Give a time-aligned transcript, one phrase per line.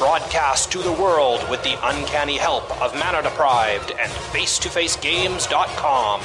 [0.00, 6.22] Broadcast to the world with the uncanny help of Mana Deprived and FaceToFaceGames.com.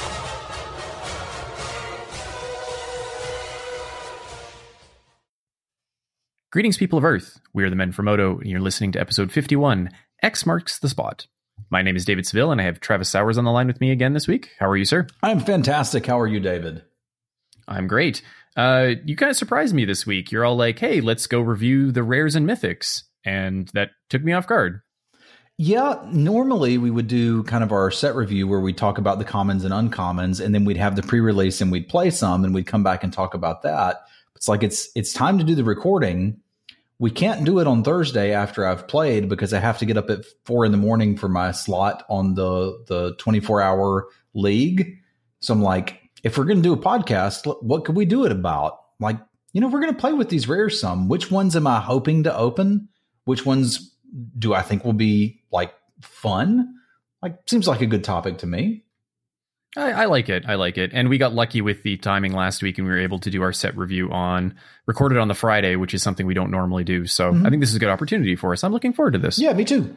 [6.50, 7.38] Greetings, people of Earth.
[7.52, 9.90] We are the Men from Moto, and you're listening to episode 51
[10.22, 11.26] X Marks the Spot.
[11.68, 13.90] My name is David Seville, and I have Travis Sowers on the line with me
[13.90, 14.52] again this week.
[14.58, 15.06] How are you, sir?
[15.22, 16.06] I'm fantastic.
[16.06, 16.82] How are you, David?
[17.68, 18.22] I'm great.
[18.56, 20.32] Uh, you kind of surprised me this week.
[20.32, 23.02] You're all like, hey, let's go review the rares and mythics.
[23.26, 24.80] And that took me off guard.
[25.58, 29.24] Yeah, normally we would do kind of our set review where we talk about the
[29.24, 32.66] commons and uncommons, and then we'd have the pre-release and we'd play some, and we'd
[32.66, 34.02] come back and talk about that.
[34.34, 36.40] It's like it's it's time to do the recording.
[36.98, 40.10] We can't do it on Thursday after I've played because I have to get up
[40.10, 44.98] at four in the morning for my slot on the the 24 hour league.
[45.40, 48.32] So I'm like, if we're going to do a podcast, what could we do it
[48.32, 48.78] about?
[49.00, 49.18] Like,
[49.52, 51.08] you know, we're going to play with these rares some.
[51.08, 52.88] Which ones am I hoping to open?
[53.26, 53.94] Which ones
[54.38, 56.74] do I think will be like fun?
[57.20, 58.84] Like, seems like a good topic to me.
[59.76, 60.44] I, I, like it.
[60.46, 60.92] I like it.
[60.94, 63.42] And we got lucky with the timing last week and we were able to do
[63.42, 64.54] our set review on
[64.86, 67.06] recorded on the Friday, which is something we don't normally do.
[67.06, 67.44] So mm-hmm.
[67.44, 68.64] I think this is a good opportunity for us.
[68.64, 69.38] I'm looking forward to this.
[69.38, 69.94] Yeah, me too.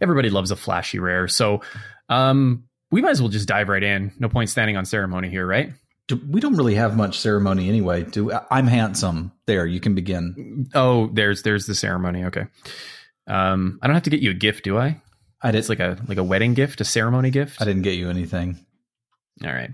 [0.00, 1.28] Everybody loves a flashy rare.
[1.28, 1.60] So
[2.08, 4.12] um, we might as well just dive right in.
[4.18, 5.72] No point standing on ceremony here, right?
[6.12, 8.04] We don't really have much ceremony anyway.
[8.04, 9.32] Do I'm handsome.
[9.46, 10.68] There, you can begin.
[10.74, 12.24] Oh, there's there's the ceremony.
[12.24, 12.46] Okay.
[13.26, 15.00] Um, I don't have to get you a gift, do I?
[15.42, 15.58] I did.
[15.58, 17.60] It's like a like a wedding gift, a ceremony gift.
[17.60, 18.64] I didn't get you anything.
[19.44, 19.70] All right.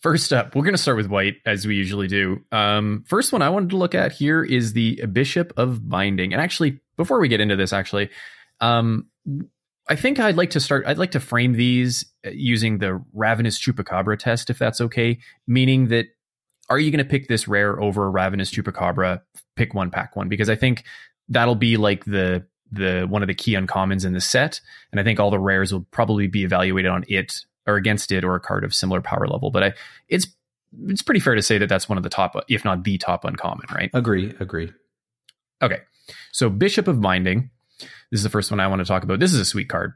[0.00, 2.44] First up, we're going to start with white as we usually do.
[2.52, 6.32] Um, first one I wanted to look at here is the Bishop of Binding.
[6.32, 8.10] And actually, before we get into this, actually,
[8.60, 9.08] um,
[9.88, 10.86] I think I'd like to start.
[10.86, 15.18] I'd like to frame these using the Ravenous Chupacabra test, if that's okay.
[15.46, 16.06] Meaning that,
[16.68, 19.20] are you going to pick this rare over a Ravenous Chupacabra?
[19.56, 20.84] Pick one, pack one, because I think
[21.28, 24.60] that'll be like the the one of the key uncommons in the set,
[24.92, 28.24] and I think all the rares will probably be evaluated on it or against it
[28.24, 29.50] or a card of similar power level.
[29.50, 29.72] But I,
[30.08, 30.26] it's
[30.86, 33.24] it's pretty fair to say that that's one of the top, if not the top
[33.24, 33.90] uncommon, right?
[33.94, 34.72] Agree, agree.
[35.62, 35.80] Okay,
[36.32, 37.50] so Bishop of Binding.
[38.10, 39.20] This is the first one I want to talk about.
[39.20, 39.92] This is a sweet card.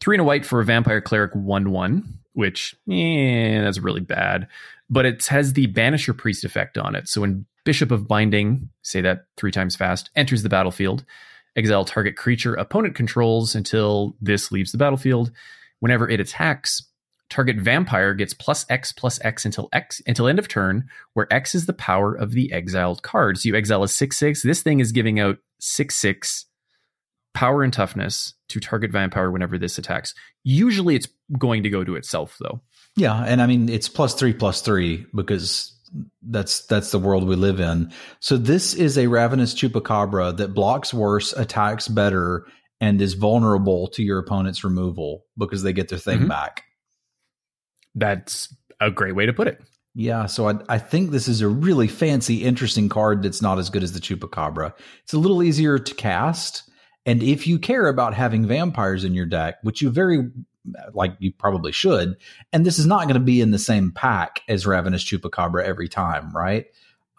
[0.00, 4.48] Three and a white for a vampire cleric one one, which eh, that's really bad.
[4.90, 7.08] But it has the banisher priest effect on it.
[7.08, 11.04] So when Bishop of Binding, say that three times fast, enters the battlefield,
[11.56, 15.30] exile target creature opponent controls until this leaves the battlefield.
[15.80, 16.82] Whenever it attacks,
[17.30, 21.54] target vampire gets plus X plus X until X until end of turn, where X
[21.54, 23.38] is the power of the exiled card.
[23.38, 24.42] So you exile a six six.
[24.42, 26.46] This thing is giving out six six
[27.34, 30.14] power and toughness to target vampire whenever this attacks.
[30.44, 32.60] Usually, it's going to go to itself though.
[32.96, 35.78] Yeah, and I mean it's plus three plus three because
[36.22, 37.92] that's that's the world we live in.
[38.20, 42.46] So this is a ravenous chupacabra that blocks worse, attacks better,
[42.80, 46.28] and is vulnerable to your opponent's removal because they get their thing mm-hmm.
[46.28, 46.64] back.
[47.94, 49.60] That's a great way to put it.
[49.94, 53.68] Yeah, so I, I think this is a really fancy, interesting card that's not as
[53.68, 54.72] good as the Chupacabra.
[55.04, 56.62] It's a little easier to cast,
[57.04, 60.30] and if you care about having vampires in your deck, which you very
[60.94, 62.16] like you probably should,
[62.52, 65.88] and this is not going to be in the same pack as Ravenous Chupacabra every
[65.88, 66.66] time, right?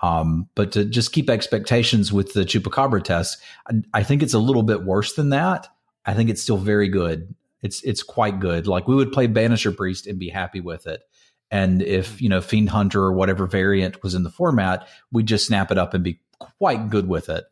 [0.02, 4.40] Um, but to just keep expectations with the Chupacabra test, I, I think it's a
[4.40, 5.68] little bit worse than that.
[6.06, 7.34] I think it's still very good.
[7.62, 8.68] It's it's quite good.
[8.68, 11.02] Like we would play Banisher Priest and be happy with it.
[11.52, 15.48] And if you know Fiend Hunter or whatever variant was in the format, we'd just
[15.48, 17.46] snap it up and be quite good with it.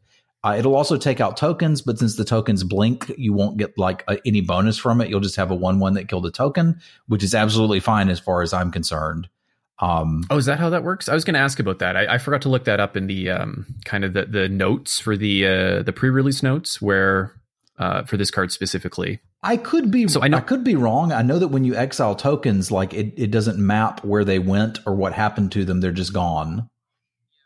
[0.43, 4.03] Uh, it'll also take out tokens, but since the tokens blink, you won't get like
[4.07, 5.09] a, any bonus from it.
[5.09, 8.41] You'll just have a one-one that killed a token, which is absolutely fine as far
[8.41, 9.29] as I'm concerned.
[9.77, 11.09] Um, oh, is that how that works?
[11.09, 11.95] I was going to ask about that.
[11.95, 14.99] I, I, forgot to look that up in the um, kind of the, the notes
[14.99, 17.33] for the uh, the pre-release notes, where
[17.79, 19.19] uh, for this card specifically.
[19.41, 21.11] I could be so I, know, I could be wrong.
[21.11, 24.77] I know that when you exile tokens, like it, it doesn't map where they went
[24.85, 25.81] or what happened to them.
[25.81, 26.69] They're just gone.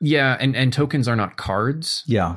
[0.02, 2.04] Yeah, and and tokens are not cards.
[2.06, 2.36] Yeah.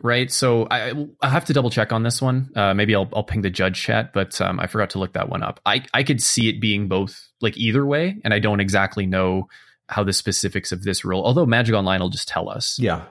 [0.00, 0.30] Right.
[0.30, 2.50] So I I have to double check on this one.
[2.54, 5.28] Uh, maybe I'll I'll ping the judge chat, but um, I forgot to look that
[5.28, 5.60] one up.
[5.66, 9.48] I I could see it being both like either way, and I don't exactly know
[9.88, 11.24] how the specifics of this rule.
[11.24, 12.78] Although Magic Online will just tell us.
[12.78, 13.06] Yeah,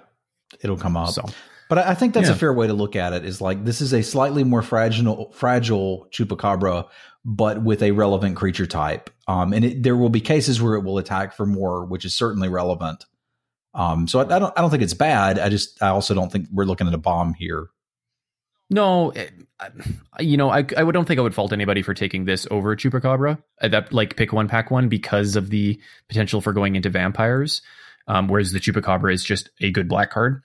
[0.61, 1.09] it'll come up.
[1.09, 1.25] So
[1.69, 3.25] But I I think that's a fair way to look at it.
[3.25, 6.87] Is like this is a slightly more fragile, fragile chupacabra,
[7.25, 9.09] but with a relevant creature type.
[9.27, 12.13] Um, and it, there will be cases where it will attack for more, which is
[12.13, 13.05] certainly relevant.
[13.77, 15.39] Um, so I, I don't, I don't think it's bad.
[15.39, 17.67] I just, I also don't think we're looking at a bomb here.
[18.69, 19.27] No, eh,
[19.59, 19.69] I-
[20.19, 23.41] you know, I I don't think I would fault anybody for taking this over Chupacabra.
[23.61, 25.79] Uh, That like pick one, pack one because of the
[26.09, 27.61] potential for going into vampires.
[28.07, 30.41] Um, whereas the Chupacabra is just a good black card.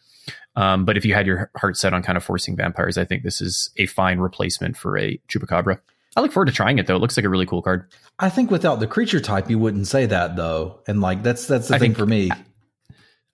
[0.57, 3.23] Um, but if you had your heart set on kind of forcing vampires, I think
[3.23, 5.79] this is a fine replacement for a Chupacabra.
[6.15, 6.97] I look forward to trying it though.
[6.97, 7.91] It looks like a really cool card.
[8.19, 10.81] I think without the creature type, you wouldn't say that though.
[10.87, 12.31] And like, that's, that's the I thing for me.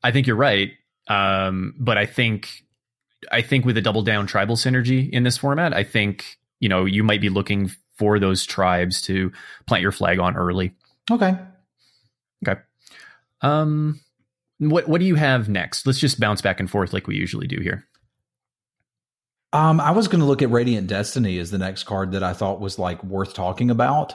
[0.03, 0.73] I think you're right.
[1.09, 2.49] Um, but I think
[3.33, 6.85] I think with a double down tribal synergy in this format, I think you know
[6.85, 9.33] you might be looking for those tribes to
[9.67, 10.73] plant your flag on early.
[11.11, 11.37] Okay.
[12.47, 12.61] Okay.
[13.41, 14.01] Um,
[14.59, 15.87] what what do you have next?
[15.87, 17.85] Let's just bounce back and forth like we usually do here.
[19.53, 22.35] Um, I was going to look at Radiant Destiny as the next card that I
[22.35, 24.15] thought was like worth talking about.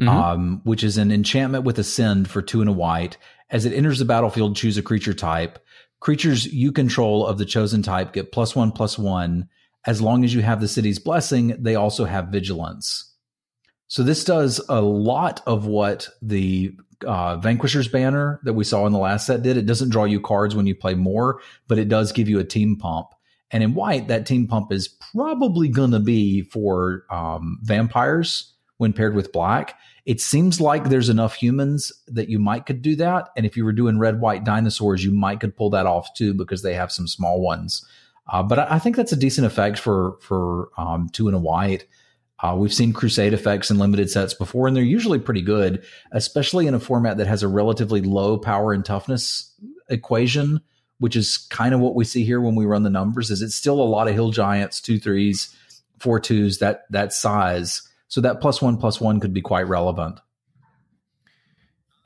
[0.00, 0.08] Mhm.
[0.08, 3.16] um, which is an enchantment with ascend for two and a white.
[3.54, 5.60] As it enters the battlefield, choose a creature type.
[6.00, 9.48] Creatures you control of the chosen type get plus one plus one.
[9.86, 13.14] As long as you have the city's blessing, they also have vigilance.
[13.86, 18.92] So this does a lot of what the uh, Vanquisher's banner that we saw in
[18.92, 19.56] the last set did.
[19.56, 22.44] It doesn't draw you cards when you play more, but it does give you a
[22.44, 23.08] team pump.
[23.52, 28.92] And in white, that team pump is probably going to be for um, vampires when
[28.92, 29.78] paired with black.
[30.06, 33.30] It seems like there's enough humans that you might could do that.
[33.36, 36.34] And if you were doing red white dinosaurs, you might could pull that off too
[36.34, 37.86] because they have some small ones.
[38.30, 41.40] Uh, but I, I think that's a decent effect for for um, two and a
[41.40, 41.86] white.
[42.42, 46.66] Uh, we've seen crusade effects in limited sets before, and they're usually pretty good, especially
[46.66, 49.54] in a format that has a relatively low power and toughness
[49.88, 50.60] equation,
[50.98, 53.30] which is kind of what we see here when we run the numbers.
[53.30, 55.56] Is it's still a lot of hill giants, two threes,
[55.98, 57.88] four twos, that that size.
[58.08, 60.20] So that plus one plus one could be quite relevant.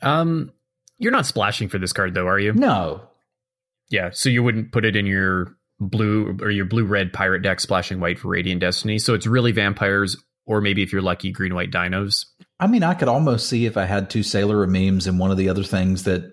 [0.03, 0.53] Um,
[0.99, 2.53] you're not splashing for this card though, are you?
[2.53, 3.03] No,
[3.91, 7.61] Yeah, so you wouldn't put it in your blue or your blue red pirate deck
[7.61, 8.99] splashing white for Radiant Destiny.
[8.99, 10.17] So it's really vampires,
[10.47, 12.27] or maybe if you're lucky, green white dinos.
[12.61, 15.37] I mean I could almost see if I had two Sailor memes and one of
[15.37, 16.33] the other things that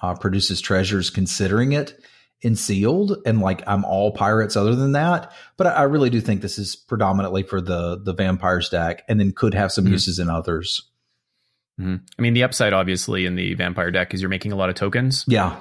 [0.00, 1.98] uh, produces treasures, considering it
[2.40, 5.32] in sealed, and like I'm all pirates other than that.
[5.56, 9.18] But I, I really do think this is predominantly for the the vampires deck, and
[9.18, 9.90] then could have some Mhm.
[9.90, 10.82] uses in others.
[11.80, 12.00] Mhm.
[12.18, 14.74] I mean, the upside obviously in the vampire deck is you're making a lot of
[14.74, 15.24] tokens.
[15.28, 15.56] Yeah,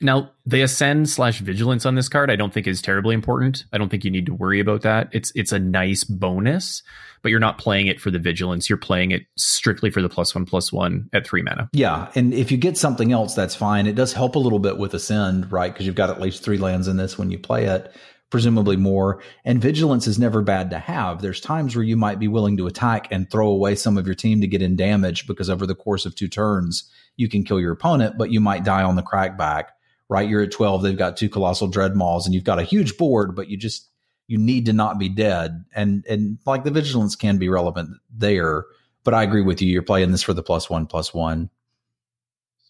[0.00, 3.64] Now, the ascend slash vigilance on this card, I don't think is terribly important.
[3.72, 5.08] I don't think you need to worry about that.
[5.12, 6.82] It's it's a nice bonus,
[7.22, 8.68] but you're not playing it for the vigilance.
[8.68, 11.70] You're playing it strictly for the plus one plus one at three mana.
[11.72, 13.86] Yeah, and if you get something else, that's fine.
[13.86, 15.72] It does help a little bit with Ascend, right?
[15.72, 17.94] Because you've got at least three lands in this when you play it,
[18.30, 19.22] presumably more.
[19.44, 21.22] And Vigilance is never bad to have.
[21.22, 24.16] There's times where you might be willing to attack and throw away some of your
[24.16, 27.60] team to get in damage because over the course of two turns, you can kill
[27.60, 29.66] your opponent, but you might die on the crackback,
[30.08, 30.28] right?
[30.28, 33.48] You're at 12, they've got two Colossal Dreadmaws, and you've got a huge board, but
[33.48, 33.88] you just,
[34.26, 35.64] you need to not be dead.
[35.74, 38.64] And, and like the Vigilance can be relevant there.
[39.02, 39.70] But I agree with you.
[39.70, 41.50] You're playing this for the plus one, plus one.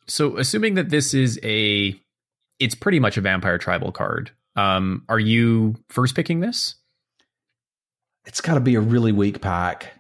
[0.06, 1.94] So, assuming that this is a,
[2.58, 4.31] it's pretty much a vampire tribal card.
[4.56, 6.75] Um, are you first picking this?
[8.26, 9.92] it's got to be a really weak pack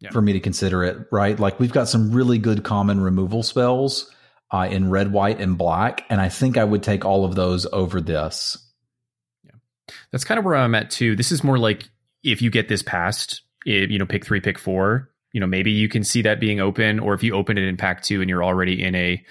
[0.00, 0.10] Yeah.
[0.10, 1.38] for me to consider it, right?
[1.38, 4.10] Like we've got some really good common removal spells
[4.56, 7.66] uh, in red, white, and black, and I think I would take all of those
[7.72, 8.56] over this.
[9.44, 9.52] Yeah,
[10.12, 11.16] that's kind of where I'm at too.
[11.16, 11.88] This is more like
[12.22, 15.70] if you get this past, if, you know, pick three, pick four, you know, maybe
[15.70, 18.30] you can see that being open, or if you open it in pack two and
[18.30, 19.22] you're already in a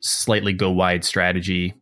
[0.00, 1.74] slightly go wide strategy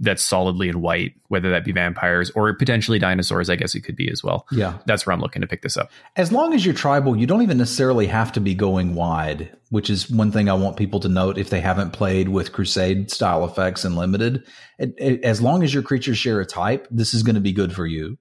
[0.00, 3.96] that's solidly in white, whether that be vampires or potentially dinosaurs, I guess it could
[3.96, 4.46] be as well.
[4.52, 5.90] Yeah, That's where I'm looking to pick this up.
[6.14, 9.90] as long as you're tribal, you don't even necessarily have to be going wide, which
[9.90, 13.44] is one thing I want people to note if they haven't played with Crusade style
[13.44, 14.44] effects and limited.
[14.78, 17.52] It, it- as long as your creatures share a type, this is going to be
[17.52, 18.18] good for you.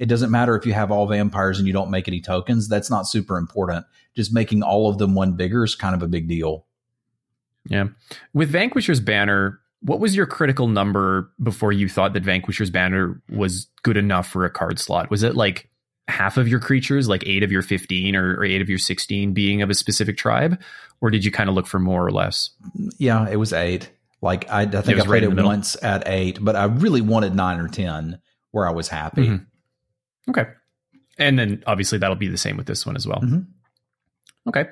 [0.00, 2.68] It doesn't matter if you have all vampires and you don't make any tokens.
[2.68, 3.86] That's not super important.
[4.16, 6.66] Just making all of them one bigger is kind of a big deal.
[7.68, 7.88] Yeah.
[8.32, 13.68] With Vanquisher's banner, what was your critical number before you thought that Vanquisher's banner was
[13.82, 15.10] good enough for a card slot?
[15.10, 15.68] Was it like
[16.08, 19.32] half of your creatures, like eight of your 15 or, or eight of your 16
[19.34, 20.60] being of a specific tribe?
[21.00, 22.50] Or did you kind of look for more or less?
[22.98, 23.90] Yeah, it was eight.
[24.20, 25.46] Like I, I think I played the it middle.
[25.48, 28.20] once at eight, but I really wanted nine or ten
[28.50, 29.28] where I was happy.
[29.28, 29.46] Mhm.
[30.30, 30.46] Okay.
[31.18, 33.20] And then obviously that'll be the same with this one as well.
[33.20, 33.46] Mhm.
[34.48, 34.66] Okay.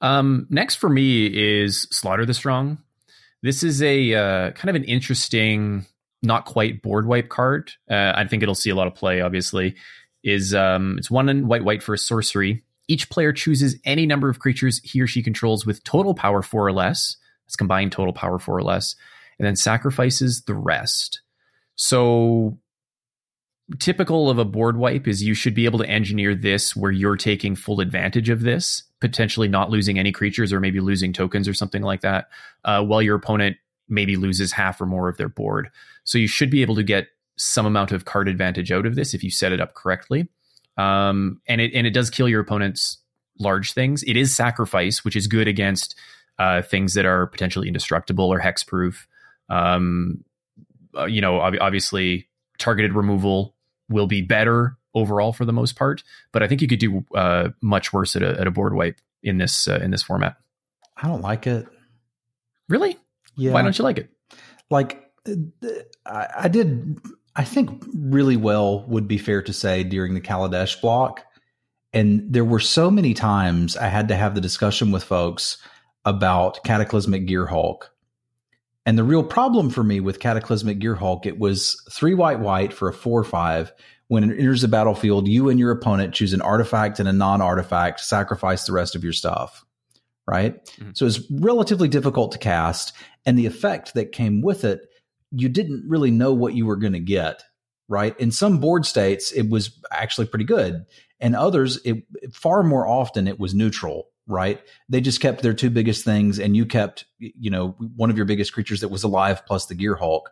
[0.00, 2.78] Um, next for me is Slaughter the Strong.
[3.42, 5.86] This is a uh, kind of an interesting
[6.22, 7.72] not quite board wipe card.
[7.90, 9.20] Uh, I think it'll see a lot of play.
[9.20, 9.76] Obviously,
[10.22, 12.62] is um, it's one in white white for a sorcery.
[12.88, 16.66] Each player chooses any number of creatures he or she controls with total power four
[16.66, 17.16] or less.
[17.46, 18.96] It's combined total power four or less,
[19.38, 21.22] and then sacrifices the rest.
[21.76, 22.58] So
[23.78, 27.16] typical of a board wipe is you should be able to engineer this where you're
[27.16, 31.54] taking full advantage of this, potentially not losing any creatures or maybe losing tokens or
[31.54, 32.28] something like that,
[32.64, 33.56] uh, while your opponent
[33.88, 35.70] maybe loses half or more of their board.
[36.04, 39.14] So you should be able to get some amount of card advantage out of this
[39.14, 40.28] if you set it up correctly.
[40.76, 42.98] Um, and it and it does kill your opponent's
[43.38, 44.02] large things.
[44.04, 45.94] It is sacrifice, which is good against
[46.38, 49.06] uh, things that are potentially indestructible or hexproof.
[49.48, 50.24] Um,
[50.96, 52.28] uh, you know, ob- obviously
[52.58, 53.54] targeted removal
[53.88, 57.50] will be better overall for the most part, but I think you could do uh,
[57.60, 60.36] much worse at a, at a board wipe in this uh, in this format.
[60.96, 61.66] I don't like it.
[62.68, 62.98] Really?
[63.36, 63.52] Yeah.
[63.52, 64.10] Why don't you like it?
[64.70, 65.10] Like,
[66.06, 66.98] I, I did.
[67.34, 71.24] I think really well would be fair to say during the Kaladesh block,
[71.92, 75.58] and there were so many times I had to have the discussion with folks
[76.04, 77.82] about Cataclysmic Gearhulk.
[78.86, 82.88] And the real problem for me with Cataclysmic Gearhulk, it was three white white for
[82.88, 83.72] a four five.
[84.10, 87.40] When it enters the battlefield, you and your opponent choose an artifact and a non
[87.40, 89.64] artifact, sacrifice the rest of your stuff.
[90.26, 90.66] Right.
[90.78, 90.96] Mhm.
[90.96, 92.92] So it's relatively difficult to cast.
[93.24, 94.80] And the effect that came with it,
[95.30, 97.44] you didn't really know what you were going to get.
[97.88, 98.18] Right.
[98.18, 100.86] In some board states, it was actually pretty good.
[101.20, 102.02] And others, it
[102.32, 104.60] far more often, it was neutral right?
[104.88, 108.26] They just kept their two biggest things, and you kept, you know, one of your
[108.26, 110.26] biggest creatures that was alive plus the Gearhulk.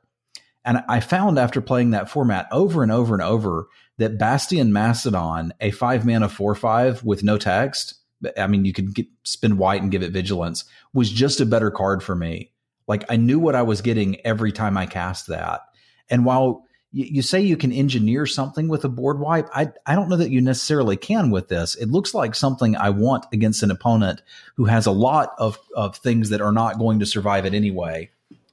[0.68, 5.54] And I found after playing that format over and over and over that Bastion Mastodon,
[5.62, 7.94] a five mana four five with no text,
[8.36, 11.70] I mean, you could get, spend white and give it vigilance, was just a better
[11.70, 12.52] card for me.
[12.86, 15.62] Like I knew what I was getting every time I cast that.
[16.10, 19.48] And while you, you say you can engineer something with a board wipe.
[19.54, 21.76] I, I don't know that you necessarily can with this.
[21.76, 24.20] It looks like something I want against an opponent
[24.56, 28.10] who has a lot of, of things that are not going to survive it anyway,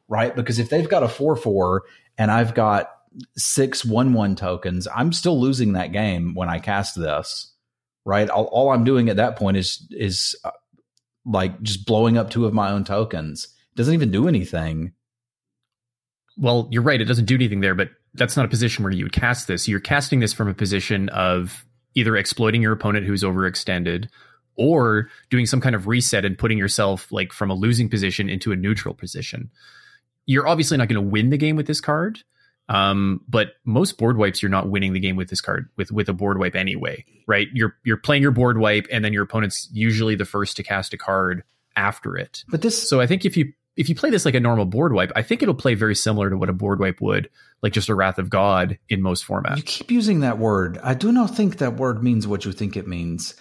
[0.08, 0.34] right?
[0.34, 1.84] Because if they've got a 4 4
[2.18, 2.92] and I've got
[3.38, 7.54] six 1 1 tokens, I'm still losing that game when I cast this,
[8.06, 8.30] right?
[8.30, 10.52] All, all I'm doing at that point is, is uh,
[11.26, 13.46] like just blowing up two of my own tokens.
[13.46, 14.94] It doesn't even do anything.
[16.38, 17.00] Well, you're right.
[17.00, 19.68] It doesn't do anything there, but that's not a position where you would cast this.
[19.68, 24.10] You're casting this from a position of either exploiting your opponent who's overextended
[24.58, 28.52] or doing some kind of reset and putting yourself like from a losing position into
[28.52, 29.50] a neutral position.
[30.26, 32.20] You're obviously not going to win the game with this card.
[32.68, 36.10] Um, but most board wipes, you're not winning the game with this card with with
[36.10, 37.48] a board wipe anyway, right?
[37.54, 40.94] You're you're playing your board wipe, and then your opponent's usually the first to cast
[40.94, 41.44] a card
[41.76, 42.44] after it.
[42.48, 44.94] But this, So I think if you if you play this like a normal board
[44.94, 47.30] wipe, I think it'll play very similar to what a board wipe would,
[47.62, 49.58] like just a Wrath of God in most formats.
[49.58, 50.80] You keep using that word.
[50.82, 53.36] I do not think that word means what you think it means.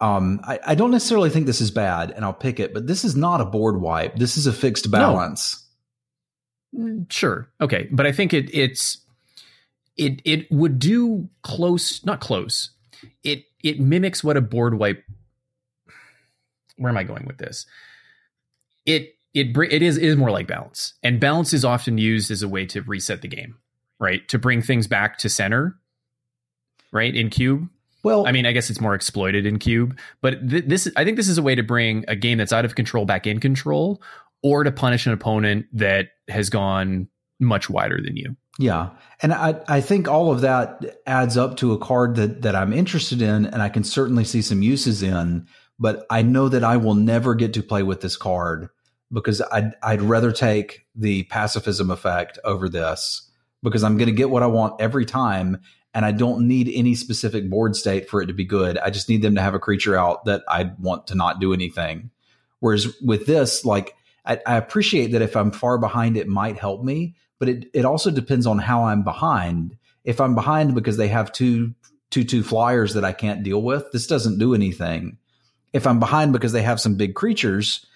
[0.00, 3.04] Um, I, I don't necessarily think this is bad, and I'll pick it, but this
[3.04, 4.16] is not a board wipe.
[4.16, 5.56] This is a fixed balance.
[5.56, 5.69] Mm,
[6.76, 7.10] Mm.
[7.10, 8.98] Sure, okay, but I think it it's
[9.96, 12.70] it it would do close, not close.
[13.24, 15.04] It it mimics what a board wipe.
[16.76, 17.66] Where am I going with this?
[18.86, 22.48] It it it is is more like balance, and balance is often used as a
[22.48, 23.56] way to reset the game,
[23.98, 24.26] right?
[24.28, 25.76] To bring things back to center,
[26.92, 27.14] right?
[27.14, 27.68] In cube,
[28.02, 31.16] Well, I mean, I guess it's more exploited in Cube, but th- this I think
[31.16, 34.00] this is a way to bring a game that's out of control back in control,
[34.42, 37.08] or to punish an opponent that has gone
[37.38, 38.36] much wider than you.
[38.58, 38.90] Yeah.
[39.22, 42.72] And I, I think all of that adds up to a card that, that I'm
[42.72, 45.46] interested in and I can certainly see some uses in,
[45.78, 48.68] but I know that I will never get to play with this card
[49.12, 53.30] because I'd, I'd rather take the pacifism effect over this
[53.62, 55.60] because I'm going to get what I want every time.
[55.92, 58.78] And I don't need any specific board state for it to be good.
[58.78, 61.52] I just need them to have a creature out that I want to not do
[61.52, 62.10] anything.
[62.60, 66.82] Whereas with this, like, I, I appreciate that if I'm far behind, it might help
[66.82, 69.76] me, but it, it also depends on how I'm behind.
[70.04, 71.74] If I'm behind because they have two
[72.10, 75.18] two two flyers that I can't deal with, this doesn't do anything.
[75.72, 77.86] If I'm behind because they have some big creatures,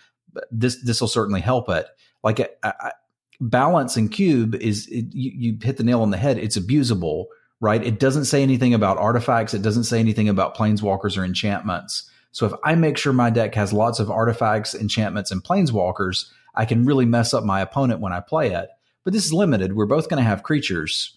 [0.51, 1.87] this this will certainly help it.
[2.23, 2.93] Like I, I,
[3.41, 6.39] balance and cube is it, you, you hit the nail on the head.
[6.39, 7.27] It's abusable,
[7.61, 7.85] right?
[7.85, 9.55] It doesn't say anything about artifacts.
[9.55, 12.11] It doesn't say anything about planeswalkers or enchantments.
[12.35, 16.65] So if I make sure my deck has lots of artifacts, enchantments, and planeswalkers, I
[16.65, 18.69] can really mess up my opponent when I play it.
[19.05, 19.75] But this is limited.
[19.75, 21.17] We're both going to have creatures.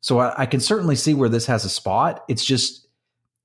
[0.00, 2.22] So I, I, can certainly see where this has a spot.
[2.28, 2.86] It's just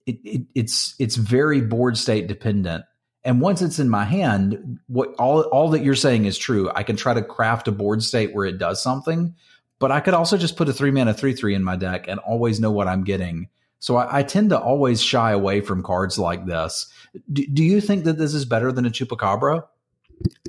[0.06, 2.86] it, it, it's it's very board state dependent.
[3.24, 6.70] And once it's in my hand, what all all that you're saying is true.
[6.76, 9.34] I can try to craft a board state where it does something,
[9.80, 12.20] but I could also just put a three mana three three in my deck and
[12.20, 13.50] always know what I'm getting.
[13.80, 16.92] So I, I tend to always shy away from cards like this.
[17.32, 19.64] Do, do you think that this is better than a Chupacabra?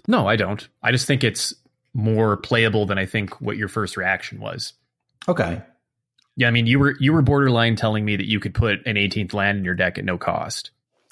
[0.07, 0.67] No, I don't.
[0.83, 1.55] I just think it's
[1.95, 4.73] more playable than I think what your first reaction was.
[5.29, 5.61] Okay.
[6.37, 8.95] Yeah, I mean, you were you were borderline telling me that you could put an
[8.95, 10.71] 18th land in your deck at no cost.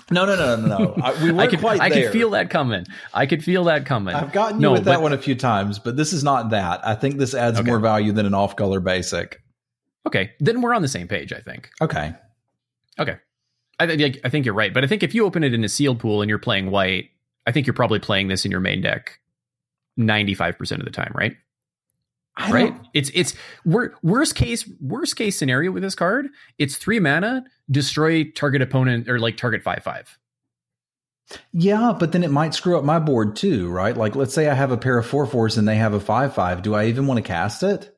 [0.09, 0.95] No, no, no, no, no.
[1.03, 2.87] I, we weren't I could quite I could feel that coming.
[3.13, 4.15] I could feel that coming.
[4.15, 6.87] I've gotten you No, with that one a few times, but this is not that.
[6.87, 7.69] I think this adds Okay.
[7.69, 9.43] more value than an off color basic.
[10.07, 11.33] Okay, then we're on the same page.
[11.33, 11.71] I think.
[11.81, 12.15] Okay.
[12.99, 13.17] Okay,
[13.79, 14.73] I, think I think you're right.
[14.73, 17.11] But I think if you open it in a sealed pool and you're playing white,
[17.47, 19.21] I think you're probably playing this in your main deck
[19.99, 21.37] 95 percent of the time, right?
[22.39, 22.75] I right?
[22.93, 23.35] It's it's
[23.65, 26.29] wor- worst case worst case scenario with this card.
[26.59, 30.19] It's three mana, destroy target opponent or like target five five.
[31.53, 33.97] Yeah, but then it might screw up my board too, right?
[33.97, 36.35] Like, let's say I have a pair of four fours and they have a five
[36.35, 36.63] five.
[36.63, 37.96] Do I even want to cast it?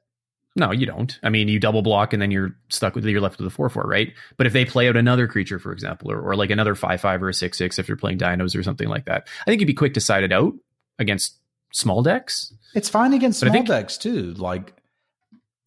[0.58, 1.18] No, you don't.
[1.22, 3.68] I mean, you double block and then you're stuck with you're left with a four
[3.70, 4.12] four, right?
[4.36, 7.22] But if they play out another creature, for example, or, or like another five five
[7.22, 9.66] or a six six, if you're playing dinos or something like that, I think you'd
[9.68, 10.52] be quick to side it out
[10.98, 11.38] against
[11.72, 12.52] small decks.
[12.74, 14.34] It's fine against But small think- decks too.
[14.34, 14.74] Like,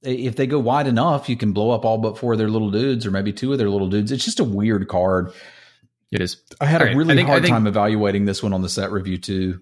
[0.04, 2.72] if they go wide enough, you can blow up all but four of their little
[2.72, 4.12] dudes, or maybe two of their little dudes.
[4.12, 5.32] It's just a weird card.
[6.12, 6.38] It is.
[6.60, 8.68] I had All a right, really think- hard think- time evaluating this one on the
[8.70, 9.62] set review too.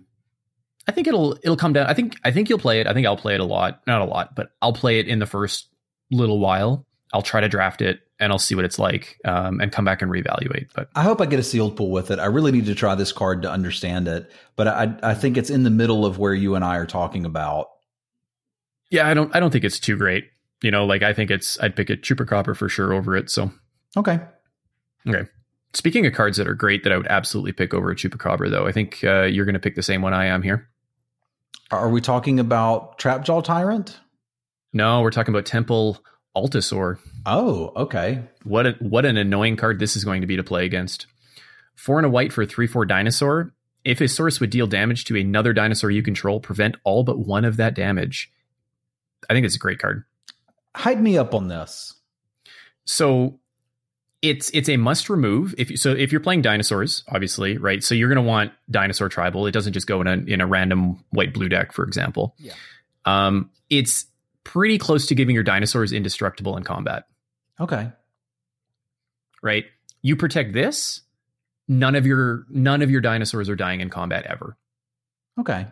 [0.90, 1.86] I think it'll it'll come down.
[1.86, 2.88] I think I think you'll play it.
[2.88, 5.20] I think I'll play it a lot, not a lot, but I'll play it in
[5.20, 5.68] the first
[6.10, 6.88] little while.
[7.14, 10.02] I'll try to draft it and I'll see what it's like, um, and come back
[10.02, 10.70] and reevaluate.
[10.74, 12.18] But I hope I get a sealed pool with it.
[12.18, 15.52] I really need to try this card to understand it, but I, I think it's
[15.52, 17.68] in the middle of where you and I are talking about.
[18.90, 20.26] yeah, I don't I don't think it's too great.
[20.64, 23.30] You know, like I think it's I'd pick a Chupacabra for sure over it.
[23.30, 23.52] So
[23.96, 24.20] Okay.
[25.08, 25.30] Okay.
[25.74, 28.66] Speaking of cards that are great that I would absolutely pick over a Chupacabra, though,
[28.66, 30.68] I think uh, you're going to pick the same one I am here.
[31.72, 34.00] Are we talking about Trapjaw Tyrant?
[34.74, 36.04] No, we're talking about Temple
[36.36, 37.00] Altisaur.
[37.26, 38.24] Oh, okay.
[38.44, 41.08] What a, what an annoying card this is going to be to play against.
[41.76, 43.54] Four and a white for three four dinosaur.
[43.86, 47.46] If a source would deal damage to another dinosaur you control, prevent all but one
[47.46, 48.32] of that damage.
[49.30, 50.04] I think it's a great card.
[50.76, 51.96] Hide me up on this.
[52.86, 53.39] So
[54.22, 57.84] it's it's a must remove if you, so if you're playing dinosaurs, obviously, right?
[57.84, 59.46] So you're going to want dinosaur tribal.
[59.46, 62.36] It doesn't just go in a in a random white blue deck, for example.
[62.38, 62.54] Yeah.
[63.06, 64.06] Um, it's
[64.44, 67.06] pretty close to giving your dinosaurs indestructible in combat,
[67.60, 67.92] Okay.
[69.42, 69.66] right?
[70.02, 71.02] You protect this,
[71.68, 74.58] none of your none of your dinosaurs are dying in combat ever.
[75.40, 75.66] Okay.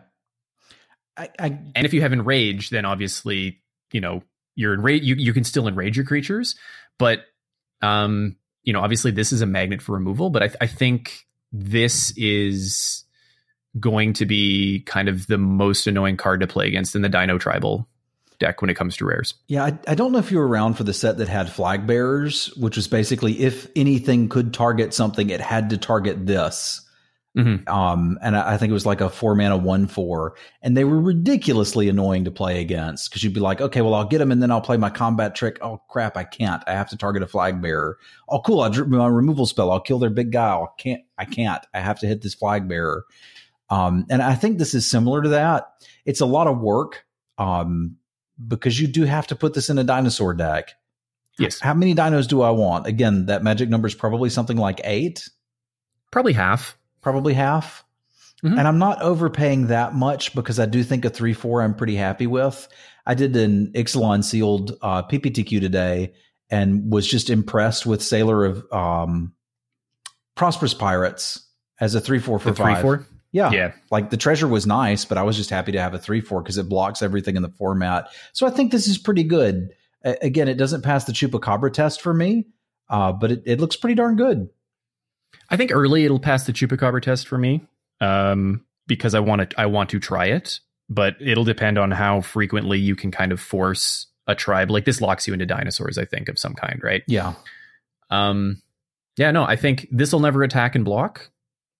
[1.16, 3.60] I, I And if you have enrage, then obviously,
[3.92, 4.22] you know,
[4.54, 6.56] you're enrage you, you can still enrage your creatures,
[6.98, 7.24] but
[7.82, 12.12] um, you know, obviously this is a magnet for removal, but I, I think this
[12.16, 13.04] is
[13.78, 17.38] going to be kind of the most annoying card to play against in the Dino
[17.38, 17.88] Tribal
[18.38, 19.34] deck when it comes to rares.
[19.48, 21.86] yeah, I, I don't know if you were around for the set that had flag
[21.86, 26.87] bearers, which was basically if anything could target something, it had to target this.
[27.36, 27.68] Mhm.
[27.68, 30.84] Um, and I, I think it was like a four mana one four, and they
[30.84, 34.32] were ridiculously annoying to play against because you'd be like, okay, well, I'll get them,
[34.32, 35.58] and then I'll play my combat trick.
[35.60, 36.62] Oh crap, I can't.
[36.66, 37.98] I have to target a flag bearer.
[38.28, 39.70] Oh, cool, I drew my removal spell.
[39.70, 40.56] I'll kill their big guy.
[40.56, 41.02] I can't.
[41.18, 41.64] I can't.
[41.74, 43.04] I have to hit this flag bearer.
[43.70, 45.68] Um, and I think this is similar to that.
[46.06, 47.04] It's a lot of work.
[47.36, 47.96] Um,
[48.46, 50.70] because you do have to put this in a dinosaur deck.
[51.38, 52.86] Yes, How many dinos do I want?
[52.86, 55.28] Again, that magic number is probably something like eight
[56.10, 56.77] probably half.
[57.00, 57.84] Probably half.
[58.44, 58.58] Mhm.
[58.58, 61.96] And I'm not overpaying that much because I do think a three four I'm pretty
[61.96, 62.68] happy with.
[63.06, 66.12] I did an Ixalan sealed uh, PPTQ today
[66.50, 69.32] and was just impressed with Sailor of um,
[70.36, 71.46] Prosperous Pirates
[71.80, 72.82] as a three four for The three five.
[72.82, 73.06] four.
[73.32, 73.50] Yeah.
[73.50, 73.72] Yeah.
[73.90, 76.42] Like the treasure was nice, but I was just happy to have a three four
[76.42, 78.08] because it blocks everything in the format.
[78.32, 79.70] So I think this is pretty good.
[80.04, 82.46] A- again, it doesn't pass the Chupacabra test for me,
[82.88, 84.48] uh, but it, it looks pretty darn good.
[85.50, 87.66] I think early it'll pass the Chupacabra test for me,
[88.00, 92.20] um, because I want to I want to try it, but it'll depend on how
[92.20, 95.96] frequently you can kind of force a tribe like this locks you into dinosaurs.
[95.98, 97.02] I think of some kind, right?
[97.06, 97.34] Yeah.
[98.10, 98.62] Um,
[99.16, 101.30] yeah, no, I think this will never attack and block,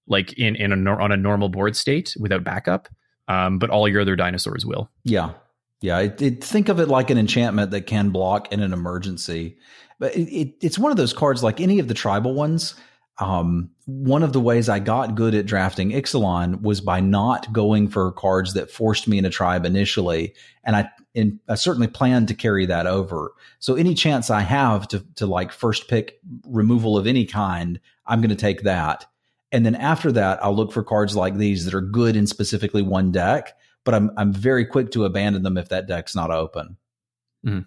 [0.06, 2.88] like in in a nor- on a normal board state without backup.
[3.28, 4.90] Um, but all your other dinosaurs will.
[5.04, 5.34] Yeah.
[5.82, 5.98] Yeah.
[5.98, 9.58] It, it, think of it like an enchantment that can block in an emergency.
[9.98, 12.74] But it, it, it's one of those cards like any of the tribal ones.
[13.20, 17.88] Um, one of the ways I got good at drafting Ixalan was by not going
[17.88, 20.34] for cards that forced me in a tribe initially.
[20.62, 23.32] And I, and I certainly plan to carry that over.
[23.58, 28.20] So any chance I have to, to like first pick removal of any kind, I'm
[28.20, 29.06] going to take that.
[29.50, 32.82] And then after that, I'll look for cards like these that are good in specifically
[32.82, 33.54] one deck
[33.88, 36.76] but I'm I'm very quick to abandon them if that deck's not open.
[37.46, 37.60] Mm-hmm.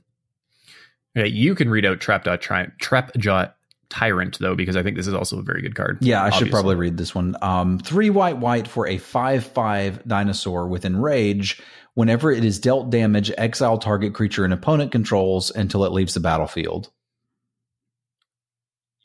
[1.15, 3.51] Yeah, you can read out Trap Tri- Trapjaw
[3.91, 5.97] Tyrant though, because I think this is also a very good card.
[6.01, 7.36] Yeah, I should probably read this one.
[7.41, 11.62] Um, three white white for a five five dinosaur with enrage.
[11.93, 16.21] Whenever it is dealt damage, exile target creature an opponent controls until it leaves the
[16.21, 16.89] battlefield.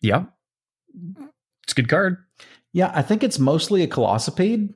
[0.00, 0.26] Yeah,
[1.64, 2.18] it's a good card.
[2.72, 4.72] Yeah, I think it's mostly a Colossipede.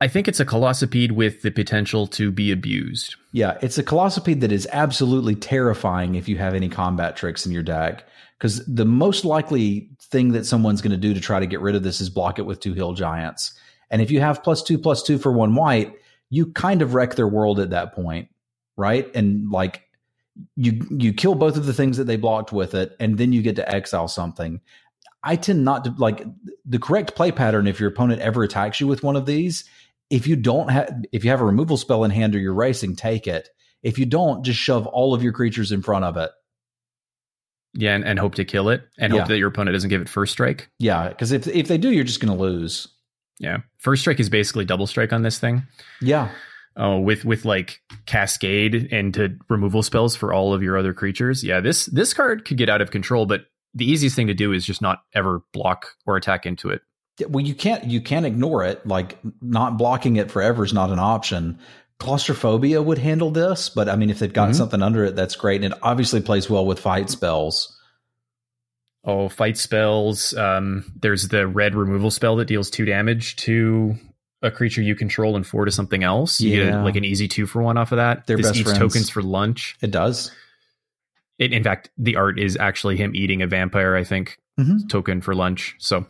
[0.00, 3.16] I think it's a Colossipede with the potential to be abused.
[3.32, 7.50] Yeah, it's a Colossipede that is absolutely terrifying if you have any combat tricks in
[7.50, 8.07] your deck.
[8.38, 11.74] Because the most likely thing that someone's going to do to try to get rid
[11.74, 13.58] of this is block it with two hill giants.
[13.90, 15.94] And if you have plus two plus two for one white,
[16.30, 18.28] you kind of wreck their world at that point,
[18.76, 19.10] right?
[19.14, 19.82] And like
[20.56, 23.42] you you kill both of the things that they blocked with it, and then you
[23.42, 24.60] get to exile something.
[25.22, 26.24] I tend not to like
[26.64, 29.64] the correct play pattern if your opponent ever attacks you with one of these.
[30.10, 32.96] If you don't have if you have a removal spell in hand or you're racing,
[32.96, 33.48] take it.
[33.82, 36.30] If you don't, just shove all of your creatures in front of it.
[37.74, 39.20] Yeah, and, and hope to kill it, and Yeah.
[39.20, 40.70] hope that your opponent doesn't give it first strike.
[40.78, 42.88] Yeah, because if if they do, you're just going to lose.
[43.38, 45.64] Yeah, first strike is basically double strike on this thing.
[46.00, 46.30] Yeah,
[46.76, 51.42] Oh, with with like cascade into removal spells for all of your other creatures.
[51.44, 53.42] Yeah, this this card could get out of control, but
[53.74, 56.80] the easiest thing to do is just not ever block or attack into it.
[57.28, 58.84] well, you can't you can't ignore it.
[58.86, 61.58] Like not blocking it forever is not an option.
[61.98, 64.54] Claustrophobia would handle this, but I mean, if they've got Mhm.
[64.54, 65.62] something under it, that's great.
[65.64, 67.76] And it obviously plays well with fight spells.
[69.04, 70.34] Oh, fight spells.
[70.36, 73.96] Um, there's the red removal spell that deals two damage to
[74.42, 76.40] a creature you control and four to something else.
[76.40, 76.82] You get Yeah.
[76.82, 78.26] like an easy two for one off of that.
[78.26, 78.78] They're this best eats friends.
[78.78, 79.76] tokens for lunch.
[79.80, 80.30] It does.
[81.38, 83.96] It, in fact, the art is actually him eating a vampire.
[83.96, 84.88] I think Mhm.
[84.88, 85.74] token for lunch.
[85.78, 86.06] So,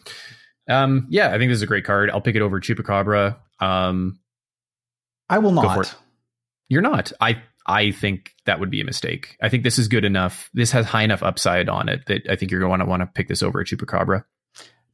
[0.69, 2.11] um, yeah, I think this is a great card.
[2.11, 3.37] I'll pick it over Chupacabra.
[3.61, 4.19] Um,
[5.29, 5.95] I will not.
[6.69, 7.13] you're not.
[7.21, 9.37] I I think that would be a mistake.
[9.43, 10.51] I think this is good enough.
[10.55, 13.07] This has high enough upside on it that I think you're going to want to
[13.07, 14.25] pick this over a Chupacabra.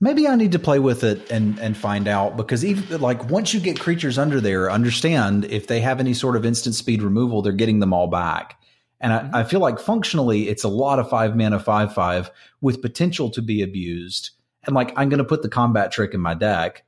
[0.01, 3.55] Maybe I need to play with it and and find out because even like once
[3.55, 7.42] you get creatures under there, understand if they have any sort of instant speed removal,
[7.42, 8.59] they're getting them all back.
[9.01, 12.83] And I, I feel like functionally, it's a lot of five mana five five with
[12.83, 14.31] potential to be abused.
[14.66, 16.85] And like I'm going to put the combat trick in my deck.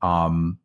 [0.00, 0.58] Um,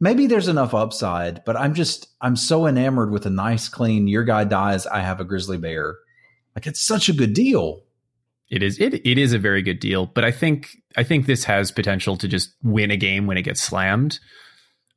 [0.00, 4.08] maybe there's enough upside, but I'm just I'm so enamored with a nice clean.
[4.08, 5.96] Your guy dies, I have a grizzly bear.
[6.56, 7.82] Like it's such a good deal.
[8.48, 11.44] It is it it is a very good deal, but I think I think this
[11.44, 14.18] has potential to just win a game when it gets slammed.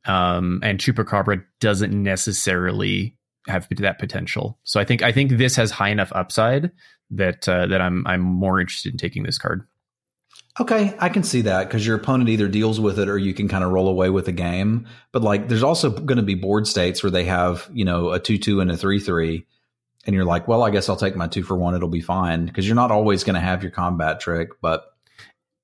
[0.06, 3.16] Um, and Chupacabra doesn't necessarily
[3.48, 4.60] have that potential.
[4.64, 6.72] So I think I think this has high enough upside
[7.12, 9.68] that uh, that I'm I'm more interested in taking this card.
[10.60, 13.48] Okay, I can see that because your opponent either deals with it or you can
[13.48, 14.88] kind of roll away with the game.
[15.12, 18.20] But like, there's also going to be board states where they have, you know, a
[18.20, 19.46] 2 2 and a 3 3.
[20.06, 21.76] And you're like, well, I guess I'll take my two for one.
[21.76, 24.50] It'll be fine because you're not always going to have your combat trick.
[24.62, 24.86] But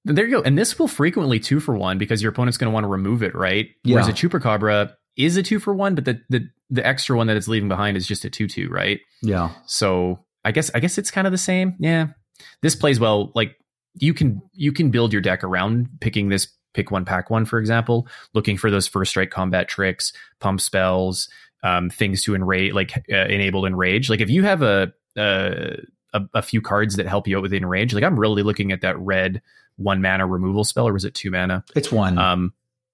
[0.05, 0.41] There you go.
[0.41, 3.21] And this will frequently two for one because your opponent's going to want to remove
[3.21, 3.67] it, right?
[3.83, 3.95] Yeah.
[3.95, 7.35] Whereas a Chupacabra is a two for one, but the, the the extra one that
[7.35, 9.01] it's leaving behind is just a two two, right?
[9.21, 11.75] yeah, So I guess I guess it's kind of the same.
[11.79, 12.07] Yeah.
[12.61, 13.31] This plays well.
[13.35, 13.57] Like
[13.95, 17.59] you can you can build your deck around picking this pick one pack one, for
[17.59, 21.29] example, looking for those first strike combat tricks, pump spells,
[21.63, 24.09] um, things to enrage, like uh, enable enrage.
[24.09, 25.77] Like if you have a, a
[26.13, 28.81] a a few cards that help you out with enrage, like I'm really looking at
[28.81, 29.41] that red
[29.77, 31.63] one mana removal spell, or was it two mana?
[31.75, 32.17] it's one.
[32.17, 32.53] Um,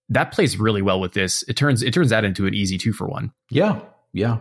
[0.10, 1.44] that plays really well with this.
[1.48, 3.32] It turns it turns that into an easy two for one.
[3.50, 3.80] yeah,
[4.14, 4.38] yeah.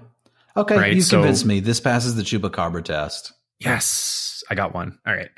[0.56, 1.58] Okay, Right, you so- convinced me.
[1.58, 3.32] This passes the Chupacabra test.
[3.58, 4.98] Yes, I got one.
[5.06, 5.30] All right.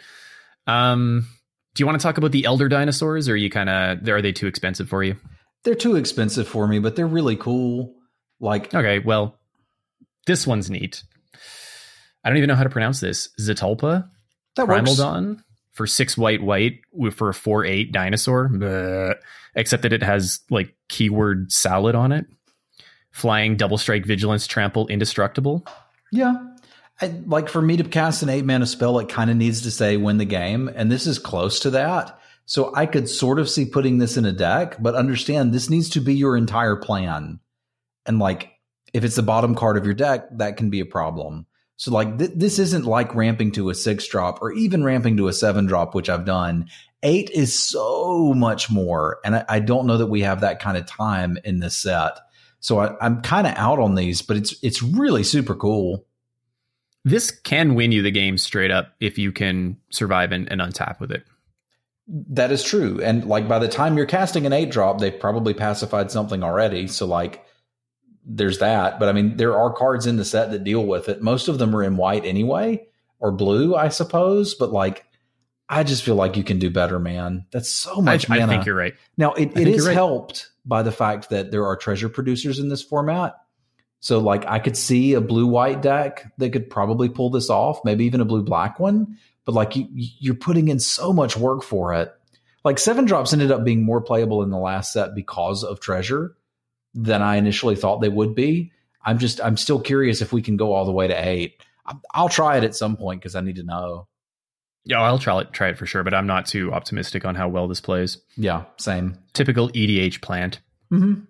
[0.66, 1.26] Um,
[1.74, 4.22] do you want to talk about the elder dinosaurs, or are you kind of are
[4.22, 5.16] they too expensive for you?
[5.64, 7.94] They're too expensive for me, but they're really cool.
[8.40, 9.38] Like, Okay, well,
[10.26, 11.02] this one's neat.
[12.24, 13.28] I don't even know how to pronounce this.
[13.40, 14.08] Zatulpa,
[14.56, 15.42] that Primal works.
[15.72, 16.80] For six white white
[17.12, 18.48] for a four eight dinosaur.
[18.48, 19.14] Bleh.
[19.54, 22.26] Except that it has like keyword salad on it.
[23.12, 25.66] Flying, double strike, vigilance, trample, indestructible.
[26.10, 26.36] Yeah.
[27.00, 29.70] I, like for me to cast an eight mana spell, it kind of needs to
[29.70, 30.70] say win the game.
[30.74, 32.18] And this is close to that.
[32.46, 35.90] So I could sort of see putting this in a deck, but understand this needs
[35.90, 37.40] to be your entire plan.
[38.06, 38.52] And like,
[38.94, 41.46] if it's the bottom card of your deck, that can be a problem.
[41.76, 45.28] So like, th- this isn't like ramping to a six drop or even ramping to
[45.28, 46.68] a seven drop, which I've done.
[47.02, 49.18] Eight is so much more.
[49.24, 52.12] And I, I don't know that we have that kind of time in this set.
[52.60, 56.06] So I, I'm kind of out on these, but it's, it's really super cool.
[57.06, 60.98] This can win you the game straight up if you can survive and, and untap
[60.98, 61.24] with it.
[62.08, 63.00] That is true.
[63.00, 66.88] And like by the time you're casting an eight drop, they've probably pacified something already.
[66.88, 67.44] So like
[68.24, 68.98] there's that.
[68.98, 71.22] But I mean, there are cards in the set that deal with it.
[71.22, 72.84] Most of them are in white anyway,
[73.20, 74.56] or blue, I suppose.
[74.56, 75.04] But like,
[75.68, 77.46] I just feel like you can do better, man.
[77.52, 78.46] That's so much I, mana.
[78.46, 78.94] I think you're right.
[79.16, 79.94] Now it, it is right.
[79.94, 83.36] helped by the fact that there are treasure producers in this format.
[84.00, 87.80] So like I could see a blue white deck that could probably pull this off,
[87.84, 89.18] maybe even a blue black one.
[89.44, 92.12] But like you you're putting in so much work for it.
[92.64, 96.36] Like seven drops ended up being more playable in the last set because of treasure
[96.94, 98.72] than I initially thought they would be.
[99.04, 101.62] I'm just I'm still curious if we can go all the way to eight.
[101.86, 104.08] I- I'll try it at some point because I need to know.
[104.84, 107.48] Yeah, I'll try it, try it for sure, but I'm not too optimistic on how
[107.48, 108.18] well this plays.
[108.36, 109.18] Yeah, same.
[109.32, 110.60] Typical EDH plant.
[110.92, 111.22] Mm-hmm.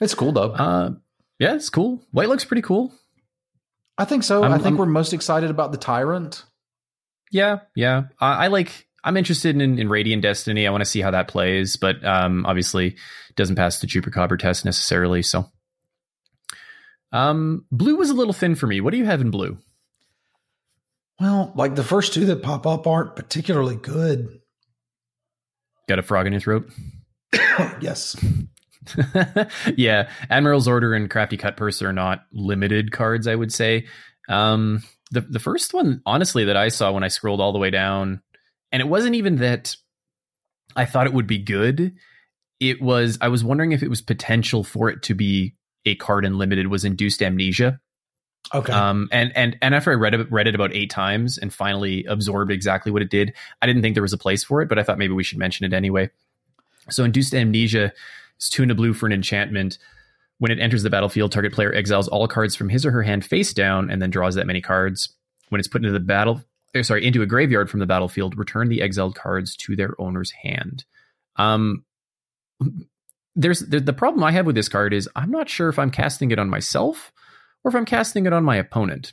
[0.00, 0.52] It's cool though.
[0.52, 0.90] Uh,
[1.40, 2.00] yeah, it's cool.
[2.12, 2.92] White looks pretty cool.
[3.98, 4.42] I think so.
[4.44, 6.44] I'm- I think I'm- we're most excited about the tyrant.
[7.32, 8.04] Yeah, yeah.
[8.20, 8.86] I, I like.
[9.02, 10.66] I'm interested in, in Radiant Destiny.
[10.66, 12.96] I want to see how that plays, but um, obviously
[13.34, 15.22] doesn't pass the Chupacabra test necessarily.
[15.22, 15.46] So,
[17.12, 18.80] um, blue was a little thin for me.
[18.80, 19.58] What do you have in blue?
[21.18, 24.40] Well, like the first two that pop up aren't particularly good.
[25.88, 26.70] Got a frog in your throat?
[27.80, 28.16] yes.
[29.76, 33.26] yeah, Admiral's Order and Crafty Cutpurse are not limited cards.
[33.26, 33.86] I would say.
[34.28, 37.70] Um, the the first one, honestly, that I saw when I scrolled all the way
[37.70, 38.22] down,
[38.72, 39.76] and it wasn't even that
[40.76, 41.94] I thought it would be good.
[42.60, 46.24] It was I was wondering if it was potential for it to be a card
[46.24, 47.80] in limited was induced amnesia.
[48.54, 48.72] Okay.
[48.72, 52.04] Um, and and and after I read it, read it about eight times and finally
[52.04, 54.78] absorbed exactly what it did, I didn't think there was a place for it, but
[54.78, 56.10] I thought maybe we should mention it anyway.
[56.88, 57.92] So, induced amnesia
[58.40, 59.78] is two and a blue for an enchantment.
[60.38, 63.24] When it enters the battlefield, target player exiles all cards from his or her hand
[63.24, 65.12] face down and then draws that many cards.
[65.50, 66.42] When it's put into the battle,
[66.74, 70.30] or sorry, into a graveyard from the battlefield, return the exiled cards to their owner's
[70.30, 70.84] hand.
[71.36, 71.84] Um,
[73.36, 75.90] there's the, the problem I have with this card is I'm not sure if I'm
[75.90, 77.12] casting it on myself
[77.64, 79.12] or if I'm casting it on my opponent.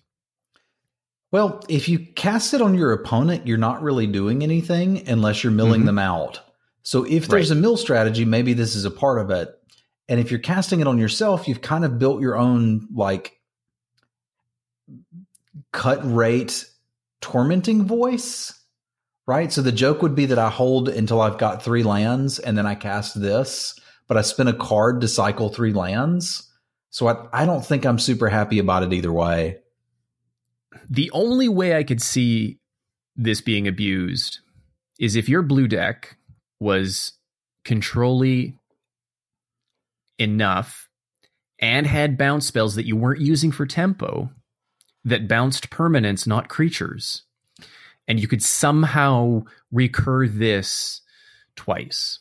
[1.31, 5.51] well, if you cast it on your opponent, you're not really doing anything unless you're
[5.51, 5.85] milling Mhm.
[5.87, 6.39] them out.
[6.87, 7.57] So if there's Right.
[7.57, 9.53] a mill strategy, maybe this is a part of it.
[10.07, 13.41] And if you're casting it on yourself, you've kind of built your own like
[15.73, 16.65] cut rate
[17.19, 18.53] tormenting voice,
[19.25, 19.51] right?
[19.51, 22.65] So the joke would be that I hold until I've got three lands and then
[22.65, 26.49] I cast this, but I spin a card to cycle three lands.
[26.89, 29.57] So I, I don't think I'm super happy about it either way.
[30.89, 32.59] The only way I could see
[33.17, 34.39] this being abused
[35.01, 36.16] is if your blue deck
[36.59, 37.13] was
[37.63, 38.55] controlly
[40.17, 40.89] enough
[41.59, 44.29] and had bounce spells that you weren't using for tempo
[45.03, 47.23] that bounced permanents, not creatures.
[48.07, 51.01] And you could somehow recur this
[51.55, 52.19] twice.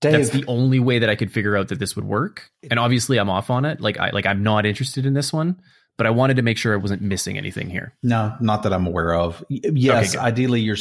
[0.00, 2.52] Dave, That's the only way that I could figure out that this would work.
[2.70, 3.80] And obviously I'm off on it.
[3.80, 5.60] Like I like I'm not interested in this one,
[5.98, 7.92] but I wanted to make sure I wasn't missing anything here.
[8.04, 9.44] No, not that I'm aware of.
[9.48, 10.20] Yes, good.
[10.20, 10.76] ideally, you're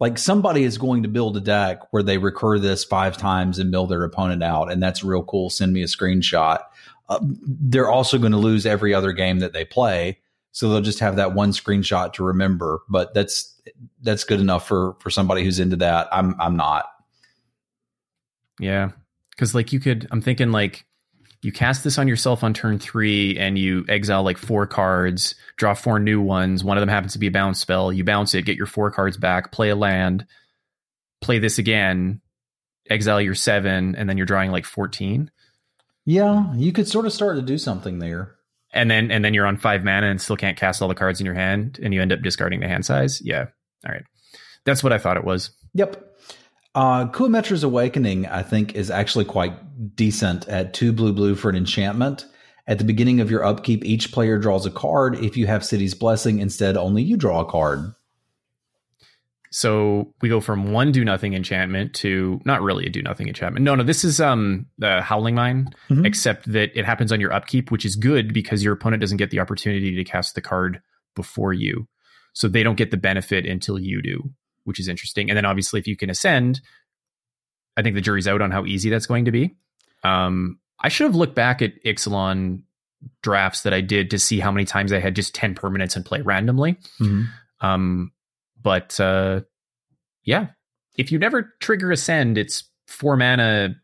[0.00, 3.70] like somebody is going to build a deck where they recur this five times and
[3.70, 5.50] mill their opponent out, and that's real cool.
[5.50, 6.60] Send me a screenshot.
[7.10, 10.18] Uh, they're also going to lose every other game that they play,
[10.52, 12.80] so they'll just have that one screenshot to remember.
[12.88, 13.60] But that's
[14.00, 16.08] that's good enough for for somebody who's into that.
[16.10, 16.86] I'm I'm not.
[18.58, 18.92] Yeah.
[19.36, 20.84] Cause like you could, I'm thinking like
[21.42, 25.74] you cast this on yourself on turn three and you exile like four cards, draw
[25.74, 26.62] four new ones.
[26.62, 27.92] One of them happens to be a bounce spell.
[27.92, 30.24] You bounce it, get your four cards back, play a land,
[31.20, 32.20] play this again,
[32.88, 35.32] exile your seven, and then you're drawing like 14.
[36.04, 38.36] Yeah, you could sort of start to do something there.
[38.72, 41.20] And then, and then you're on five mana and still can't cast all the cards
[41.20, 43.20] in your hand and you end up discarding the hand size.
[43.20, 43.46] Yeah.
[43.84, 44.04] All right.
[44.64, 45.50] That's what I thought it was.
[45.74, 46.11] Yep.
[46.74, 51.56] Uh, Kumena's Awakening, I think, is actually quite decent at two blue blue for an
[51.56, 52.26] enchantment.
[52.66, 55.16] At the beginning of your upkeep, each player draws a card.
[55.16, 57.92] If you have City's Blessing, instead, only you draw a card.
[59.50, 63.64] So we go from one do nothing enchantment to not really a do nothing enchantment.
[63.64, 66.06] No, no, this is um the Howling Mine, Mhm.
[66.06, 69.30] except that it happens on your upkeep, which is good because your opponent doesn't get
[69.30, 70.80] the opportunity to cast the card
[71.14, 71.86] before you.
[72.32, 74.30] So they don't get the benefit until you do,
[74.64, 75.30] which is interesting.
[75.30, 76.60] And then obviously if you can ascend,
[77.76, 79.56] I think the jury's out on how easy that's going to be.
[80.02, 82.62] Um I should have looked back at Ixalan
[83.22, 86.04] drafts that I did to see how many times I had just 10 permanents and
[86.04, 86.76] play randomly.
[87.60, 88.12] Um,
[88.60, 89.42] but uh,
[90.24, 90.48] yeah,
[90.96, 93.76] if you never trigger ascend, it's four mana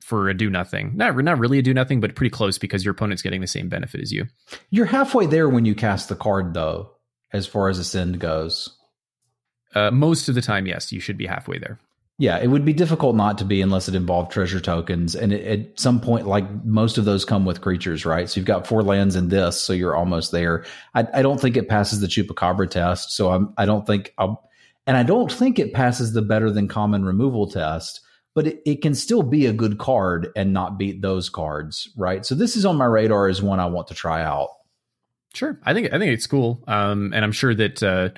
[0.00, 0.92] for a do nothing.
[0.96, 3.68] Not not really a do nothing, but pretty close because your opponent's getting the same
[3.68, 4.26] benefit as you.
[4.70, 6.92] You're halfway there when you cast the card, though,
[7.32, 8.74] as far as Ascend goes.
[9.74, 11.78] Uh, most of the time, yes, you should be halfway there.
[12.20, 15.14] Yeah, it would be difficult not to be unless it involved treasure tokens.
[15.14, 18.28] And it, at some point, like most of those come with creatures, right?
[18.28, 20.64] So you've got four lands in this, so you're almost there.
[20.94, 23.12] I, I don't think it passes the Chupacabra test.
[23.12, 24.42] So I'm, I don't think I'll,
[24.84, 28.00] and I don't think it passes the better than common removal test,
[28.34, 32.26] but it, it can still be a good card and not beat those cards, right?
[32.26, 34.48] So this is on my radar as one I want to try out.
[35.34, 38.08] Sure, I think I think it's cool, um, and I'm sure that uh,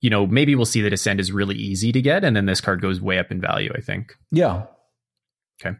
[0.00, 2.60] you know maybe we'll see that Ascend is really easy to get, and then this
[2.60, 3.72] card goes way up in value.
[3.74, 4.14] I think.
[4.30, 4.64] Yeah.
[5.60, 5.76] Okay.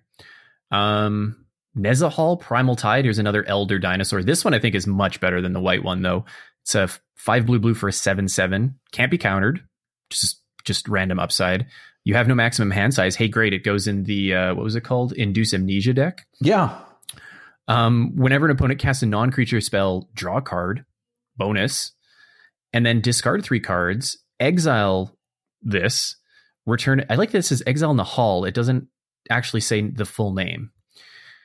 [0.71, 3.05] Um, Nezahal Primal Tide.
[3.05, 4.23] Here's another Elder Dinosaur.
[4.23, 6.25] This one I think is much better than the white one though.
[6.63, 8.79] It's a five blue blue for a seven seven.
[8.93, 9.63] Can't be countered.
[10.11, 11.67] Just just random upside.
[12.05, 13.17] You have no maximum hand size.
[13.17, 13.53] Hey, great!
[13.53, 15.13] It goes in the uh, what was it called?
[15.13, 16.27] Induce Amnesia deck.
[16.41, 16.79] Yeah.
[17.69, 20.85] Um, whenever an opponent casts a non-creature spell, draw a card,
[21.37, 21.93] bonus,
[22.73, 25.17] and then discard three cards, exile
[25.63, 26.17] this,
[26.67, 27.05] return.
[27.09, 28.47] I like that this as exile Nahal.
[28.47, 28.89] It doesn't
[29.31, 30.71] actually say the full name.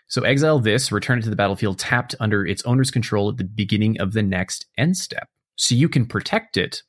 [0.07, 3.45] So exile this, return it to the battlefield tapped under its owner's control at the
[3.45, 5.29] beginning of the next end step.
[5.55, 6.84] So you can protect it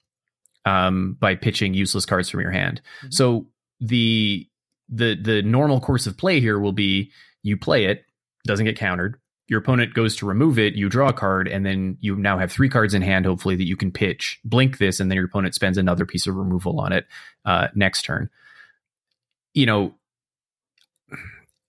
[0.64, 2.80] um, by pitching useless cards from your hand.
[2.98, 3.10] Mm-hmm.
[3.10, 3.46] So
[3.80, 4.48] the
[4.88, 8.04] the the normal course of play here will be you play it,
[8.44, 9.20] doesn't get countered,
[9.52, 12.50] your opponent goes to remove it, you draw a card, and then you now have
[12.50, 14.40] three cards in hand, hopefully, that you can pitch.
[14.46, 17.06] Blink this, and then your opponent spends another piece of removal on it
[17.44, 18.30] uh, next turn.
[19.52, 19.94] You know,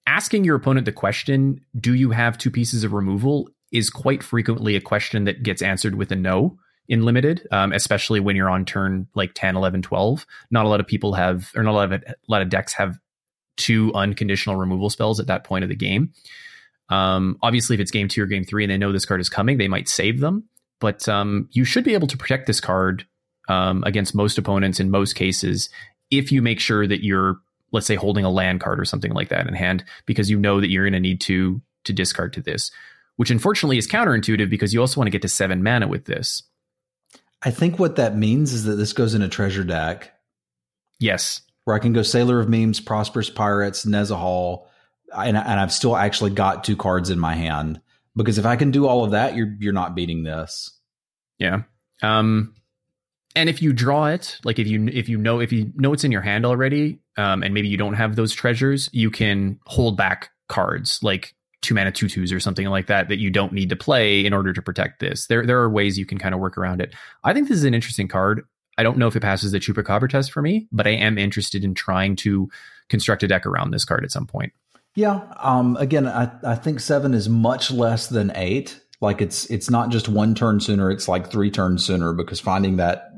[0.08, 4.78] asking your opponent the question, do you have two pieces of removal, is quite frequently
[4.78, 8.64] a question that gets answered with a no in limited, um, especially when you're on
[8.64, 10.26] turn like 10, 11, 12.
[10.52, 12.72] Not a lot of people have, or not a lot of, a lot of decks
[12.76, 12.98] have
[13.58, 16.14] two unconditional removal spells at that point of the game.
[16.94, 19.30] Um, obviously, if it's game two or game three and they know this card is
[19.30, 20.44] coming, they might save them.
[20.80, 23.08] But um, you should be able to protect this card
[23.50, 25.70] um, against most opponents in most cases
[26.12, 27.38] if you make sure that you're,
[27.72, 30.62] let's say, holding a land card or something like that in hand, because you know
[30.62, 32.70] that you're going to need to to discard to this.
[33.16, 36.44] Which unfortunately is counterintuitive because you also want to get to seven mana with this.
[37.42, 40.14] I think what that means is that this goes in a treasure deck.
[41.00, 41.42] Yes.
[41.64, 44.66] Where I can go Sailor of Means, Prosperous Pirates, Nezahal,
[45.16, 47.82] and, and I've still actually got two cards in my hand
[48.16, 50.72] because if I can do all of that, you're you're not beating this.
[51.40, 51.64] Yeah.
[52.02, 52.56] Um,
[53.36, 56.04] and if you draw it, like if you if you know if you know it's
[56.04, 59.98] in your hand already, um, and maybe you don't have those treasures, you can hold
[59.98, 63.70] back cards like two mana two twos or something like that that you don't need
[63.70, 65.28] to play in order to protect this.
[65.28, 66.94] There there are ways you can kind of work around it.
[67.24, 68.44] I think this is an interesting card.
[68.78, 71.64] I don't know if it passes the Chupacabra test for me, but I am interested
[71.64, 72.50] in trying to
[72.90, 74.52] construct a deck around this card at some point.
[74.96, 75.22] Yeah.
[75.38, 78.80] Um, again, I, I think seven is much less than eight.
[79.02, 82.78] Like it's it's not just one turn sooner; it's like three turns sooner because finding
[82.78, 83.12] that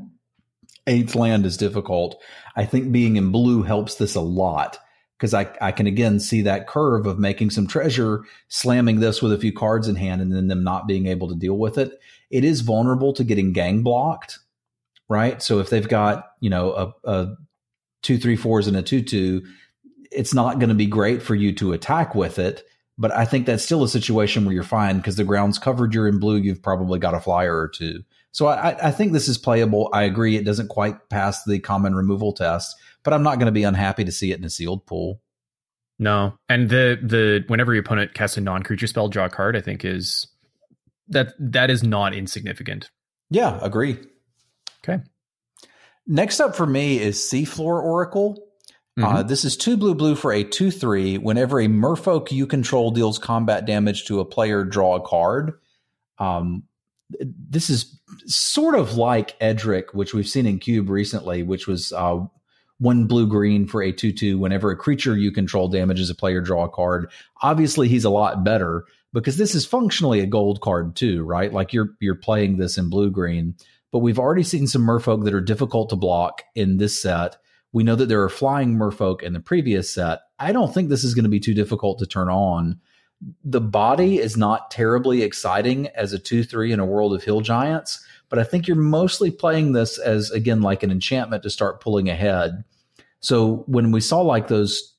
[0.87, 2.21] eighth land is difficult.
[2.55, 4.79] I think being in blue helps this a lot
[5.17, 9.33] because I I can again see that curve of making some treasure, slamming this with
[9.33, 11.99] a few cards in hand, and then them not being able to deal with it.
[12.31, 14.39] It is vulnerable to getting gang blocked,
[15.07, 15.41] right?
[15.41, 17.35] So if they've got you know a, a
[18.01, 19.43] two three fours and a two two
[20.15, 22.63] it's not going to be great for you to attack with it.
[22.97, 25.93] But I think that's still a situation where you're fine because the ground's covered.
[25.93, 26.37] You're in blue.
[26.37, 28.03] You've probably got a flyer or two.
[28.31, 29.89] So I, I think this is playable.
[29.93, 30.37] I agree.
[30.37, 34.05] It doesn't quite pass the common removal test, but I'm not going to be unhappy
[34.05, 35.21] to see it in a sealed pool.
[35.97, 39.55] No, and the the whenever your opponent casts a non creature spell, draw a card.
[39.55, 40.27] I think is
[41.07, 42.89] that that is not insignificant.
[43.29, 43.97] Yeah, agree.
[44.83, 45.01] Okay.
[46.07, 48.37] Next up for me is Seafloor Oracle.
[48.97, 49.15] Uh, mm-hmm.
[49.17, 51.17] Uh, this is two blue blue for a 2 3.
[51.17, 55.53] Whenever a merfolk you control deals combat damage to a player, draw a card.
[56.17, 56.63] Um,
[57.19, 62.19] this is sort of like Edric, which we've seen in Cube recently, which was uh,
[62.79, 64.39] one blue green for a 2 2.
[64.39, 67.11] Whenever a creature you control damages a player, draw a card.
[67.41, 71.51] Obviously, he's a lot better because this is functionally a gold card too, right?
[71.51, 73.55] Like you're you're playing this in blue green.
[73.91, 77.37] But we've already seen some merfolk that are difficult to block in this set
[77.75, 80.21] we know that there are flying merfolk in the previous set.
[80.39, 82.79] I don't think this is going to be too difficult to turn on.
[83.43, 87.41] The body is not terribly exciting as a 2 3 in a world of hill
[87.41, 91.81] giants, but I think you're mostly playing this as, again, like an enchantment to start
[91.81, 92.63] pulling ahead.
[93.19, 94.95] So when we saw like those,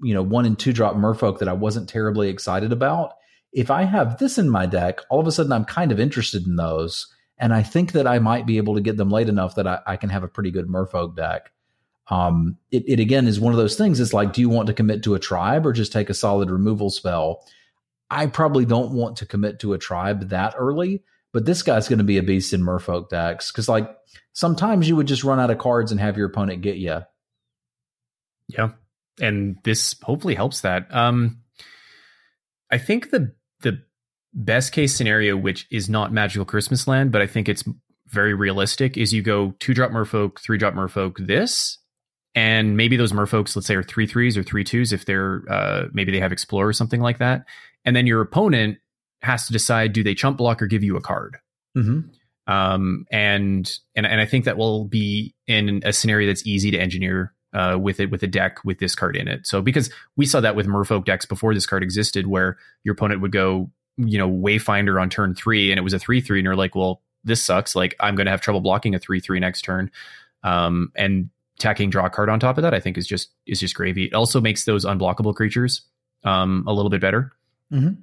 [0.00, 3.14] you know, one and two drop merfolk that I wasn't terribly excited about,
[3.52, 6.46] if I have this in my deck, all of a sudden I'm kind of interested
[6.46, 7.12] in those.
[7.38, 9.80] And I think that I might be able to get them late enough that I,
[9.84, 11.50] I can have a pretty good merfolk deck
[12.10, 14.00] um, it, it again is one of those things.
[14.00, 16.50] It's like, do you want to commit to a tribe or just take a solid
[16.50, 17.46] removal spell?
[18.10, 21.98] I probably don't want to commit to a tribe that early, but this guy's going
[22.00, 23.88] to be a beast in Merfolk decks because, like,
[24.32, 27.02] sometimes you would just run out of cards and have your opponent get you.
[28.48, 28.70] Yeah,
[29.20, 30.92] and this hopefully helps that.
[30.92, 31.42] Um,
[32.68, 33.82] I think the the
[34.34, 37.62] best case scenario, which is not magical Christmas land, but I think it's
[38.08, 41.78] very realistic, is you go two drop Merfolk, three drop Merfolk, this,
[42.34, 45.86] and maybe those Merfolks, let's say, are three threes or three twos if they're uh,
[45.92, 47.44] maybe they have Explorer or something like that,
[47.84, 48.78] and then your opponent
[49.22, 51.38] has to decide do they chump block or give you a card.
[51.76, 52.52] Mm-hmm.
[52.52, 56.78] Um, and and and I think that will be in a scenario that's easy to
[56.78, 59.46] engineer uh, with it with a deck with this card in it.
[59.46, 63.20] So because we saw that with Merfolk decks before this card existed, where your opponent
[63.20, 66.44] would go, you know, Wayfinder on turn three, and it was a three three, and
[66.44, 67.76] you're like, well, this sucks.
[67.76, 69.90] Like I'm going to have trouble blocking a three three next turn.
[70.42, 71.30] Um, and
[71.60, 74.06] tacking draw card on top of that, I think is just is just gravy.
[74.06, 75.82] It also makes those unblockable creatures
[76.24, 77.32] um a little bit better.
[77.72, 78.02] Mm-hmm.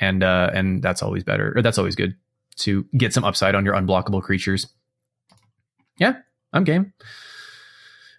[0.00, 1.52] And uh and that's always better.
[1.56, 2.16] Or that's always good
[2.58, 4.66] to get some upside on your unblockable creatures.
[5.98, 6.14] Yeah,
[6.52, 6.92] I'm game.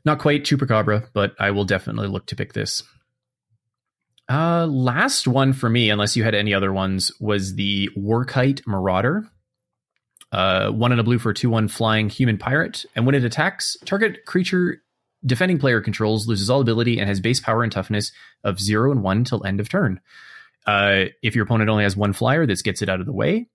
[0.05, 2.83] Not quite Chupacabra, but I will definitely look to pick this.
[4.29, 9.27] Uh, last one for me, unless you had any other ones, was the Warkite Marauder.
[10.31, 12.85] Uh, one in a blue for a 2 1 flying human pirate.
[12.95, 14.81] And when it attacks, target creature
[15.25, 18.11] defending player controls loses all ability and has base power and toughness
[18.43, 19.99] of 0 and 1 till end of turn.
[20.65, 23.47] Uh, if your opponent only has one flyer, this gets it out of the way.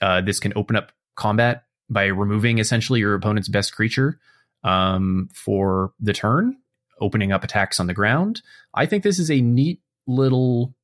[0.00, 4.18] Uh, this can open up combat by removing essentially your opponent's best creature
[4.64, 6.56] um, for the turn,
[7.00, 8.42] opening up attacks on the ground.
[8.74, 10.74] I think this is a neat little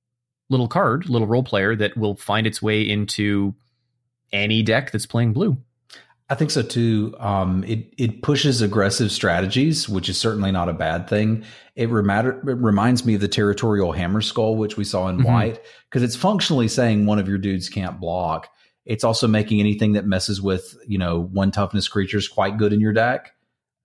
[0.49, 3.55] little card, little role player that will find its way into
[4.33, 5.57] any deck that's playing blue.
[6.31, 7.15] I think so too.
[7.19, 11.45] Um, it it pushes aggressive strategies, which is certainly not a bad thing.
[11.77, 15.25] It, rematter, it reminds me of the territorial hammerskull, which we saw in Mhm.
[15.27, 15.61] white,
[15.91, 18.49] because it's functionally saying one of your dudes can't block.
[18.87, 22.81] It's also making anything that messes with you know one toughness creatures quite good in
[22.81, 23.33] your deck.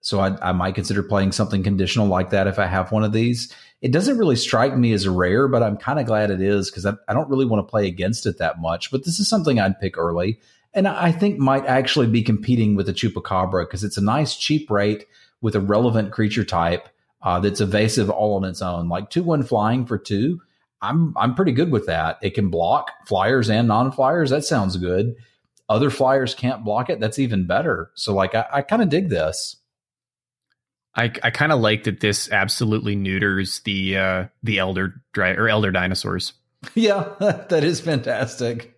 [0.01, 3.11] So I, I might consider playing something conditional like that if I have one of
[3.11, 3.51] these.
[3.81, 6.85] It doesn't really strike me as rare, but I'm kind of glad it is because
[6.85, 8.91] I, I don't really want to play against it that much.
[8.91, 10.39] But this is something I'd pick early
[10.77, 14.69] and I think might actually be competing with the chupacabra because it's a nice cheap
[14.69, 15.05] rate
[15.41, 16.87] with a relevant creature type
[17.23, 18.87] uh, that's evasive all on its own.
[18.87, 20.39] Like two one flying for two,
[20.81, 22.19] I'm I'm pretty good with that.
[22.21, 24.29] It can block flyers and non flyers.
[24.29, 25.15] That sounds good.
[25.67, 26.99] Other flyers can't block it.
[26.99, 27.89] That's even better.
[27.95, 29.57] So like I, I kind of dig this.
[30.97, 35.47] I, I kind of like that this absolutely neuters the uh, the elder dry or
[35.47, 36.33] elder dinosaurs.
[36.75, 38.73] yeah, that is fantastic.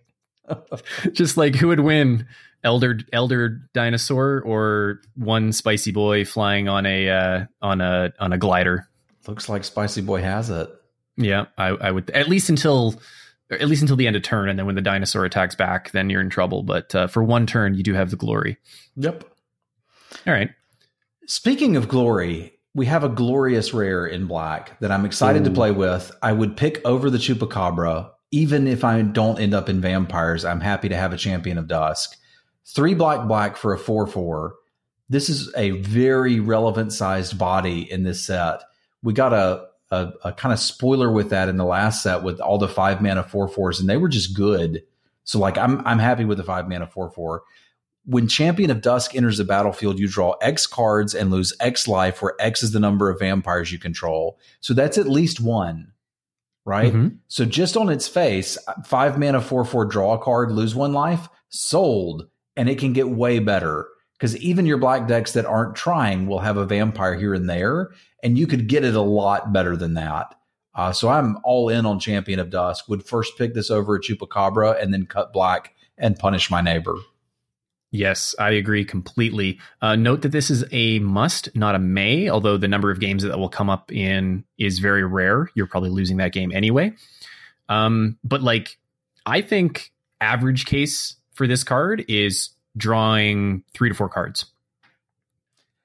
[1.12, 2.26] Just like who would win,
[2.62, 8.38] elder elder dinosaur or one spicy boy flying on a uh, on a on a
[8.38, 8.86] glider?
[9.26, 10.70] Looks like Spicy Boy has it.
[11.16, 13.00] Yeah, I, I would at least until
[13.50, 16.08] at least until the end of turn, and then when the dinosaur attacks back, then
[16.08, 16.62] you're in trouble.
[16.62, 18.58] But uh, for one turn, you do have the glory.
[18.96, 19.24] Yep.
[20.26, 20.50] All right,
[21.30, 25.70] Speaking of glory, we have a glorious rare in black that I'm excited to play
[25.70, 26.10] with.
[26.20, 28.10] I would pick over the Chupacabra.
[28.32, 31.68] Even if I don't end up in vampires, I'm happy to have a champion of
[31.68, 32.16] dusk.
[32.66, 34.56] Three black black for a 4 4.
[35.08, 38.64] This is a very relevant sized body in this set.
[39.00, 42.40] We got a, a, a kind of spoiler with that in the last set with
[42.40, 44.82] all the five mana 4 4s, and they were just good.
[45.22, 47.42] So, like, I'm, I'm happy with the five mana 4 4
[48.04, 52.22] when Champion of Dusk enters the battlefield, you draw X cards and lose X life,
[52.22, 54.38] where X is the number of vampires you control.
[54.60, 55.92] So that's at least one,
[56.64, 56.92] right?
[56.92, 57.18] Mhm.
[57.28, 61.28] So just on its face, five mana, four, four, draw a card, lose one life,
[61.50, 62.26] sold.
[62.56, 63.86] And it can get way better
[64.18, 67.90] because even your black decks that aren't trying will have a vampire here and there,
[68.22, 70.34] and you could get it a lot better than that.
[70.74, 72.88] Uh, so I'm all in on Champion of Dusk.
[72.88, 76.94] Would first pick this over a Chupacabra and then cut black and punish my neighbor.
[77.92, 79.58] Yes, I agree completely.
[79.82, 83.24] Uh, note that this is a must, not a may, although the number of games
[83.24, 85.50] that will come up in is very rare.
[85.54, 86.94] You're probably losing that game anyway.
[87.68, 88.78] Um, but like,
[89.26, 94.46] I think average case for this card is drawing three to four cards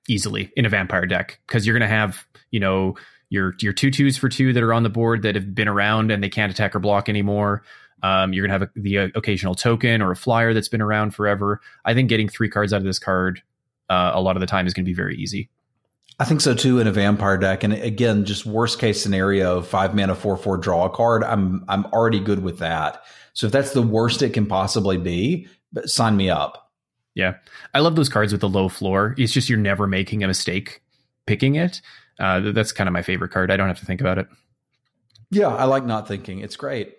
[0.07, 2.95] easily in a vampire deck because you're going to have, you know,
[3.29, 6.11] your your two twos for two that are on the board that have been around
[6.11, 7.63] and they can't attack or block anymore.
[8.05, 11.15] Um, you're gonna have a, the uh, occasional token or a flyer that's been around
[11.15, 11.61] forever.
[11.85, 13.41] I think getting three cards out of this card
[13.89, 15.49] uh, a lot of the time is going to be very easy.
[16.19, 17.63] I think so too in a vampire deck.
[17.63, 21.23] And again, just worst case scenario, five mana, four, four, draw a card.
[21.23, 23.03] I'm I'm already good with that.
[23.33, 26.71] So if that's the worst it can possibly be, but sign me up.
[27.15, 27.35] Yeah,
[27.73, 29.13] I love those cards with the low floor.
[29.17, 30.81] It's just you're never making a mistake
[31.27, 31.81] picking it.
[32.17, 33.51] Uh, that's kind of my favorite card.
[33.51, 34.27] I don't have to think about it.
[35.31, 36.39] Yeah, I like not thinking.
[36.39, 36.95] It's great.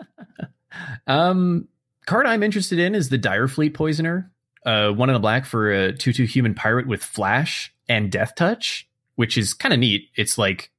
[1.06, 1.68] Um,
[2.06, 4.30] card I'm interested in is the Dire Fleet Poisoner.
[4.64, 8.88] Uh, one in the black for a two-two human pirate with flash and death touch,
[9.16, 10.08] which is kind of neat.
[10.14, 10.70] It's like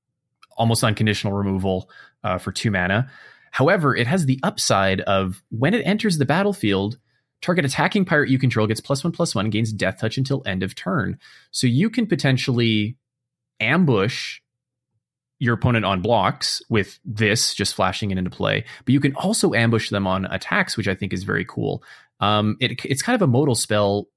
[0.56, 1.90] almost unconditional removal
[2.24, 3.10] uh, for two mana.
[3.52, 6.98] However, it has the upside of when it enters the battlefield,
[7.42, 10.44] target attacking pirate you control gets plus one plus one and gains death touch until
[10.46, 11.18] end of turn.
[11.50, 12.98] So you can potentially
[13.60, 14.41] ambush
[15.42, 19.56] your opponent on blocks with this just flashing it into play, but you can also
[19.56, 21.82] ambush them on attacks, which I think is very cool.
[22.20, 24.08] Um, it, it's kind of a modal spell,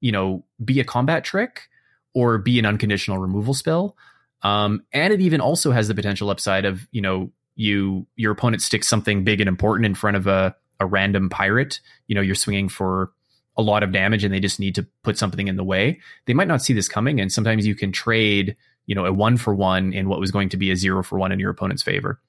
[0.00, 1.68] you know, be a combat trick
[2.12, 3.96] or be an unconditional removal spell.
[4.42, 8.60] Um, and it even also has the potential upside of, you know, you your opponent
[8.60, 11.78] sticks something big and important in front of a, a random pirate.
[12.08, 13.12] You know, you're swinging for
[13.56, 16.00] a lot of damage and they just need to put something in the way.
[16.26, 18.56] They might not see this coming, and sometimes you can trade
[18.86, 21.18] you know a one for one in what was going to be a zero for
[21.18, 22.20] one in your opponent's favor.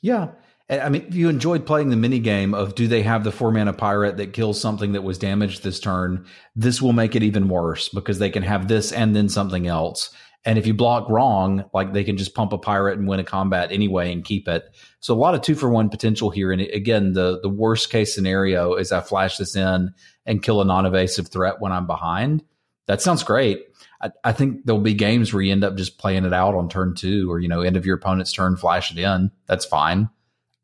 [0.00, 0.28] Yeah.
[0.70, 3.52] I mean, if you enjoyed playing the mini game of do they have the four
[3.52, 6.24] mana pirate that kills something that was damaged this turn,
[6.56, 10.10] this will make it even worse because they can have this and then something else.
[10.46, 13.24] And if you block wrong, like they can just pump a pirate and win a
[13.24, 14.64] combat anyway and keep it.
[15.00, 16.52] So a lot of two for one potential here.
[16.52, 19.92] And again, the the worst case scenario is I flash this in
[20.26, 22.42] and kill a non evasive threat when I'm behind.
[22.86, 23.73] That sounds great.
[24.04, 26.68] I, I, think there'll be games where you end up just playing it out on
[26.68, 29.30] turn two or, you know, end of your opponent's turn, flash it in.
[29.46, 30.10] That's fine.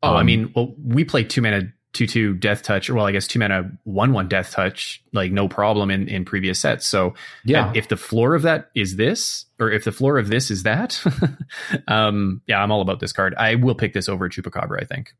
[0.03, 3.05] Oh, um, I mean, well, we play two mana two two death touch, or well,
[3.05, 6.87] I guess two mana one one death touch, like no problem in in previous sets.
[6.87, 7.13] So
[7.45, 10.63] yeah, if the floor of that is this, or if the floor of this is
[10.63, 11.03] that,
[11.87, 13.35] um, yeah, I'm all about this card.
[13.35, 14.81] I will pick this over Chupacabra.
[14.81, 15.13] I think.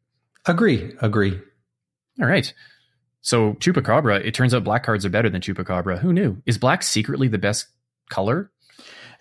[0.46, 0.94] Agree.
[1.02, 1.40] Agree.
[2.20, 2.52] All right.
[3.22, 6.00] So Chupacabra, it turns out black cards are better than Chupacabra.
[6.00, 6.42] Who knew?
[6.48, 7.68] Is black secretly the best
[8.12, 8.52] color?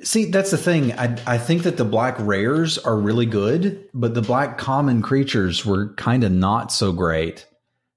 [0.03, 0.93] See, that's the thing.
[0.93, 5.65] I, I think that the black rares are really good, but the black common creatures
[5.65, 7.47] were kind of not so great.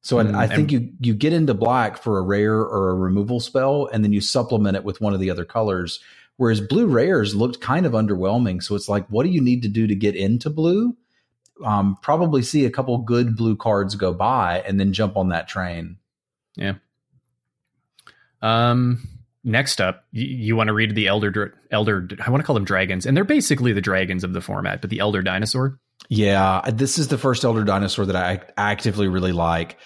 [0.01, 2.95] So mm, I, I think you you get into black for a rare or a
[2.95, 5.99] removal spell, and then you supplement it with one of the other colors.
[6.35, 8.61] Whereas blue rares looked kind of underwhelming.
[8.61, 10.97] So it's like, what do you need to do to get into blue?
[11.63, 15.47] Um, probably see a couple good blue cards go by, and then jump on that
[15.47, 15.97] train.
[16.55, 16.73] Yeah.
[18.41, 19.07] Um,
[19.43, 22.07] next up, you, you want to read the elder elder.
[22.25, 24.89] I want to call them dragons, and they're basically the dragons of the format, but
[24.89, 25.79] the elder dinosaur.
[26.09, 29.77] Yeah, this is the first elder dinosaur that I actively really like.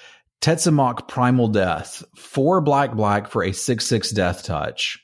[0.41, 4.99] Tetzimoc Primal Death, four black black for a six six death touch.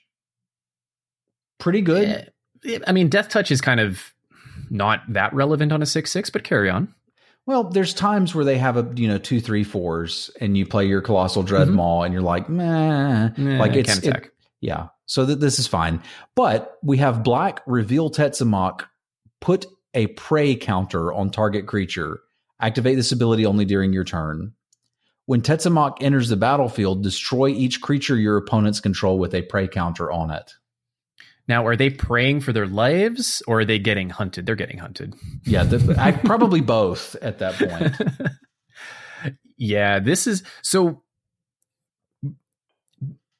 [1.59, 2.31] Pretty good.
[2.63, 2.79] Yeah.
[2.87, 4.01] I mean, death touch is kind of
[4.69, 6.93] not that relevant on a six six, but carry on.
[7.45, 10.85] Well, there's times where they have a you know two three fours, and you play
[10.85, 12.05] your colossal dread mm-hmm.
[12.05, 14.32] and you're like, meh, like it's it,
[14.63, 14.87] yeah.
[15.05, 16.01] So th- this is fine.
[16.35, 18.85] But we have black reveal Tetzimoc,
[19.41, 22.21] put a prey counter on target creature.
[22.61, 24.53] Activate this ability only during your turn.
[25.25, 30.09] When Tetzimoc enters the battlefield, destroy each creature your opponents control with a prey counter
[30.09, 30.53] on it.
[31.45, 34.45] Now, are they praying for their lives or are they getting hunted?
[34.45, 35.13] They're getting hunted.
[35.43, 39.33] Yeah, the, I, probably both at that point.
[39.57, 41.02] yeah, this is so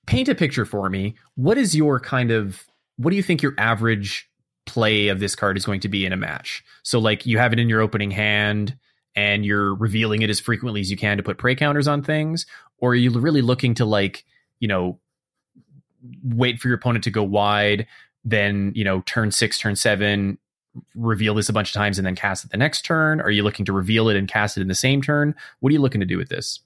[0.06, 1.16] paint a picture for me.
[1.36, 2.64] What is your kind of
[2.98, 4.30] what do you think your average
[4.66, 6.64] play of this card is going to be in a match?
[6.84, 8.78] So like you have it in your opening hand
[9.16, 12.46] and you're revealing it as frequently as you can to put prey counters on things
[12.78, 14.26] or are you really looking to like,
[14.60, 15.00] you know,
[16.24, 17.88] wait for your opponent to go wide,
[18.26, 20.38] then, you know, turn 6, turn 7,
[20.96, 23.22] reveal this a bunch of times and then cast it the next turn?
[23.22, 25.36] Are you looking to reveal it and cast it in the same turn?
[25.60, 26.60] What are you looking to do with this?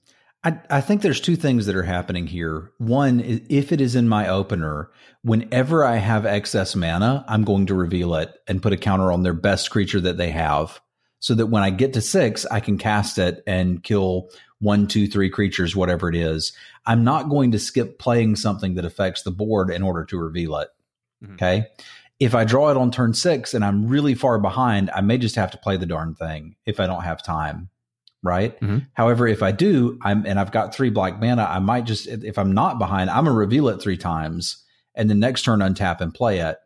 [0.48, 2.72] I, I, think there's two things that are happening here.
[2.78, 3.20] One,
[3.50, 4.90] if it is in my opener,
[5.22, 9.24] whenever I have excess mana, I'm going to reveal it and put a counter on
[9.24, 10.80] their best creature that they have,
[11.20, 14.30] so that when I get to six, I can cast it and kill
[14.60, 16.54] one, two, three creatures, whatever it is.
[16.86, 20.56] I'm not going to skip playing something that affects the board in order to reveal
[20.60, 20.70] it.
[21.22, 21.34] Mm-hmm.
[21.34, 21.66] Okay.
[22.22, 25.36] If I draw it on turn six and I'm really far behind, I may just
[25.36, 27.70] have to play the darn thing if I don't have time
[28.24, 28.60] right?
[28.60, 28.80] Mm-hmm.
[28.94, 32.38] However, if I do, I'm and I've got three black mana, I might just if
[32.38, 34.64] I'm not behind, I'm gonna reveal it three times
[34.96, 36.58] and the next turn untap and play it.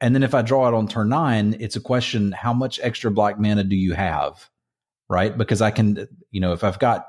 [0.00, 3.10] And then if I draw it on turn nine, it's a question how much extra
[3.10, 4.48] black mana do you have?
[5.08, 5.36] Right?
[5.36, 7.06] Because I can, you know, if I've got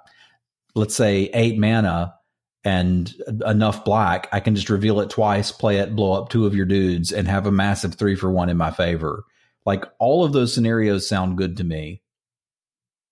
[0.76, 2.16] let's say eight mana
[2.64, 3.14] and
[3.46, 6.66] enough black, I can just reveal it twice, play it, blow up two of your
[6.66, 9.24] dudes, and have a massive three for one in my favor.
[9.66, 12.02] Like all of those scenarios sound good to me.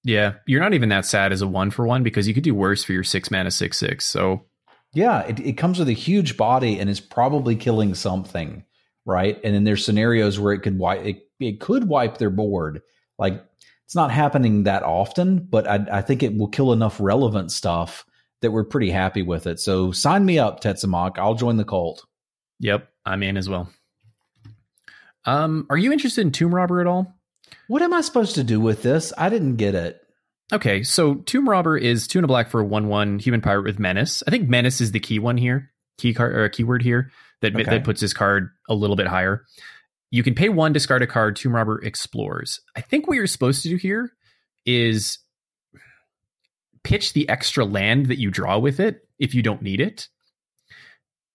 [0.07, 2.55] Yeah, you're not even that sad as a one for one because you could do
[2.55, 4.05] worse for your six mana six six.
[4.05, 4.45] So
[4.93, 8.63] yeah, it, it comes with a huge body and is probably killing something,
[9.03, 9.37] right?
[9.43, 12.83] And then there's scenarios where it could wipe it, it could wipe their board.
[13.19, 13.43] Like
[13.83, 18.05] it's not happening that often, but I, I think it will kill enough relevant stuff
[18.41, 19.59] that we're pretty happy with it.
[19.59, 21.17] So sign me up, Tetzimoc.
[21.17, 22.05] I'll join the cult.
[22.61, 23.69] Yep, I'm in as well.
[25.25, 27.16] Um, are you interested in Tomb Robber at all?
[27.67, 29.13] What am I supposed to do with this?
[29.17, 29.99] I didn't get it.
[30.53, 33.79] Okay, so Tomb Robber is two and a black for a one-one human pirate with
[33.79, 34.23] menace.
[34.25, 37.11] I think menace is the key one here, key card or uh, keyword here
[37.41, 37.63] that Okay.
[37.65, 39.43] that puts this card a little bit higher.
[40.09, 41.35] You can pay one, discard a card.
[41.35, 42.61] Tomb Robber explores.
[42.77, 44.11] I think what you're supposed to do here
[44.65, 45.19] is
[46.85, 50.07] pitch the extra land that you draw with it if you don't need it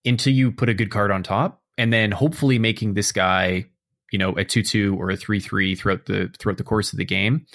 [0.07, 3.67] until you put a good card on top, and then hopefully making this guy,
[4.13, 7.47] you know, a two-two or a three-three throughout the throughout the course of the game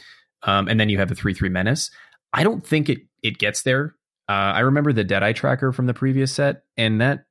[0.44, 1.92] um, and then you have a three three menace.
[2.34, 3.96] I don't think it it gets there.
[4.30, 7.26] Uh, I remember the Deadeye tracker from the previous set, and that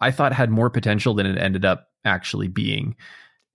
[0.00, 2.96] I thought had more potential than it ended up actually being.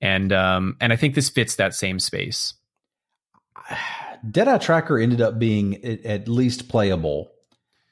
[0.02, 2.54] And um, and I think this fits that same space.
[4.30, 7.32] Deadeye Tracker ended up being at least playable,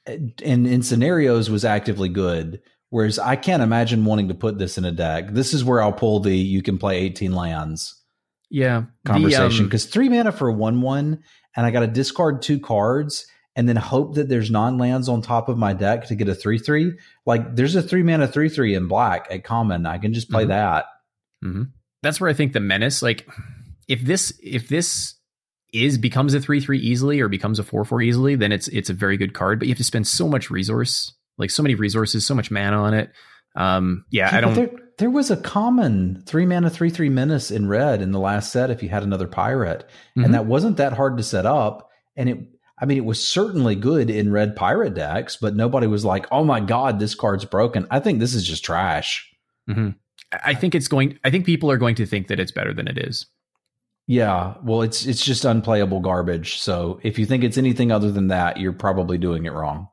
[0.06, 2.60] and in scenarios was actively good.
[2.90, 5.28] Whereas I can't imagine wanting to put this in a deck.
[5.32, 8.02] This is where I'll pull the you can play 18 lands
[8.50, 11.22] Yeah, conversation um, because three mana for a one one,
[11.56, 13.26] and I got to discard two cards
[13.56, 16.34] and then hope that there's non lands on top of my deck to get a
[16.34, 16.92] three three.
[17.26, 19.84] Like there's a three mana three three in black at common.
[19.84, 20.48] I can just play Mhm.
[20.48, 20.84] that.
[21.44, 21.70] mhm.
[22.02, 23.28] that's where I think the menace, like
[23.88, 25.14] if this if this
[25.74, 28.88] is becomes a three three easily or becomes a four four easily, then it's it's
[28.88, 29.58] a very good card.
[29.58, 32.76] But you have to spend so much resource, like so many resources, so much mana
[32.82, 33.10] on it.
[33.56, 34.54] Um, yeah, I Yeah, but don't.
[34.54, 38.52] There, there was a common three mana, three three menace in red in the last
[38.52, 38.70] set.
[38.70, 40.24] If you had another pirate, Mhm.
[40.26, 42.38] and that wasn't that hard to set up, and it,
[42.80, 46.44] I mean, it was certainly good in red pirate decks, but nobody was like, "Oh
[46.44, 49.28] my god, this card's broken." I think this is just trash.
[49.68, 49.94] I
[50.44, 51.18] I think it's going.
[51.24, 53.26] I think people are going to think that it's better than it is.
[54.06, 56.58] Yeah, well, it's it's just unplayable garbage.
[56.58, 59.88] So if you think it's anything other than that, you're probably doing it wrong.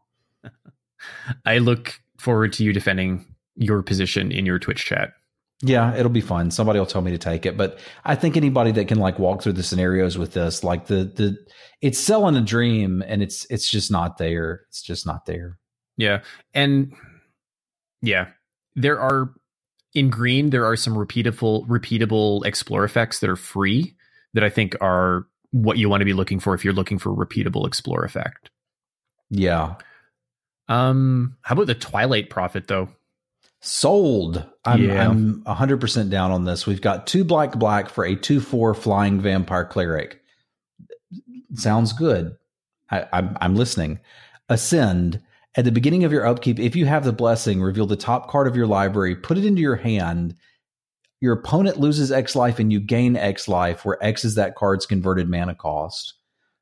[1.46, 3.26] I look forward to you defending
[3.56, 5.14] your position in your Twitch chat.
[5.62, 6.52] Yeah, it'll be fun.
[6.52, 9.42] Somebody will tell me to take it, but I think anybody that can like walk
[9.42, 11.38] through the scenarios with this, like the the,
[11.82, 14.66] it's selling a dream, and it's it's just not there.
[14.68, 15.58] It's just not there.
[15.96, 16.94] Yeah, and
[18.02, 18.28] yeah,
[18.76, 19.34] there are
[19.94, 20.50] in green.
[20.50, 23.96] There are some repeatable, repeatable explore effects that are free
[24.34, 27.12] that I think are what you want to be looking for if you're looking for
[27.12, 28.52] a repeatable explore effect.
[29.30, 29.76] Yeah,
[30.68, 32.90] Um, how about the Twilight Prophet though?
[33.66, 34.46] sold.
[34.64, 35.10] I'm Yeah.
[35.10, 36.68] I'm 100 percent down on this.
[36.68, 40.22] We've got two black black for a two four flying vampire cleric.
[41.56, 42.36] Sounds good.
[42.92, 44.00] I, I'm I'm listening.
[44.50, 45.22] Ascend.
[45.58, 48.46] At the beginning of your upkeep, if you have the blessing, reveal the top card
[48.46, 50.36] of your library, put it into your hand.
[51.22, 54.86] Your opponent loses X life and you gain X life, where X is that card's
[54.86, 56.16] converted mana cost.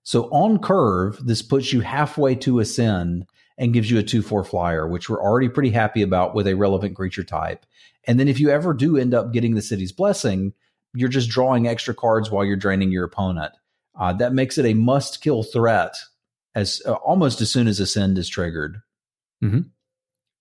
[0.03, 3.25] So on curve, this puts you halfway to ascend
[3.57, 6.55] and gives you a 2 4 flyer, which we're already pretty happy about with a
[6.55, 7.65] relevant creature type.
[8.05, 10.53] And then if you ever do end up getting the city's blessing,
[10.93, 13.53] you're just drawing extra cards while you're draining your opponent.
[13.99, 15.95] Uh, that makes it a must kill threat
[16.55, 18.81] as uh, almost as soon as ascend is triggered.
[19.43, 19.69] Mhm.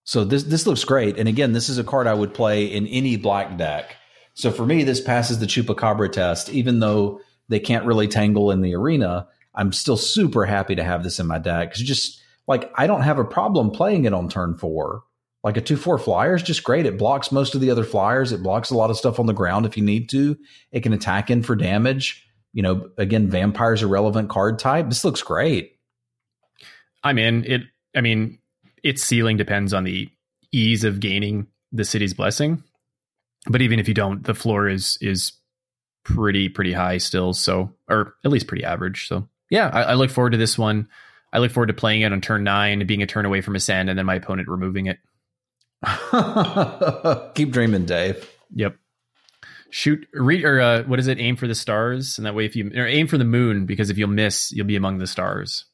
[0.04, 1.18] So this this looks great.
[1.18, 3.96] And again, this is a card I would play in any black deck.
[4.34, 8.62] So for me, this passes the Chupacabra test, even though they can't really tangle in
[8.62, 9.28] the arena.
[9.54, 13.03] I'm still super happy to have this in my deck because just like I don't
[13.03, 15.05] have a problem playing it on turn four.
[15.45, 16.86] Like a two four flyer is just great.
[16.86, 18.32] It blocks most of the other flyers.
[18.32, 20.36] It blocks a lot of stuff on the ground if you need to.
[20.70, 22.24] It can attack in for damage.
[22.53, 24.88] You know, again, vampire's a relevant card type.
[24.88, 25.78] This looks great.
[27.03, 27.62] I'm in it.
[27.97, 28.38] I mean,
[28.84, 30.09] its ceiling depends on the
[30.53, 32.62] ease of gaining the city's blessing,
[33.49, 35.32] but even if you don't, the floor is is
[36.05, 37.32] pretty pretty high still.
[37.32, 39.09] So, or at least pretty average.
[39.09, 40.88] So, yeah, I, I look forward to this one.
[41.33, 43.89] I look forward to playing it on turn nine, being a turn away from ascend,
[43.89, 44.99] and then my opponent removing it.
[47.35, 48.28] Keep dreaming, Dave.
[48.55, 48.76] Yep.
[49.70, 51.18] Shoot, read or uh, what is it?
[51.18, 53.89] Aim for the stars, and that way, if you or aim for the moon, because
[53.89, 55.64] if you'll miss, you'll be among the stars.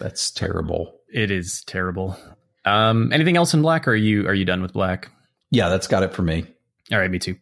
[0.00, 0.98] That's terrible.
[1.12, 2.18] It is terrible.
[2.64, 3.86] Um, anything else in black?
[3.86, 5.08] Or are you are you done with black?
[5.50, 6.44] Yeah, that's got it for me.
[6.90, 7.36] All right, me too.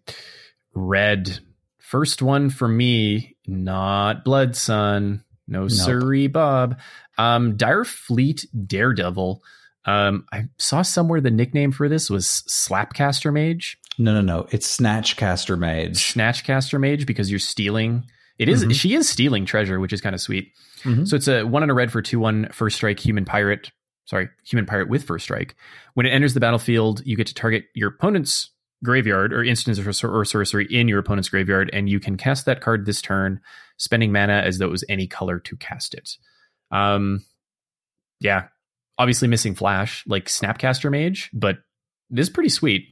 [0.75, 1.39] Red.
[1.79, 5.25] First one for me, not Blood Sun.
[5.53, 5.70] No Nope.
[5.70, 6.80] siree, Bob.
[7.18, 9.42] Um, Dire Fleet Daredevil.
[9.84, 14.46] Um, I saw somewhere the nickname for this was Slapcaster Mage, No, no, no.
[14.50, 16.14] It's Snatchcaster Mage.
[16.14, 18.05] Snatchcaster Mage, because you're stealing.
[18.38, 18.74] It is- Mhm.
[18.74, 20.53] she is stealing treasure, which is kind of sweet.
[20.84, 21.07] Mhm.
[21.07, 23.70] So it's a one and a red for two one first strike human pirate.
[24.07, 25.55] Sorry, human pirate with first strike.
[25.94, 28.50] When it enters the battlefield, you get to target your opponent's
[28.85, 32.47] graveyard or instance or, sor- or sorcery in your opponent's graveyard, and you can cast
[32.47, 33.41] that card this turn,
[33.76, 36.16] spending mana as though it was any color to cast it.
[36.70, 37.24] Um,
[38.20, 38.49] yeah,
[38.99, 41.59] obviously missing flash like Snapcaster Mage, but
[42.11, 42.87] this is pretty sweet.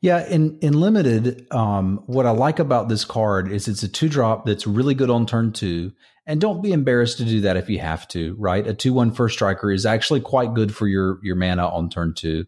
[0.00, 4.08] Yeah, in in limited, um, what I like about this card is it's a two
[4.08, 5.92] drop that's really good on turn two,
[6.26, 8.36] and don't be embarrassed to do that if you have to.
[8.38, 11.88] Right, a two one first striker is actually quite good for your your mana on
[11.88, 12.44] turn two,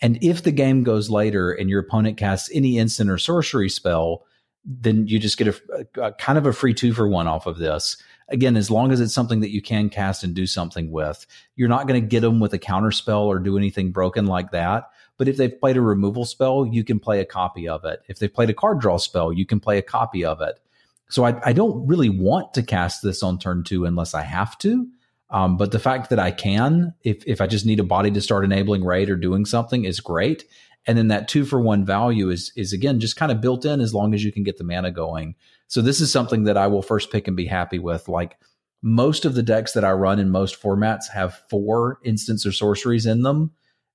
[0.00, 4.24] and if the game goes later and your opponent casts any instant or sorcery spell,
[4.64, 7.58] then you just get a, a, kind of a free two for one off of
[7.58, 7.96] this.
[8.28, 11.26] Again, as long as it's something that you can cast and do something with,
[11.56, 14.52] you're not going to get them with a counter spell or do anything broken like
[14.52, 18.02] that but if they've played a removal spell, you can play a copy of it.
[18.08, 20.60] If they've played a card draw spell, you can play a copy of it.
[21.08, 24.58] So I, I don't really want to cast this on turn two unless I have
[24.58, 24.88] to.
[25.30, 28.20] Um, but the fact that I can, if if I just need a body to
[28.20, 30.44] start enabling raid or doing something, is great.
[30.86, 33.80] And then that two for one value is is again just kind of built in
[33.80, 35.34] as long as you can get the mana going.
[35.66, 38.08] So this is something that I will first pick and be happy with.
[38.08, 38.38] Like
[38.82, 43.06] most of the decks that I run in most formats have four instants or sorceries
[43.06, 43.50] in them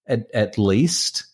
[0.07, 1.25] at, at least.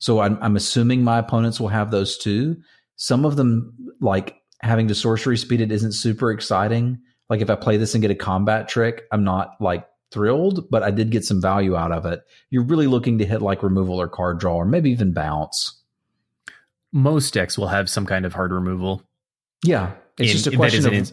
[0.00, 2.56] So I'm, I'm assuming my opponents will have those too.
[2.96, 6.98] Some of them, like having to sorcery speed it, isn't super exciting.
[7.28, 10.82] Like if I play this and get a combat trick, I'm not like thrilled, but
[10.82, 12.22] I did get some value out of it.
[12.50, 15.82] You're really looking to hit like removal or card draw or maybe even bounce.
[16.92, 19.02] Most decks will have some kind of hard removal.
[19.64, 19.92] Yeah.
[20.18, 21.06] It's in, just a question of in,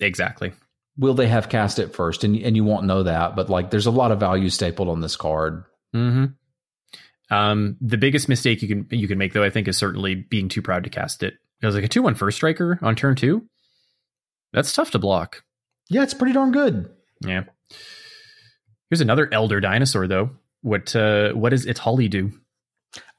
[0.00, 0.52] exactly.
[0.98, 2.24] Will they have cast it first?
[2.24, 5.00] And and you won't know that, but like there's a lot of value stapled on
[5.00, 5.64] this card.
[5.92, 6.26] Hmm.
[7.30, 10.48] Um, the biggest mistake you can you can make though, I think, is certainly being
[10.48, 11.34] too proud to cast it.
[11.62, 13.48] It was like a two one first striker on turn two.
[14.54, 15.42] That's tough to block.
[15.90, 16.88] Yeah, it's pretty darn good.
[17.20, 17.44] Yeah.
[18.88, 20.30] Here's another elder dinosaur though.
[20.62, 22.32] What uh, what does Etali do?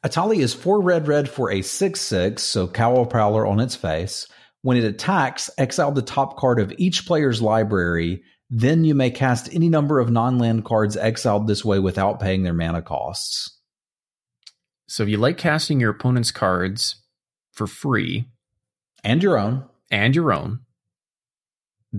[0.03, 4.27] Etali is four red red for a six six, so Cowl Prowler on its face.
[4.63, 9.53] When it attacks, exile the top card of each player's library then you may cast
[9.53, 13.59] any number of non land cards exiled this way without paying their mana costs.
[14.87, 16.97] So if you like casting your opponent's cards
[17.51, 18.25] for free,
[19.03, 20.59] and your own, and your own,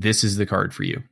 [0.00, 1.02] this is the card for you.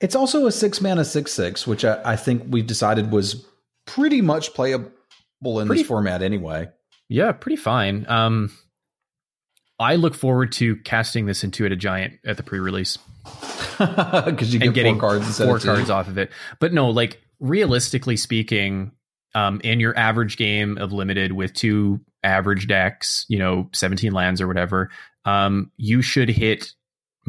[0.00, 3.46] It's also a six mana six six, which I, I think we've decided was
[3.86, 4.90] pretty much playable
[5.44, 6.68] in pretty, this format anyway.
[7.08, 8.06] Yeah, pretty fine.
[8.08, 8.50] Um,
[9.78, 12.98] I look forward to casting this into a giant at the pre-release
[13.78, 16.30] because you get getting four cards four cards off of it.
[16.60, 18.92] But no, like realistically speaking,
[19.34, 24.40] um, in your average game of limited with two average decks, you know, seventeen lands
[24.40, 24.90] or whatever,
[25.24, 26.72] um, you should hit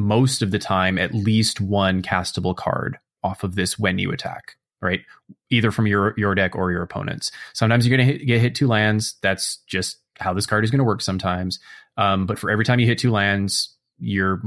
[0.02, 4.56] most of the time at least one castable card off of this when you attack
[4.82, 5.02] right?
[5.50, 7.32] Either from your your deck or your opponent's.
[7.54, 9.16] Sometimes you're going to get hit two lands.
[9.22, 11.60] That's just how this card is going to work sometimes.
[11.98, 14.42] Um, but for every time you hit two lands, you're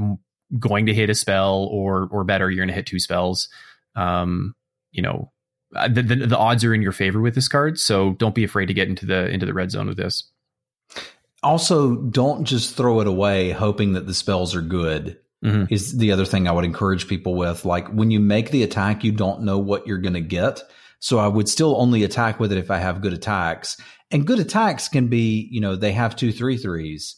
[0.59, 3.49] going to hit a spell, or or better, you're going to hit two spells.
[3.95, 4.55] Um,
[4.91, 5.31] you know,
[5.75, 8.43] uh, the, the, the odds are in your favor with this card, so don't be
[8.43, 10.29] afraid to get into the into the red zone with this.
[11.43, 15.17] Also, don't just throw it away hoping that the spells are good.
[15.43, 15.73] Mm-hmm.
[15.73, 17.65] Is the other thing I would encourage people with.
[17.65, 20.63] Like when you make the attack, you don't know what you're going to get.
[20.99, 23.77] So I would still only attack with it if I have good attacks.
[24.09, 27.17] And good attacks can be, you know, they have two three threes.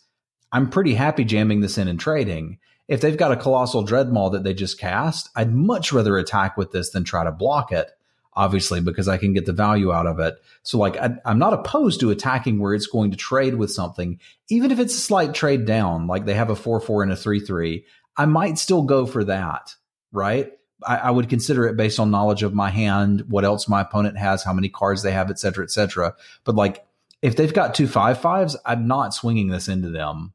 [0.52, 2.60] I'm pretty happy jamming this in and trading.
[2.88, 6.72] If they've got a colossal dreadmaw that they just cast, I'd much rather attack with
[6.72, 7.92] this than try to block it,
[8.34, 10.36] obviously, because I can get the value out of it.
[10.64, 14.20] So, like, I, am not opposed to attacking where it's going to trade with something,
[14.50, 17.18] even if it's a slight trade down, like they have a 4 4 and a
[17.18, 17.86] 3 3.
[18.18, 19.76] I might still go for that,
[20.12, 20.52] right?
[20.86, 24.18] I, I, would consider it based on knowledge of my hand, what else my opponent
[24.18, 26.16] has, how many cards they have, et cetera, et cetera.
[26.44, 26.86] But like,
[27.22, 30.34] if they've got two five fives, I'm not swinging this into them.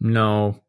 [0.00, 0.60] No,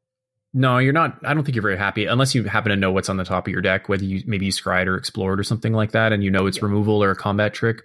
[0.54, 1.20] no, you're not.
[1.26, 3.48] I don't think you're very happy unless you happen to know what's on the top
[3.48, 6.24] of your deck, whether you maybe you scryed or explored or something like that, and
[6.24, 6.66] you know it's yeah.
[6.66, 7.82] removal or a combat trick.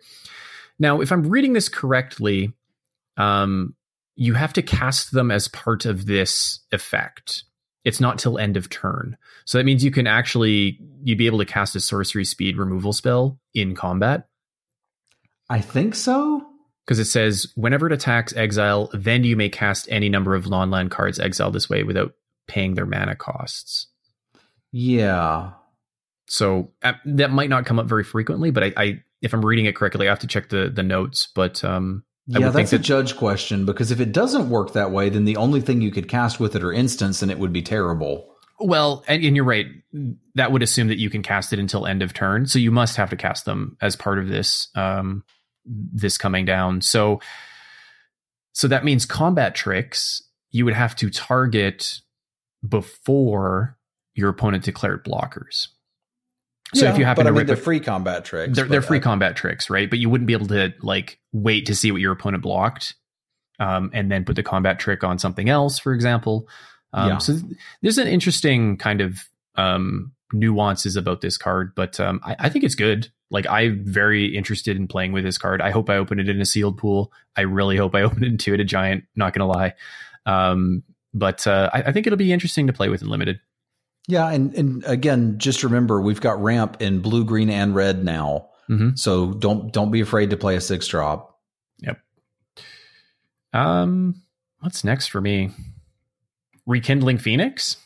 [0.78, 2.52] Now, if I'm reading this correctly,
[3.16, 3.74] um,
[4.14, 7.44] you have to cast them as part of this effect.
[7.88, 9.16] It's not till end of turn,
[9.46, 12.92] so that means you can actually you'd be able to cast a sorcery speed removal
[12.92, 14.28] spell in combat.
[15.48, 16.46] I think so
[16.88, 20.90] because it says whenever it attacks exile, then you may cast any number of non-land
[20.90, 22.14] cards exiled this way without
[22.46, 23.88] paying their mana costs.
[24.72, 25.52] Yeah.
[26.28, 29.66] So uh, that might not come up very frequently, but I, I, if I'm reading
[29.66, 31.28] it correctly, I have to check the the notes.
[31.34, 35.08] But um, yeah, that's that, a judge question because if it doesn't work that way,
[35.08, 37.62] then the only thing you could cast with it are instants, and it would be
[37.62, 38.34] terrible.
[38.60, 39.66] Well, and, and, you're right.
[40.34, 42.96] That would assume that you can cast it until end of turn, so you must
[42.96, 45.24] have to cast them as part of this um,
[45.64, 46.82] this coming down.
[46.82, 47.20] So,
[48.52, 52.00] so that means combat tricks you would have to target
[52.66, 53.78] before
[54.14, 55.68] your opponent declared blockers.
[56.74, 58.54] So if you happen but to I mean, they're free combat tricks.
[58.54, 59.88] they're, they're free uh, combat tricks, right?
[59.88, 62.94] But you wouldn't be able to like wait to see what your opponent blocked,
[63.58, 66.48] um, and then put the combat trick on something else, for example.
[66.92, 67.18] Um, Yeah.
[67.18, 67.44] So th-
[67.82, 69.18] there's an interesting kind of
[69.56, 73.08] um, nuances about this card, but um, I, I think it's good.
[73.30, 75.60] Like I'm very interested in playing with this card.
[75.60, 77.12] I hope I open it in a sealed pool.
[77.36, 79.04] I really hope I open it into it a giant.
[79.16, 79.74] Not gonna lie,
[80.26, 80.82] um,
[81.14, 83.40] but uh, I, I think it'll be interesting to play with in limited.
[84.08, 88.48] Yeah, and and again, just remember we've got ramp in blue, green, and red now.
[88.68, 88.98] Mhm.
[88.98, 91.38] So don't don't be afraid to play a six drop.
[91.78, 92.00] Yep.
[93.52, 94.22] Um,
[94.60, 95.50] what's next for me?
[96.66, 97.76] Rekindling Phoenix.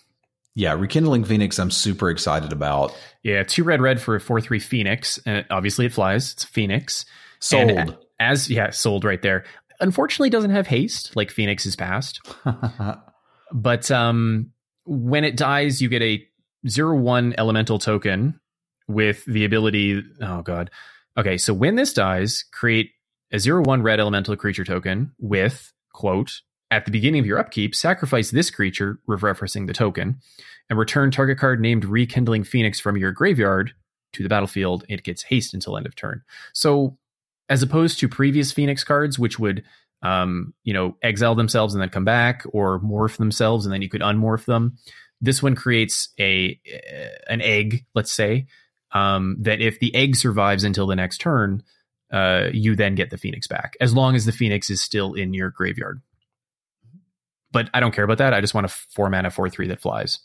[0.55, 1.59] Yeah, rekindling Phoenix.
[1.59, 2.95] I'm super excited about.
[3.23, 6.33] Yeah, two red red for a four three Phoenix, and obviously it flies.
[6.33, 7.05] It's Phoenix.
[7.41, 7.71] Sold.
[7.71, 9.45] And as yeah, sold right there.
[9.81, 12.21] Unfortunately, doesn't have haste like Phoenix is past.
[13.55, 14.51] But um,
[14.85, 16.27] when it dies, you get a
[16.69, 18.41] zero one elemental token
[18.89, 20.03] with the ability.
[20.21, 20.71] Oh god.
[21.17, 22.91] Okay, so when this dies, create
[23.33, 26.41] a zero one red elemental creature token with quote
[26.73, 30.19] at the beginning of your upkeep, sacrifice this creature, referencing the token,
[30.71, 33.75] and return target card named Rekindling Phoenix from your graveyard
[34.15, 34.85] to the battlefield.
[34.89, 36.23] It gets haste until end of turn.
[36.55, 36.97] So,
[37.51, 39.63] as opposed to previous Phoenix cards, which would,
[40.03, 43.89] um, you know, exile themselves and then come back, or morph themselves and then you
[43.89, 44.77] could unmorph them,
[45.21, 46.61] this one creates a
[47.29, 48.47] an egg, let's say,
[48.91, 51.63] um, that if the egg survives until the next turn,
[52.13, 55.33] uh, you then get the Phoenix back, as long as the Phoenix is still in
[55.33, 56.03] your graveyard.
[57.53, 58.35] But I don't care about that.
[58.35, 60.19] I just want a four mana four three that flies.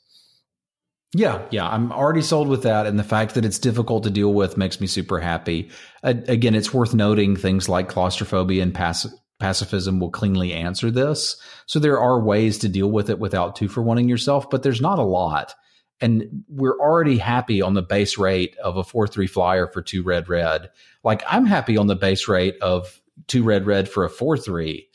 [1.14, 4.34] Yeah, yeah, I'm already sold with that, and the fact that it's difficult to deal
[4.34, 5.70] with makes me super happy.
[6.04, 9.08] Uh, again, it's worth noting things like claustrophobia and pass-
[9.40, 11.38] pacifism will cleanly answer this.
[11.66, 14.82] So there are ways to deal with it without two for wanting yourself, but there's
[14.82, 15.54] not a lot.
[16.00, 20.04] And we're already happy on the base rate of a four three flyer for two
[20.04, 20.70] red red.
[21.04, 24.90] Like I'm happy on the base rate of two red red for a four three.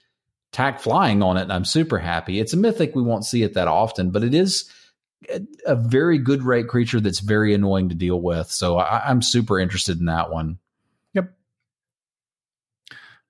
[0.53, 2.39] Tack flying on it, and I'm super happy.
[2.39, 4.71] It's a mythic we won't see it that often, but it is
[5.31, 8.51] a, a very good rate creature that's very annoying to deal with.
[8.51, 10.59] So I, I'm super interested in that one.
[11.15, 11.33] Yep.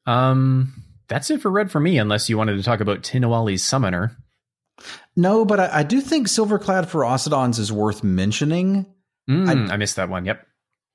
[0.04, 0.81] Um,
[1.12, 1.98] that's it for red for me.
[1.98, 4.16] Unless you wanted to talk about Tilonalli's Summoner.
[5.14, 8.86] No, but I, I do think Silverclad for Ferocidons is worth mentioning.
[9.28, 10.24] Mm, I, missed that one.
[10.24, 10.46] Yep.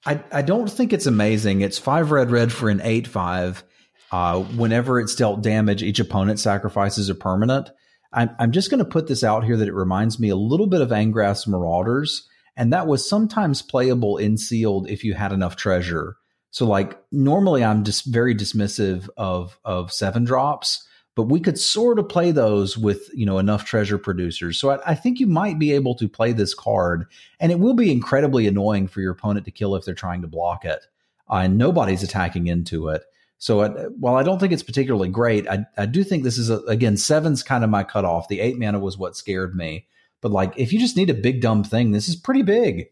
[0.06, 1.62] I, I don't think it's amazing.
[1.62, 3.64] It's five red red for an eight five.
[4.12, 7.70] Uh, whenever it's dealt damage, each opponent sacrifices a permanent.
[8.12, 10.68] I'm, I'm just going to put this out here that it reminds me a little
[10.68, 15.58] bit of Angrath's Marauders, and that was sometimes playable in sealed if you had enough
[15.58, 16.16] treasure.
[16.58, 22.00] So, like normally, I'm just very dismissive of of seven drops, but we could sort
[22.00, 24.60] of play those with you know enough treasure producers.
[24.60, 27.06] So, I, I think you might be able to play this card,
[27.40, 30.28] and it will be incredibly annoying for your opponent to kill if they're trying to
[30.28, 30.84] block it,
[31.30, 33.04] uh, and nobody's attacking into it.
[33.38, 36.50] So uh, while I don't think it's particularly great, I, I do think this is
[36.50, 38.30] a, again seven's kind of my cutoff.
[38.30, 39.86] The eight mana was what scared me,
[40.22, 42.88] but like if you just need a big dumb thing, this is pretty big.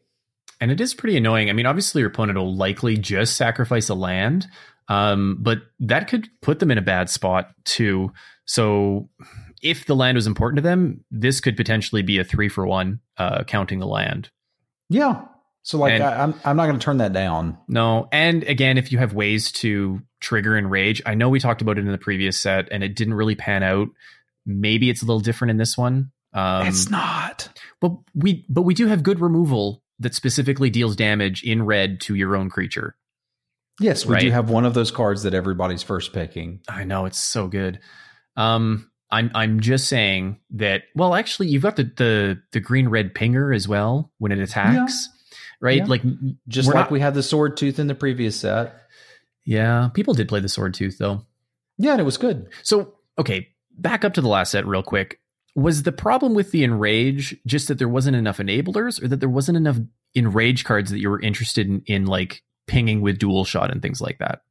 [0.62, 1.50] And it is pretty annoying.
[1.50, 4.48] I mean, obviously, your opponent will likely just sacrifice a land,
[4.88, 8.12] um, but that could put them in a bad spot too.
[8.46, 9.10] So,
[9.62, 13.00] if the land was important to them, this could potentially be a three for one,
[13.18, 14.30] uh, counting the land.
[14.90, 15.24] Yeah.
[15.64, 17.58] So like And- I, I'm I'm not going to turn that down.
[17.68, 21.80] No, and again, if you have ways to trigger enrage, I know we talked about
[21.80, 23.88] it in the previous set, and it didn't really pan out.
[24.46, 26.12] Maybe it's a little different in this one.
[26.34, 27.50] Um, it's not.
[27.82, 32.16] but we but we do have good removal that specifically deals damage in red to
[32.16, 32.96] your own creature.
[33.80, 36.62] Yes, we do have one of those cards that everybody's first picking.
[36.70, 37.80] I know it's so good.
[38.38, 40.84] Um, I'm I'm just saying that.
[40.96, 45.10] Well, actually, you've got the the the green red pinger as well when it attacks,
[45.62, 45.78] right?
[45.80, 45.86] Yeah.
[45.86, 46.04] Like
[46.48, 48.74] Just like not- we had the swordtooth in the previous set.
[49.46, 51.26] yeah, people did play the swordtooth though.
[51.78, 52.48] Yeah, and it was good.
[52.64, 55.20] So okay, back up to the last set real quick.
[55.56, 59.30] Was the problem with the enrage just that there wasn't enough enablers, or that there
[59.30, 59.78] wasn't enough
[60.14, 64.02] enrage cards that you were interested in, in like pinging with dual shot and things
[64.02, 64.42] like that?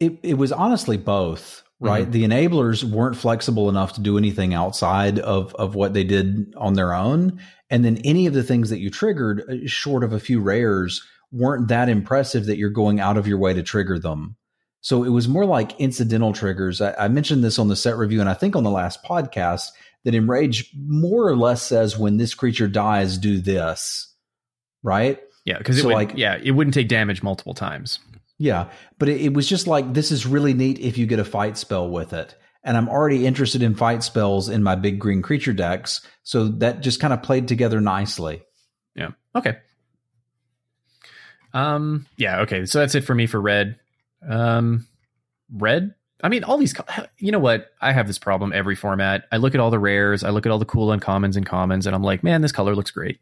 [0.00, 2.10] It it was honestly both, right?
[2.10, 6.72] The enablers weren't flexible enough to do anything outside of of what they did on
[6.72, 7.38] their own,
[7.68, 11.02] and then any of the things that you triggered, uh, short of a few rares,
[11.32, 14.36] weren't that impressive that you're going out of your way to trigger them.
[14.80, 16.80] So it was more like incidental triggers.
[16.80, 19.68] I, I mentioned this on the set review, and I think on the last podcast
[20.04, 24.12] that Enrage more or less says when this creature dies, do this,
[24.82, 25.20] right?
[25.44, 27.98] Yeah, because it So, would, like- yeah, it wouldn't take damage multiple times.
[28.38, 31.24] Yeah, but it, it was just like this is really neat if you get a
[31.24, 32.34] fight spell with it.
[32.64, 36.80] And I'm already interested in fight spells in my big green creature decks, so that
[36.80, 38.42] just kind of played together nicely.
[38.94, 39.10] Yeah.
[39.34, 39.58] Okay.
[41.54, 42.64] Um, yeah, okay.
[42.66, 43.78] So that's it for me for red.
[44.28, 44.86] Um,
[45.52, 45.94] red.
[46.22, 46.74] I mean, all these.
[47.18, 47.70] You know what?
[47.80, 49.24] I have this problem every format.
[49.32, 50.22] I look at all the rares.
[50.22, 52.74] I look at all the cool uncommons and commons, and I'm like, man, this color
[52.74, 53.18] looks great.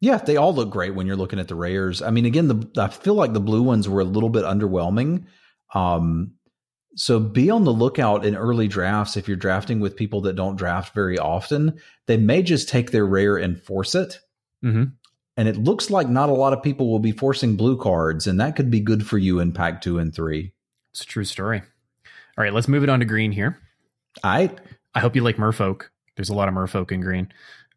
[0.00, 2.00] Yeah, they all look great when you're looking at the rares.
[2.00, 5.26] I mean, again, the I feel like the blue ones were a little bit underwhelming.
[5.74, 6.32] Um,
[6.96, 10.56] so be on the lookout in early drafts if you're drafting with people that don't
[10.56, 11.78] draft very often.
[12.06, 14.18] They may just take their rare and force it.
[14.64, 14.84] Mm-hmm.
[15.36, 18.40] And it looks like not a lot of people will be forcing blue cards, and
[18.40, 20.52] that could be good for you in pack two and three.
[20.92, 21.62] It's a true story.
[22.40, 23.58] All right, let's move it on to green here.
[24.24, 24.48] I
[24.94, 25.90] I hope you like Merfolk.
[26.16, 27.30] There's a lot of Merfolk in green.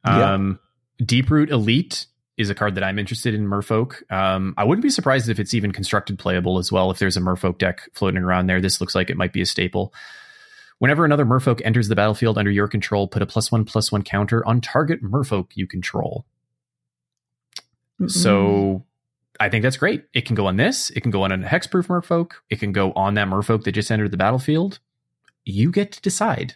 [0.05, 0.36] Yeah.
[0.36, 0.57] Um,
[1.01, 2.05] Deeproot Elite
[2.38, 4.09] is a card that I'm interested in Merfolk.
[4.09, 6.91] Um, I wouldn't be surprised if it's even constructed playable as well.
[6.91, 9.45] If there's a Merfolk deck floating around there, this looks like it might be a
[9.45, 9.93] staple.
[10.80, 14.01] Whenever another Merfolk enters the battlefield under your control, put a plus one plus one
[14.01, 16.26] counter on target Merfolk you control.
[18.07, 18.86] So
[19.40, 20.06] I think that's great.
[20.14, 20.90] It can go on this.
[20.92, 22.34] It can go on a hexproof Merfolk.
[22.50, 24.80] It can go on that Merfolk that just entered the battlefield.
[25.44, 26.56] You get to decide.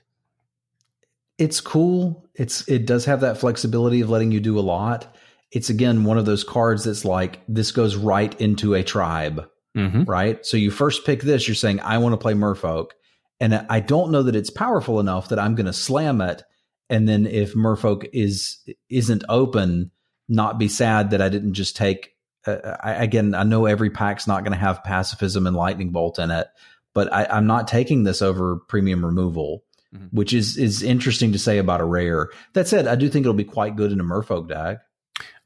[1.38, 2.26] it's cool.
[2.36, 5.16] It's it does have that flexibility of letting you do a lot.
[5.52, 10.04] It's again one of those cards that's like this goes right into a tribe, Mm-hmm.
[10.06, 10.44] right?
[10.46, 12.92] So you first pick this, you're saying I want to play Merfolk,
[13.40, 16.42] and I don't know that it's powerful enough that I'm going to slam it,
[16.90, 18.58] and then if Merfolk is
[18.90, 19.92] isn't open,
[20.28, 22.14] not be sad that I didn't just take.
[22.48, 26.18] Uh, I, again, I know every pack's not going to have pacifism and lightning bolt
[26.20, 26.48] in it,
[26.93, 29.64] but I, I'm not taking this over premium removal
[29.95, 30.10] Mhm.
[30.12, 32.30] which is is interesting to say about a rare.
[32.52, 34.80] That said, I do think it'll be quite good in a Merfolk deck.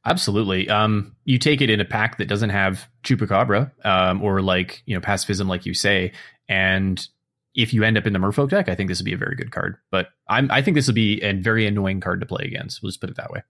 [0.04, 0.68] Absolutely.
[0.68, 4.95] Um, you take it in a pack that doesn't have Chupacabra, um, or like, you
[4.95, 6.14] know, pacifism, like you say.
[6.49, 7.08] And
[7.54, 9.36] if you end up in the Merfolk deck, I think this would be a very
[9.36, 9.78] good card.
[9.91, 12.82] But I'm, I think this would be a very annoying card to play against.
[12.82, 13.43] We'll just put it that way.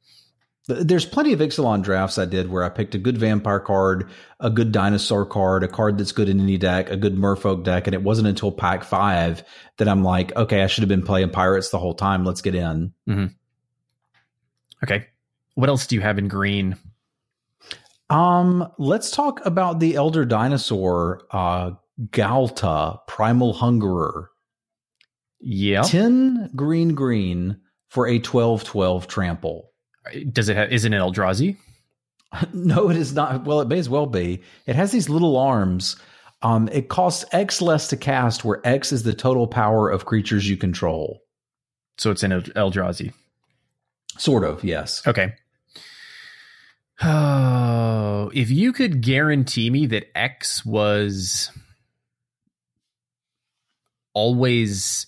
[0.68, 4.09] Th- There's plenty of Ixalan drafts I did where I picked a good vampire card,
[4.39, 7.88] a good dinosaur card, a card that's good in any deck, a good Merfolk deck,
[7.88, 9.43] and it wasn't until pack five
[9.78, 12.26] that I'm like, okay, I should have been playing pirates the whole time.
[12.26, 12.93] Let's get in.
[13.09, 13.26] Mm-hmm.
[14.84, 15.07] Okay.
[15.55, 16.78] What else do you have in green?
[18.09, 21.72] Um, let's talk about the elder dinosaur, uh,
[22.09, 24.28] Ghalta, Primal Hungerer.
[25.39, 25.84] Yeah.
[25.84, 29.70] 10 green green for a 12 12 trample.
[30.32, 31.58] Does it have, is it an Eldrazi?
[32.54, 33.43] No, it is not.
[33.43, 34.41] Well, it may as well be.
[34.66, 35.97] It has these little arms.
[36.41, 40.49] Um, it costs X less to cast, where X is the total power of creatures
[40.49, 41.20] you control.
[41.97, 43.12] So it's an El- Eldrazi.
[44.18, 45.06] Sort of, yes.
[45.06, 45.34] Okay.
[47.04, 51.52] Oh, if you could guarantee me that X was
[54.14, 55.08] always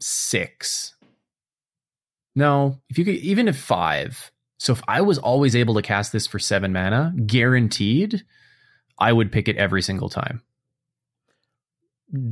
[0.00, 0.94] six.
[2.34, 4.30] No, if you could, even if five.
[4.58, 8.24] So if I was always able to cast this for seven mana, guaranteed,
[8.98, 10.42] I would pick it every single time.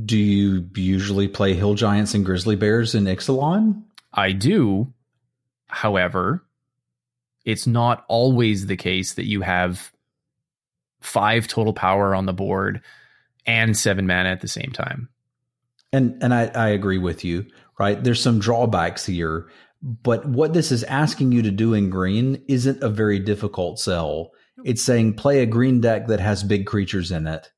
[0.05, 3.83] Do you usually play Hill Giants and Grizzly Bears in Ixalan?
[4.13, 4.93] I do.
[5.67, 6.45] However,
[7.45, 9.91] it's not always the case that you have
[11.01, 12.81] five total power on the board
[13.45, 15.09] and seven mana at the same time.
[15.91, 17.45] And and I, I agree with you,
[17.79, 18.01] right?
[18.01, 19.49] There's some drawbacks here,
[19.81, 24.31] but what this is asking you to do in green isn't a very difficult sell.
[24.63, 27.51] It's saying play a green deck that has big creatures in it.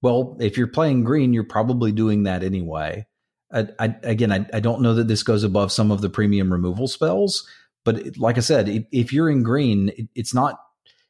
[0.00, 3.06] Well, if you're playing green, you're probably doing that anyway.
[3.52, 6.52] I, I, again, I, I don't know that this goes above some of the premium
[6.52, 7.48] removal spells,
[7.84, 10.60] but it, like I said, if, if you're in green, it, it's not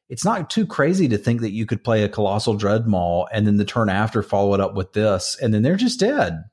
[0.07, 3.57] it's not too crazy to think that you could play a colossal dreadmaw and then
[3.57, 6.45] the turn after follow it up with this, and then they're just dead.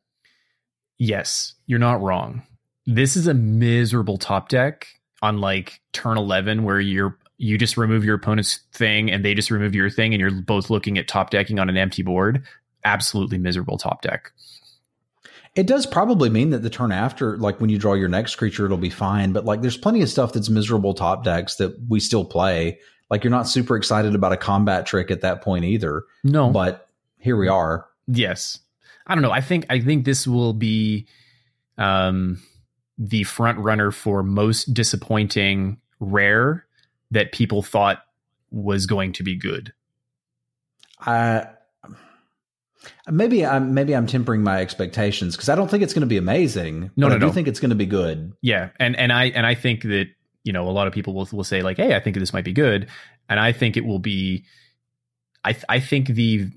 [0.98, 2.42] Yes, you're not wrong.
[2.86, 4.86] This is a miserable top deck
[5.22, 9.50] on like turn 11 where you're you just remove your opponent's thing and they just
[9.50, 12.42] remove your thing and you're both looking at top decking on an empty board.
[12.84, 14.32] Absolutely miserable top deck.
[15.54, 18.66] It does probably mean that the turn after, like when you draw your next creature,
[18.66, 19.32] it'll be fine.
[19.32, 22.78] But like, there's plenty of stuff that's miserable top decks that we still play.
[23.08, 26.04] Like, you're not super excited about a combat trick at that point either.
[26.24, 26.50] No.
[26.50, 27.86] But here we are.
[28.06, 28.58] Yes.
[29.06, 29.30] I don't know.
[29.30, 31.06] I think I think this will be
[31.78, 32.42] um
[32.98, 36.66] the front runner for most disappointing rare
[37.10, 38.02] that people thought
[38.50, 39.72] was going to be good.
[41.00, 41.48] I
[43.08, 46.16] maybe I'm maybe I'm tempering my expectations because I don't think it's going to be
[46.16, 46.90] amazing.
[46.96, 47.32] No, but no, I do no.
[47.32, 48.32] think it's going to be good.
[48.40, 50.06] Yeah, and and I and I think that
[50.44, 52.44] you know a lot of people will will say like, hey, I think this might
[52.44, 52.88] be good,
[53.28, 54.44] and I think it will be.
[55.44, 56.48] I th- I think the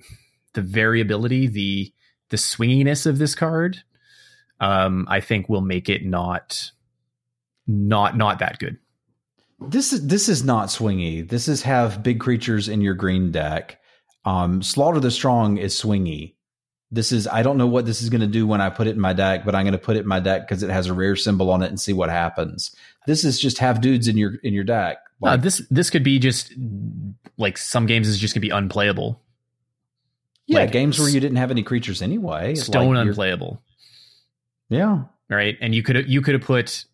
[0.53, 1.93] the variability, the
[2.29, 3.83] the swinginess of this card,
[4.59, 6.71] um, I think will make it not
[7.67, 8.77] not not that good.
[9.59, 11.27] This is this is not swingy.
[11.27, 13.79] This is have big creatures in your green deck.
[14.25, 16.35] Um, Slaughter the Strong is swingy.
[16.91, 18.95] This is I don't know what this is going to do when I put it
[18.95, 20.87] in my deck, but I'm going to put it in my deck because it has
[20.87, 22.75] a rare symbol on it and see what happens.
[23.05, 24.97] This is just have dudes in your in your deck.
[25.21, 26.53] Uh, this this could be just
[27.37, 29.21] like some games is just gonna be unplayable.
[30.47, 32.55] yeah, like, games where you didn't have any creatures anyway.
[32.55, 33.61] Stone Like, unplayable,
[34.69, 35.57] Yeah, right?
[35.61, 36.85] And you could you could have put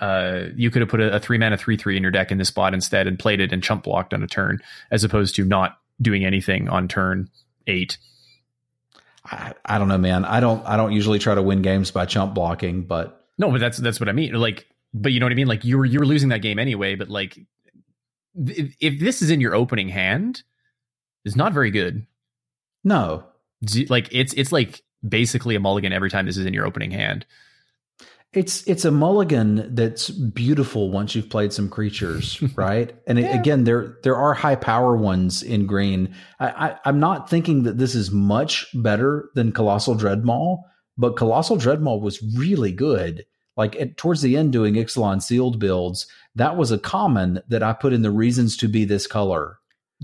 [0.00, 2.38] uh you could have put a, a three mana three three in your deck in
[2.38, 4.60] this spot instead and played it and chump blocked on a turn
[4.90, 7.28] as opposed to not doing anything on turn
[7.66, 7.98] eight.
[9.24, 10.24] I, I don't know, man.
[10.24, 13.60] I don't I don't usually try to win games by chump blocking, but No, but
[13.60, 14.34] that's that's what I mean.
[14.34, 15.46] Like, but you know what I mean.
[15.46, 16.96] Like you were you were losing that game anyway.
[16.96, 17.38] But like,
[18.34, 20.42] if, if this is in your opening hand,
[21.24, 22.06] it's not very good.
[22.82, 23.24] no,
[23.88, 27.26] Like it's it's like basically a mulligan every time this is in your opening hand.
[28.32, 32.94] It's it's a mulligan that's beautiful once you've played some creatures, right?
[33.06, 36.14] And it, again, there there are high power ones in green.
[36.40, 40.62] I, I, I'm not thinking that this is much better than Colossal Dreadmaw,
[40.96, 43.26] but Colossal Dreadmaw was really good.
[43.54, 47.74] Like at, towards the end, doing Ixalan sealed builds, that was a common that I
[47.74, 49.58] put in the reasons to be this color.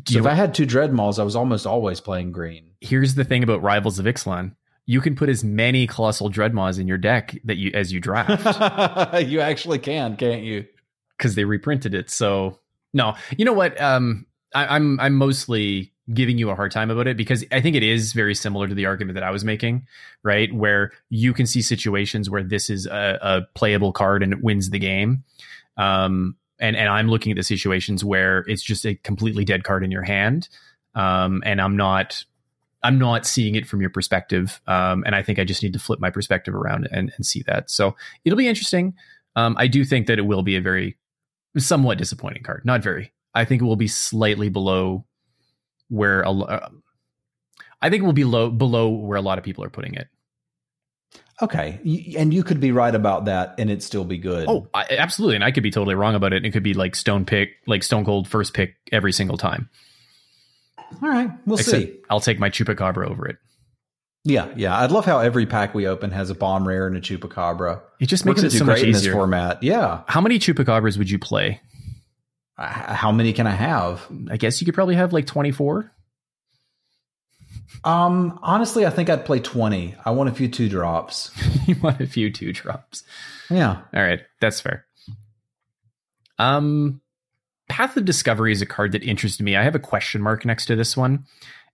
[0.07, 2.73] So You if know- I had two Dreadmaws, I was almost always playing green.
[2.83, 4.55] Here's the thing about Rivals of Ixalan.
[4.89, 9.23] You can put as many colossal dreadmaws in your deck that you as you draft.
[9.29, 10.67] you actually can, can't you?
[11.19, 12.09] because they reprinted it.
[12.09, 12.61] So
[12.95, 13.79] no, you know what?
[13.81, 17.77] Um, I, I'm I'm mostly giving you a hard time about it because I think
[17.77, 19.87] it is very similar to the argument that I was making,
[20.23, 20.51] right?
[20.51, 24.71] Where you can see situations where this is a, a playable card and it wins
[24.71, 25.25] the game.
[25.77, 29.85] Um, and and I'm looking at the situations where it's just a completely dead card
[29.85, 30.49] in your hand.
[30.95, 32.25] Um, and I'm not
[32.83, 34.61] I'm not seeing it from your perspective.
[34.67, 37.43] Um, and I think I just need to flip my perspective around and, and see
[37.47, 37.71] that.
[37.71, 38.95] So it'll be interesting.
[39.37, 40.97] Um, I do think that it will be a very
[41.57, 42.63] somewhat disappointing card.
[42.65, 43.13] Not very.
[43.35, 45.05] I think it will be slightly below
[45.89, 46.69] where a uh,
[47.81, 50.09] I think it will be low below where a lot of people are putting it.
[51.41, 51.79] Okay,
[52.19, 54.49] and you could be right about that, and it'd still be good.
[54.49, 55.37] Oh, I, absolutely.
[55.37, 56.39] And I could be totally wrong about it.
[56.39, 59.71] And It could be like stone pick, like stone cold first pick every single time.
[61.03, 61.99] All right, we'll Except see.
[62.11, 63.37] I'll take my chupacabra over it.
[64.25, 67.01] Yeah, yeah, I'd love how every pack we open has a bomb rare and a
[67.01, 67.81] chupacabra.
[68.01, 69.13] It just Makes makes it it do so much great in this easier.
[69.13, 69.63] format.
[69.63, 71.61] Yeah, How many chupacabras would you play?
[72.59, 74.07] Uh, how many can I have?
[74.31, 75.91] I guess you could probably have like 24.
[77.85, 79.95] Um, honestly, I think I'd play twenty.
[80.05, 81.31] I want a few two drops.
[81.69, 83.05] you want a few two drops.
[83.51, 84.85] Yeah, All right, that's fair.
[86.39, 87.01] Um,
[87.69, 89.57] Path of Discovery is a card that interested me.
[89.57, 91.25] I have a question mark next to this one,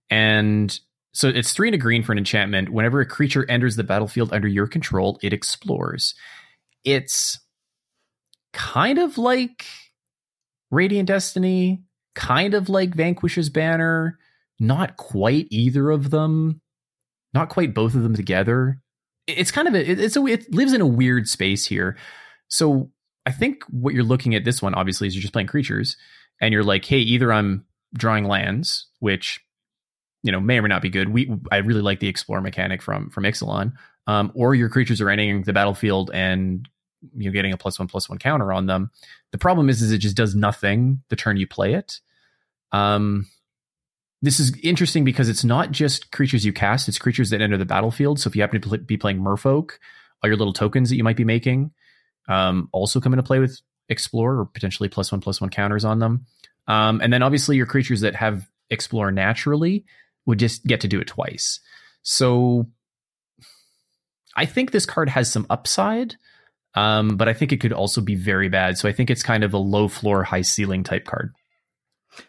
[0.09, 0.77] and
[1.13, 2.69] so it's three and a green for an enchantment.
[2.69, 6.13] Whenever a creature enters the battlefield under your control, it explores.
[6.83, 7.39] It's
[8.53, 9.65] kind of like
[10.71, 11.83] Radiant Destiny,
[12.15, 14.19] kind of like Vanquisher's Banner.
[14.59, 16.61] Not quite either of them.
[17.33, 18.79] Not quite both of them together
[19.27, 21.97] it's kind of a it- it's a it lives in a weird space here.
[22.47, 22.91] So
[23.25, 25.97] I think what you're looking at this one obviously is you're just playing creatures,
[26.39, 29.39] and you're like, hey, either I'm drawing lands, which
[30.23, 31.09] you know may or may not be good.
[31.09, 33.73] We I really like the explore mechanic from from Ixalan,
[34.07, 36.67] um, or your creatures are entering the battlefield and
[37.15, 38.89] you're getting a plus one plus one counter on them.
[39.31, 41.99] The problem is, is it just does nothing the turn you play it.
[42.71, 43.27] Um,
[44.21, 47.65] this is interesting because it's not just creatures you cast; it's creatures that enter the
[47.65, 48.19] battlefield.
[48.19, 49.71] So if you happen to pl- be playing Merfolk,
[50.23, 51.71] all your little tokens that you might be making
[52.27, 55.99] um, also come into play with Explore or potentially plus one plus one counters on
[55.99, 56.25] them.
[56.67, 59.85] Um, and then obviously your creatures that have Explore naturally
[60.25, 61.59] would just get to do it twice.
[62.01, 62.67] So
[64.35, 66.15] I think this card has some upside,
[66.73, 68.77] um, but I think it could also be very bad.
[68.77, 71.33] So I think it's kind of a low floor, high ceiling type card.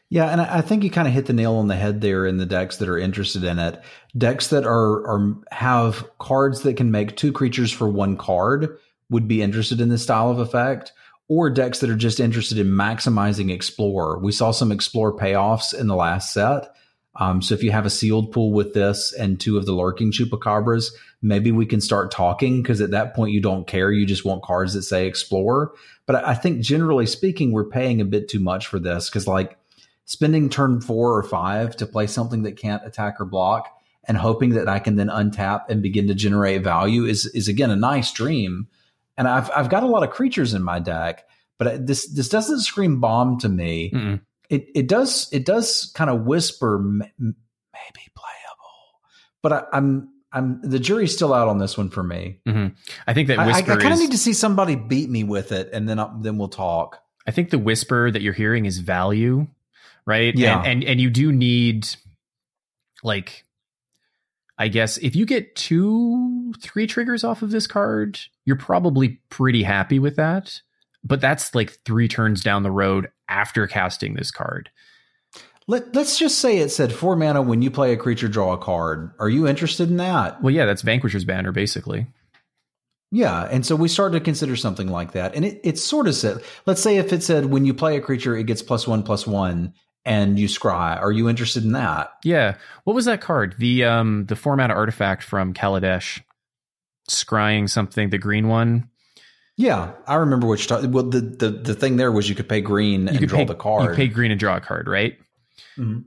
[0.08, 2.38] Yeah, and I think you kind of hit the nail on the head there in
[2.38, 3.80] the decks that are interested in it.
[4.16, 8.78] Decks that are are have cards that can make two creatures for one card
[9.10, 10.92] would be interested in this style of effect,
[11.28, 14.18] or decks that are just interested in maximizing explore.
[14.18, 16.72] We saw some explore payoffs in the last set.
[17.18, 20.12] Um, so if you have a sealed pool with this and two of the lurking
[20.12, 20.92] chupacabras,
[21.22, 23.90] maybe we can start talking because at that point you don't care.
[23.90, 25.72] You just want cards that say explore.
[26.04, 29.58] But I think generally speaking, we're paying a bit too much for this because like
[30.04, 33.72] spending turn four or five to play something that can't attack or block
[34.04, 37.70] and hoping that I can then untap and begin to generate value is is again
[37.70, 38.68] a nice dream.
[39.16, 41.24] And I've I've got a lot of creatures in my deck,
[41.58, 43.90] but this this doesn't scream bomb to me.
[43.94, 44.20] Mm-mm.
[44.50, 47.12] It it does it does kind of whisper maybe
[48.14, 49.00] playable,
[49.42, 52.40] but I, I'm I'm the jury's still out on this one for me.
[52.46, 52.74] Mm-hmm.
[53.06, 55.50] I think that I, I, Whisper kind of need to see somebody beat me with
[55.50, 57.00] it, and then I, then we'll talk.
[57.26, 59.46] I think the whisper that you're hearing is value,
[60.04, 60.36] right?
[60.36, 60.58] Yeah.
[60.58, 61.88] And and, and you do need
[63.02, 63.45] like
[64.58, 69.62] I guess if you get two, three triggers off of this card, you're probably pretty
[69.62, 70.60] happy with that.
[71.04, 74.70] But that's like three turns down the road after casting this card.
[75.68, 78.58] Let, let's just say it said four mana when you play a creature, draw a
[78.58, 79.12] card.
[79.18, 80.42] Are you interested in that?
[80.42, 82.06] Well, yeah, that's Vanquisher's banner, basically.
[83.12, 86.14] Yeah, and so we started to consider something like that, and it, it sort of
[86.16, 89.04] said, let's say if it said when you play a creature, it gets plus one
[89.04, 89.74] plus one,
[90.06, 90.98] and you scry.
[90.98, 92.12] Are you interested in that?
[92.24, 92.56] Yeah.
[92.84, 93.56] What was that card?
[93.58, 96.22] The um the format artifact from Kaladesh.
[97.10, 98.88] Scrying something, the green one.
[99.56, 100.68] Yeah, I remember which.
[100.68, 103.44] Well, the, the the thing there was you could pay green and could draw pay,
[103.44, 103.90] the card.
[103.90, 105.16] You pay green and draw a card, right?
[105.78, 106.04] Mhm.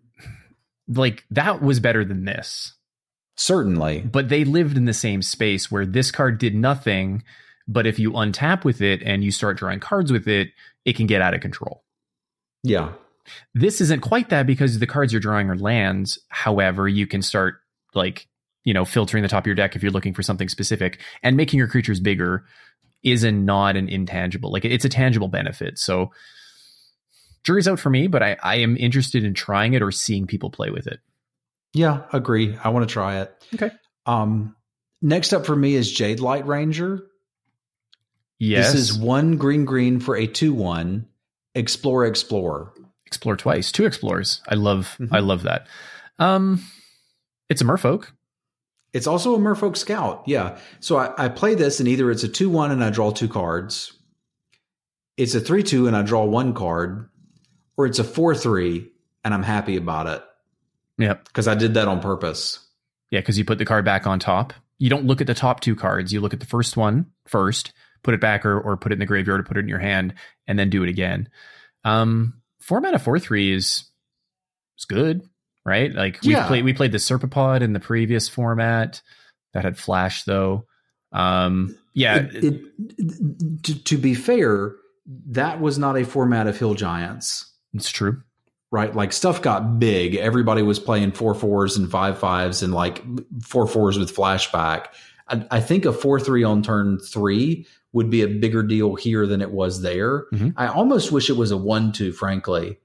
[0.87, 2.73] Like that was better than this.
[3.37, 7.23] Certainly, But they lived in the same space where this card did nothing,
[7.69, 10.49] but if you untap with it and you start drawing cards with it,
[10.83, 11.83] it can get out of control.
[12.63, 12.91] yeah,
[13.53, 16.19] This isn't quite that because the cards you're drawing are lands.
[16.29, 17.55] However, you can start
[17.93, 18.27] like,
[18.63, 21.37] you know, filtering the top of your deck if you're looking for something specific and
[21.37, 22.45] making your creatures bigger
[23.03, 24.51] is a not an intangible.
[24.51, 25.79] Like it's a tangible benefit.
[25.79, 26.11] So
[27.43, 30.49] jury's out for me, but I, I am interested in trying it or seeing people
[30.49, 30.99] play with it.
[31.73, 32.57] yeah, agree.
[32.63, 33.45] I want to try it.
[33.53, 33.71] Okay.
[34.05, 34.55] Um,
[35.01, 37.05] next up for me is Jadelight Ranger.
[38.39, 38.73] Yes.
[38.73, 41.07] This is one green green for a two one.
[41.55, 42.73] Explore, explore.
[43.09, 43.71] Explore twice.
[43.71, 44.41] Two explores.
[44.47, 45.09] I love Mhm.
[45.11, 45.67] I love that.
[46.19, 46.63] Um
[47.49, 48.11] it's a merfolk.
[48.93, 50.23] It's also a Merfolk Scout.
[50.25, 50.57] Yeah.
[50.79, 53.27] So I, I play this, and either it's a 2 1 and I draw two
[53.27, 53.93] cards,
[55.17, 57.09] it's a 3 2 and I draw one card,
[57.77, 58.87] or it's a 4 3
[59.23, 60.23] and I'm happy about it
[60.97, 61.25] Yep.
[61.25, 62.59] because I did that on purpose.
[63.11, 64.53] Yeah, because you put the card back on top.
[64.79, 66.11] You don't look at the top two cards.
[66.13, 68.99] You look at the first one first, put it back or, or put it in
[68.99, 70.13] the graveyard or put it in your hand,
[70.47, 71.29] and then do it again.
[71.83, 73.85] Um four mana four three is
[74.77, 75.21] is good,
[75.65, 75.93] right?
[75.93, 76.47] Like we Yeah.
[76.47, 79.01] played we played the Serpapod in the previous format.
[79.53, 80.65] That had flash though.
[81.11, 84.75] Um yeah, It, it, to, to be fair,
[85.27, 88.21] that was not a format of Hill Giants, it's true.
[88.71, 88.95] right?
[88.95, 90.15] Like stuff got big.
[90.15, 93.03] Everybody was playing four fours and five fives and like
[93.41, 94.85] four fours with flashback.
[95.27, 99.25] I, I think a four three on turn three would be a bigger deal here
[99.25, 100.25] than it was there.
[100.31, 100.53] Mhm.
[100.57, 102.77] I almost wish it was a one two, frankly.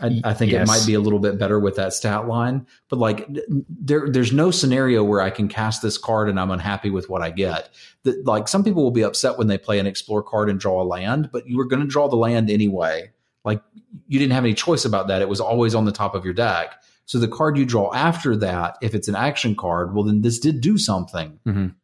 [0.00, 0.62] I, I think Yes.
[0.62, 3.26] it might be a little bit better with that stat line, but like
[3.68, 7.22] there, there's no scenario where I can cast this card and I'm unhappy with what
[7.22, 7.70] I get.
[8.02, 10.82] That like some people will be upset when they play an explore card and draw
[10.82, 13.10] a land, but you were going to draw the land anyway.
[13.42, 13.62] Like
[14.06, 15.22] you didn't have any choice about that.
[15.22, 16.74] It was always on the top of your deck.
[17.06, 20.38] So the card you draw after that, if it's an action card, well then this
[20.38, 21.38] did do something.
[21.46, 21.74] Mhm.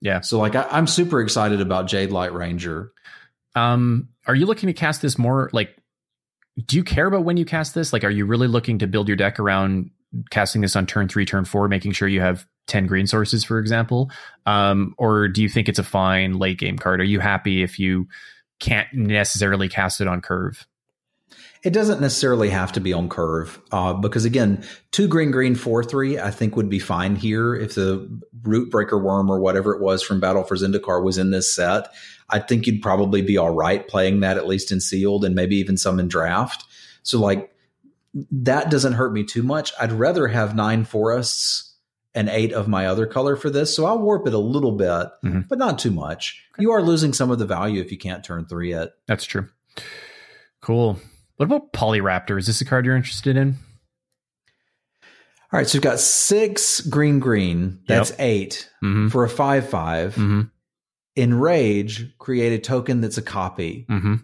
[0.00, 0.20] Yeah.
[0.20, 2.92] So like I, I'm super excited about Jadelight Ranger.
[3.54, 5.76] Um, are you looking to cast this more like
[6.66, 7.92] do you care about when you cast this?
[7.92, 9.90] Like, are you really looking to build your deck around
[10.30, 13.58] casting this on turn three, turn four, making sure you have 10 green sources, for
[13.58, 14.10] example?
[14.46, 17.00] Um, or do you think it's a fine late game card?
[17.00, 18.08] Are you happy if you
[18.58, 20.66] can't necessarily cast it on curve?
[21.62, 25.84] It doesn't necessarily have to be on curve uh, because again, two green green four
[25.84, 28.08] three I think would be fine here if the
[28.42, 31.92] root breaker worm or whatever it was from Battle for Zendikar was in this set.
[32.30, 35.56] I think you'd probably be all right playing that at least in sealed and maybe
[35.56, 36.64] even some in draft.
[37.02, 37.52] So like
[38.30, 39.72] that doesn't hurt me too much.
[39.78, 41.74] I'd rather have nine forests
[42.14, 43.74] and eight of my other color for this.
[43.76, 45.46] So I'll warp it a little bit, Mhm.
[45.48, 46.42] but not too much.
[46.58, 48.92] You are losing some of the value if you can't turn three it.
[49.06, 49.48] That's true.
[50.60, 50.98] Cool.
[51.40, 52.38] What about Polyraptor?
[52.38, 53.56] Is this a card you're interested in?
[55.50, 57.80] All right, so we've got six green green.
[57.88, 59.08] That's eight Mm-hmm.
[59.08, 60.16] for a five five.
[60.16, 60.42] Mm-hmm.
[61.16, 63.86] Enrage, create a token that's a copy.
[63.88, 64.16] Mm-hmm.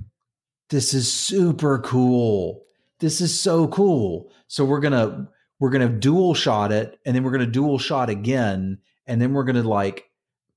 [0.68, 2.64] This is super cool.
[3.00, 4.30] This is so cool.
[4.48, 8.76] So we're gonna we're gonna dual shot it, and then we're gonna dual shot again,
[9.06, 10.04] and then we're gonna like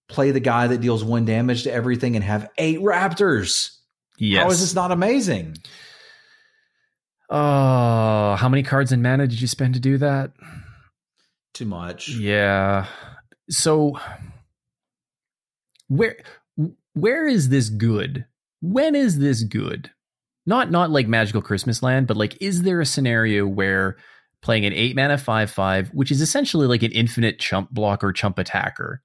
[0.09, 3.77] play the guy that deals one damage to everything and have eight raptors.
[4.17, 4.43] Yes.
[4.43, 5.55] How is this not amazing?
[7.29, 10.31] Oh, how many cards in mana did you spend to do that?
[11.53, 12.09] Too much.
[12.09, 12.87] Yeah.
[13.49, 13.99] So
[15.87, 16.17] where
[16.93, 18.25] where is this good?
[18.61, 19.91] When is this good?
[20.45, 23.97] Not not like magical Christmas land, but like is there a scenario where
[24.41, 28.39] playing an 8 mana 5 5, which is essentially like an infinite chump blocker, chump
[28.39, 29.01] attacker.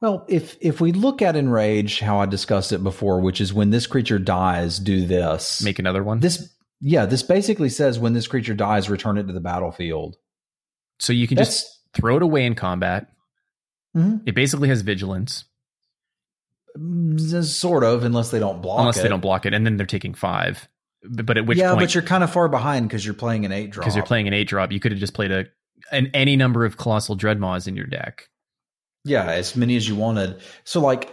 [0.00, 3.70] Well, if if we look at enrage, how I discussed it before, which is when
[3.70, 5.62] this creature dies, do this.
[5.62, 6.20] Make another one.
[6.20, 6.52] this
[6.82, 10.16] yeah, this basically says when this creature dies, return it to the battlefield.
[10.98, 13.06] so you can just throw it away in combat.
[13.96, 14.22] Mhm.
[14.26, 15.44] It basically has vigilance.
[16.78, 19.02] Mm, Sort of, unless they don't block unless it.
[19.02, 20.68] they don't block it, and then they're taking five.
[21.04, 23.44] But, but at which yeah, point, but you're kind of far behind because you're playing
[23.44, 23.84] an eight drop.
[23.84, 25.46] because you're playing an eight drop, you could have just played a
[25.90, 28.28] an any number of colossal dreadmaws in your deck.
[29.04, 30.40] Yeah, as many as you wanted.
[30.64, 31.10] So like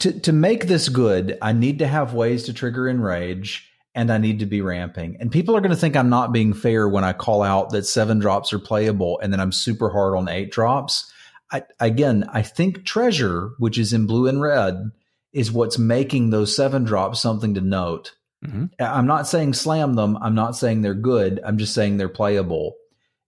[0.00, 4.18] to to make this good, I need to have ways to trigger enrage and I
[4.18, 5.16] need to be ramping.
[5.20, 7.86] And people are going to think I'm not being fair when I call out that
[7.86, 11.10] seven drops are playable and then I'm super hard on eight drops.
[11.50, 14.90] I, again, I think treasure, which is in blue and red,
[15.32, 18.14] is what's making those seven drops something to note.
[18.44, 18.70] Mhm.
[18.80, 20.18] I'm not saying slam them.
[20.20, 21.40] I'm not saying they're good.
[21.44, 22.74] I'm just saying they're playable.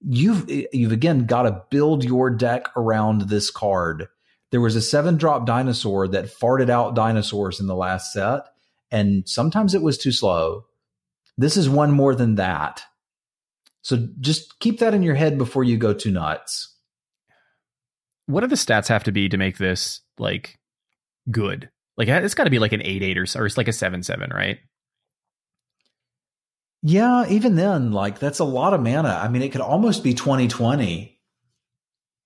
[0.07, 4.09] You've you've again got to build your deck around this card.
[4.51, 8.43] There was a seven drop dinosaur that farted out dinosaurs in the last set,
[8.91, 10.65] and sometimes it was too slow.
[11.37, 12.83] This is one more than that.
[13.83, 16.75] So just keep that in your head before you go too nuts.
[18.27, 20.59] What do the stats have to be to make this like
[21.31, 21.69] good?
[21.97, 24.03] Like it's got to be like an eight eight or, or it's like a seven
[24.03, 24.59] seven, right?
[26.83, 29.21] Yeah, even then, like that's a lot of mana.
[29.23, 31.19] I mean, it could almost be 2020.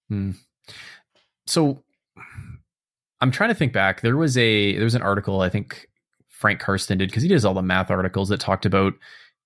[0.09, 0.31] Hmm.
[1.47, 1.85] so
[3.21, 4.01] I'm trying to think back.
[4.01, 5.89] There was a there was an article I think
[6.39, 8.95] Frank Karsten did because he does all the math articles that talked about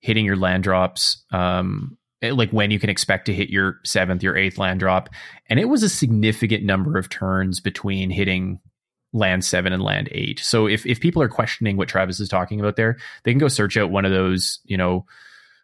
[0.00, 4.36] hitting your land drops, um, like when you can expect to hit your seventh, your
[4.36, 5.08] eighth land drop,
[5.48, 8.60] and it was a significant number of turns between hitting
[9.14, 10.38] land seven and land eight.
[10.40, 13.48] So if if people are questioning what Travis is talking about there, they can go
[13.48, 15.06] search out one of those, you know,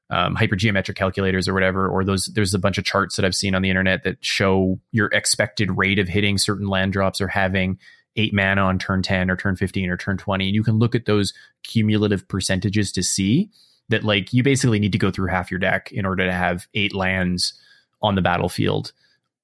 [0.08, 2.24] um, hypergeometric calculators or whatever, or those.
[2.26, 5.76] There's a bunch of charts that I've seen on the internet that show your expected
[5.76, 7.78] rate of hitting certain land drops or having
[8.18, 10.46] eight mana on turn 10 or turn 15 or turn 20.
[10.46, 11.32] And you can look at those
[11.62, 13.50] cumulative percentages to see
[13.88, 16.66] that, like, you basically need to go through half your deck in order to have
[16.74, 17.54] eight lands
[18.02, 18.92] on the battlefield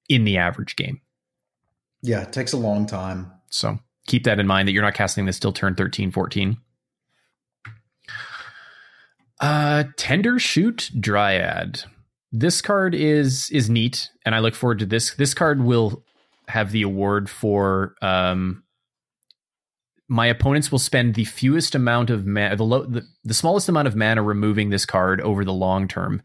[0.09, 1.01] in the average game.
[2.03, 3.33] Yeah, it takes a long time.
[3.49, 6.59] So keep that in mind that you're not casting this till turn 13, 14.
[9.41, 11.85] Uh, Tendershoot Dryad.
[12.33, 15.15] This card is is neat, and I look forward to this.
[15.15, 16.03] This card will
[16.49, 18.64] have the award for um,
[20.09, 23.89] my opponents will spend the fewest amount of mana, the, low, the the smallest amount
[23.89, 26.23] of mana removing this card over the long term,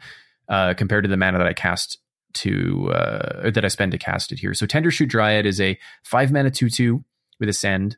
[0.49, 1.97] uh, compared to the mana that I cast
[2.33, 4.53] to uh, that I spend to cast it here.
[4.53, 7.03] So Tendershoot Dryad is a five mana two two
[7.39, 7.97] with Ascend.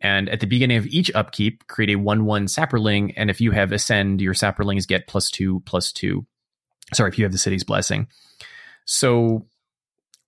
[0.00, 3.12] And at the beginning of each upkeep, create a 1 1 Saproling.
[3.16, 6.26] And if you have Ascend, your Saprolings get plus two, plus two.
[6.94, 8.08] Sorry, if you have the City's Blessing.
[8.86, 9.46] So,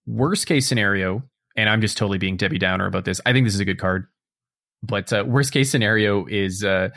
[0.07, 1.23] worst case scenario,
[1.57, 3.21] and I'm just totally being Debbie Downer about this.
[3.25, 4.07] I think this is a good card.
[4.83, 6.91] But uh, worst case scenario is uh,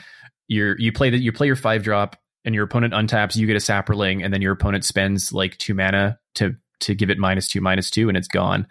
[0.47, 3.55] you you play that you play your five drop, and your opponent untaps, you get
[3.55, 7.47] a Saproling, and then your opponent spends like two mana to to give it minus
[7.47, 8.67] two, minus two, and it's gone.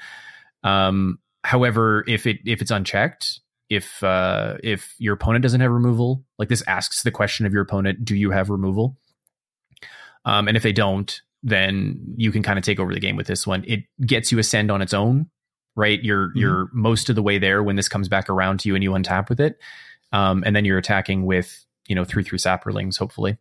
[0.63, 6.25] Um, however, if it if it's unchecked, if uh, if your opponent doesn't have removal,
[6.39, 8.97] like this asks the question of your opponent, do you have removal?
[10.25, 13.27] Um, and if they don't, then you can kind of take over the game with
[13.27, 13.65] this one.
[13.67, 15.29] It gets you ascend on its own,
[15.77, 16.03] right?
[16.03, 16.39] You're Mm-hmm.
[16.39, 18.91] you're most of the way there when this comes back around to you and you
[18.93, 19.59] untap with it,
[20.13, 23.39] um, and then you're attacking with you know three through saprolings, hopefully.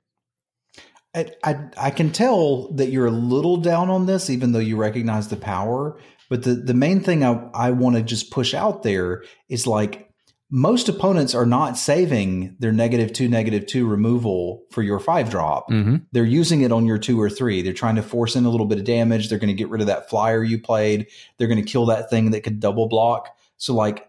[1.15, 4.77] I, I I can tell that you're a little down on this, even though you
[4.77, 5.97] recognize the power.
[6.29, 10.09] But the the main thing I I want to just push out there is like
[10.55, 15.67] most opponents are not saving their negative two negative two removal for your five drop.
[15.71, 15.95] Mm-hmm.
[16.11, 17.63] They're using it on your two or three.
[17.63, 19.29] They're trying to force in a little bit of damage.
[19.29, 21.07] They're going to get rid of that flyer you played.
[21.37, 23.35] They're going to kill that thing that could double block.
[23.57, 24.07] So like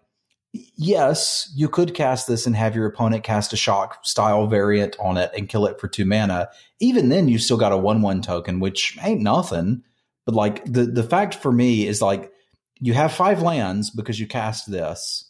[0.77, 5.17] yes, you could cast this and have your opponent cast a shock style variant on
[5.17, 6.51] it and kill it for two mana.
[6.79, 9.83] Even then, you still got a one one token, which ain't nothing.
[10.27, 12.31] But like the the fact for me is like
[12.81, 15.24] you have five lands because you cast this,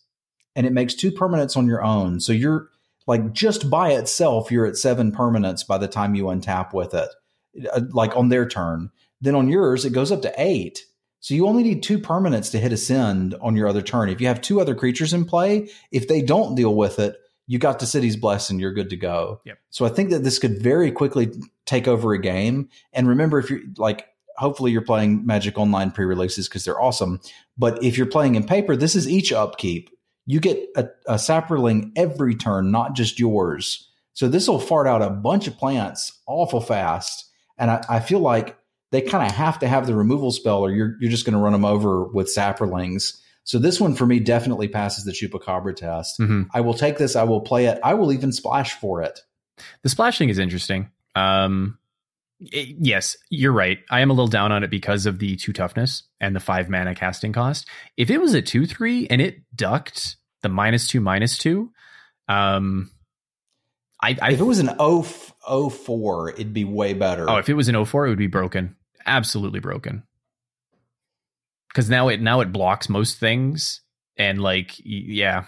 [0.56, 2.20] and it makes two permanents on your own.
[2.20, 2.68] So you're
[3.06, 7.09] like just by itself, you're at seven permanents by the time you untap with it,
[7.72, 8.90] uh, like on their turn.
[9.20, 10.85] Then on yours, it goes up to eight.
[11.20, 14.10] So you only need two permanents to hit ascend on your other turn.
[14.10, 17.16] If you have two other creatures in play, if they don't deal with it,
[17.47, 19.40] you got the city's blessing, you're good to go.
[19.44, 19.59] Yep.
[19.70, 21.32] So I think that this could very quickly
[21.66, 22.68] take over a game.
[22.93, 24.06] And remember, if you're like,
[24.36, 27.20] hopefully you're playing Magic Online pre-releases because they're awesome.
[27.56, 29.90] But if you're playing in paper, this is each upkeep.
[30.27, 33.91] You get a, a saproling every turn, not just yours.
[34.15, 37.29] So this will fart out a bunch of plants awful fast.
[37.59, 38.57] And I, I feel like
[38.91, 41.41] they kind of have to have the removal spell or you're, you're just going to
[41.41, 43.21] run them over with saprolings.
[43.43, 46.19] So this one for me definitely passes the Chupacabra test.
[46.19, 46.45] Mm-hmm.
[46.55, 47.17] I will take this.
[47.17, 47.79] I will play it.
[47.83, 49.21] I will even splash for it.
[49.83, 50.91] The splashing is interesting.
[51.15, 51.79] Um,
[52.40, 53.78] it- yes, you're right.
[53.90, 56.69] I am a little down on it because of the two toughness and the five
[56.69, 57.69] mana casting cost.
[57.97, 61.73] If it was a two three and it ducked the minus two minus two.
[62.28, 62.90] Um,
[64.01, 65.02] I, I if it was an 0,
[65.70, 67.28] 04, it'd be way better.
[67.28, 70.02] oh, if it was an 04, it would be broken, absolutely broken.
[71.69, 73.81] Because now it now it blocks most things,
[74.16, 75.44] and like yeah,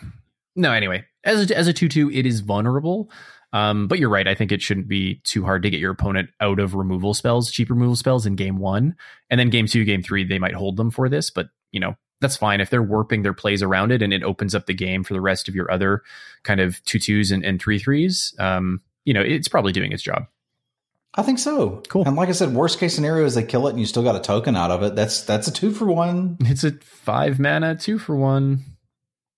[0.57, 0.73] no.
[0.73, 3.11] Anyway, as a, as a two two, it is vulnerable.
[3.53, 4.27] Um, but you're right.
[4.27, 7.51] I think it shouldn't be too hard to get your opponent out of removal spells,
[7.51, 8.97] cheap removal spells in game one,
[9.31, 11.31] and then game two, game three, they might hold them for this.
[11.31, 14.55] But you know that's fine if they're warping their plays around it, and it opens
[14.55, 16.03] up the game for the rest of your other
[16.43, 18.35] kind of two twos and, and three threes.
[18.39, 20.27] Um, you know, it's probably doing its job.
[21.15, 21.83] I think so.
[21.89, 22.05] Cool.
[22.07, 24.17] And like I said, worst case scenario is they kill it and you still got
[24.17, 24.95] a token out of it.
[24.95, 26.37] That's that's a two for one.
[26.41, 28.61] It's a five mana, two for one.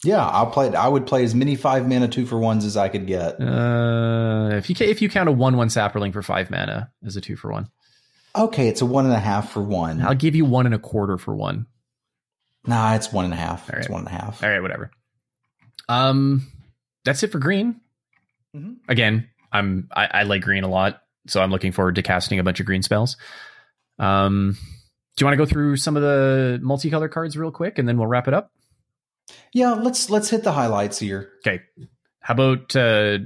[0.05, 0.75] Yeah, I'll play.
[0.75, 3.41] I would play as many five mana two for ones as I could get.
[3.41, 7.21] Uh, if you if you count a one one saproling for five mana as a
[7.21, 7.69] two for one,
[8.37, 10.01] Okay, it's a one and a half for one.
[10.03, 11.67] I'll give you one and a quarter for one.
[12.65, 13.69] Nah, it's one and a half.
[13.73, 14.43] All It's one and a half.
[14.45, 14.91] All right, whatever.
[15.89, 16.47] Um,
[17.05, 17.81] that's it for green.
[18.55, 18.77] Mhm.
[18.89, 22.45] Again, I'm I, I like green a lot, so I'm looking forward to casting a
[22.45, 23.17] bunch of green spells.
[23.99, 24.57] Um,
[25.17, 27.99] do you want to go through some of the multicolor cards real quick, and then
[27.99, 28.53] we'll wrap it up?
[29.53, 31.31] Yeah, let's let's hit the highlights here.
[31.47, 31.63] Okay.
[32.21, 33.19] How about uh,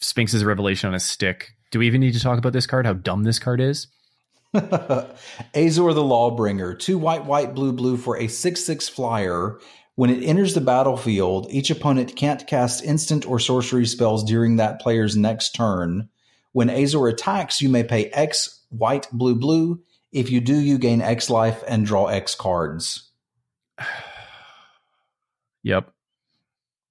[0.00, 1.50] Sphinx's Revelation on a stick?
[1.70, 2.86] Do we even need to talk about this card?
[2.86, 3.88] How dumb this card is?
[4.54, 9.58] Azor the Lawbringer, two white, white, blue, blue for a 6 6 flyer.
[9.96, 14.80] When it enters the battlefield, each opponent can't cast instant or sorcery spells during that
[14.80, 16.08] player's next turn.
[16.52, 19.82] When Azor attacks, you may pay X white, blue, blue.
[20.12, 23.10] If you do, you gain X life and draw X cards.
[25.62, 25.90] Yep.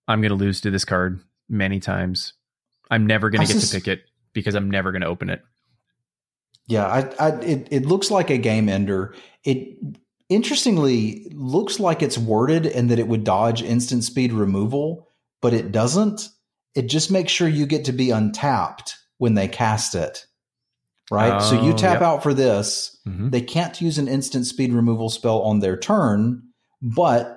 [0.08, 1.20] I'm going to lose to this card
[1.50, 2.34] many times.
[2.90, 4.02] I'm never going to get sus- to pick it
[4.34, 5.42] because I'm never going to open it.
[6.68, 9.16] Yeah, I, I, it, it looks like a game ender.
[9.44, 9.78] It
[10.30, 15.08] interestingly looks like it's worded and that it would dodge instant speed removal,
[15.42, 16.30] but it doesn't.
[16.76, 20.26] It just makes sure you get to be untapped when they cast it.
[21.10, 21.42] Right?
[21.42, 22.02] so you Oh, tap yep.
[22.02, 22.98] out for this.
[23.08, 23.32] Mhm.
[23.32, 26.44] They can't use an instant speed removal spell on their turn,
[26.82, 27.37] but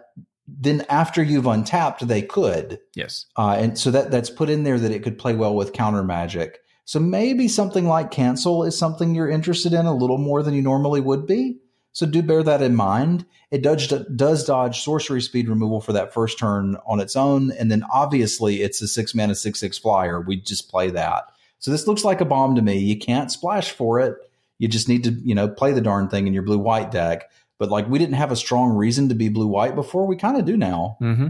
[0.59, 2.81] then after you've untapped, they could.
[2.95, 3.27] Yes.
[3.37, 6.03] Uh, and so that that's put in there that it could play well with counter
[6.03, 6.61] magic.
[6.85, 10.63] So maybe something like cancel is something you're interested in a little more than you
[10.63, 11.59] normally would be.
[11.93, 13.27] So do bear that in mind.
[13.51, 17.71] It does, does dodge sorcery speed removal for that first turn on its own, and
[17.71, 20.21] then obviously it's a six mana six six flyer.
[20.21, 21.25] We just play that.
[21.59, 22.79] So this looks like a bomb to me.
[22.79, 24.17] You can't splash for it.
[24.59, 27.31] You just need to you know play the darn thing in your blue white deck.
[27.61, 30.07] But like we didn't have a strong reason to be blue white before.
[30.07, 30.97] We kind of do now.
[30.99, 31.29] hmm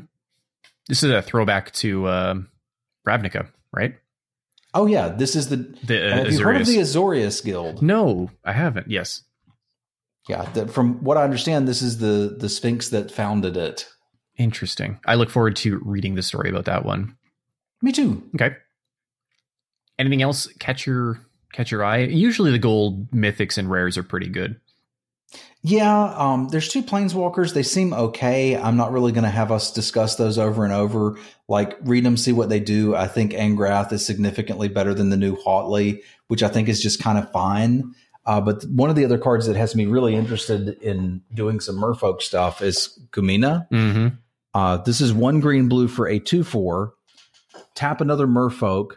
[0.88, 2.48] This is a throwback to um
[3.06, 3.96] Ravnica, right?
[4.72, 7.82] Oh yeah, this is the The uh, Have you heard of the Azorius Guild?
[7.82, 8.88] No, I haven't.
[8.88, 9.22] Yes.
[10.28, 13.88] Yeah, the, from what I understand, this is the the Sphinx that founded it.
[14.38, 15.00] Interesting.
[15.06, 17.16] I look forward to reading the story about that one.
[17.82, 18.22] Me too.
[18.36, 18.54] Okay.
[19.98, 21.18] Anything else catch your
[21.52, 21.98] catch your eye?
[22.04, 24.60] Usually the gold mythics and rares are pretty good.
[25.62, 27.52] Yeah, um, there's two planeswalkers.
[27.52, 28.56] They seem okay.
[28.56, 31.18] I'm not really going to have us discuss those over and over.
[31.48, 32.94] Like, read them, see what they do.
[32.94, 37.02] I think Angrath is significantly better than the new Huatli, which I think is just
[37.02, 37.94] kind of fine.
[38.24, 41.76] Uh, but one of the other cards that has me really interested in doing some
[41.76, 43.68] Merfolk stuff is Kumena.
[43.70, 44.16] Mm-hmm.
[44.54, 46.94] Uh, this is one green blue for a 2 4.
[47.74, 48.96] Tap another merfolk.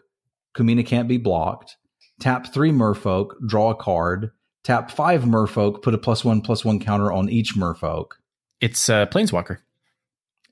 [0.56, 1.78] Kumena can't be blocked.
[2.20, 4.32] Tap three merfolk, draw a card.
[4.64, 8.12] Tap five merfolk, put a plus one plus one counter on each merfolk.
[8.62, 9.58] It's uh, Planeswalker.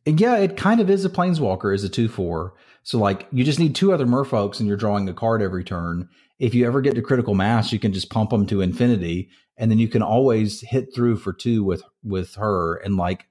[0.05, 2.53] Yeah, it kind of is a planeswalker as a 2 4.
[2.83, 6.09] So, like, you just need two other merfolks and you're drawing a card every turn.
[6.39, 9.29] If you ever get to critical mass, you can just pump them to infinity.
[9.57, 12.77] And then you can always hit through for two with with her.
[12.77, 13.27] And, like,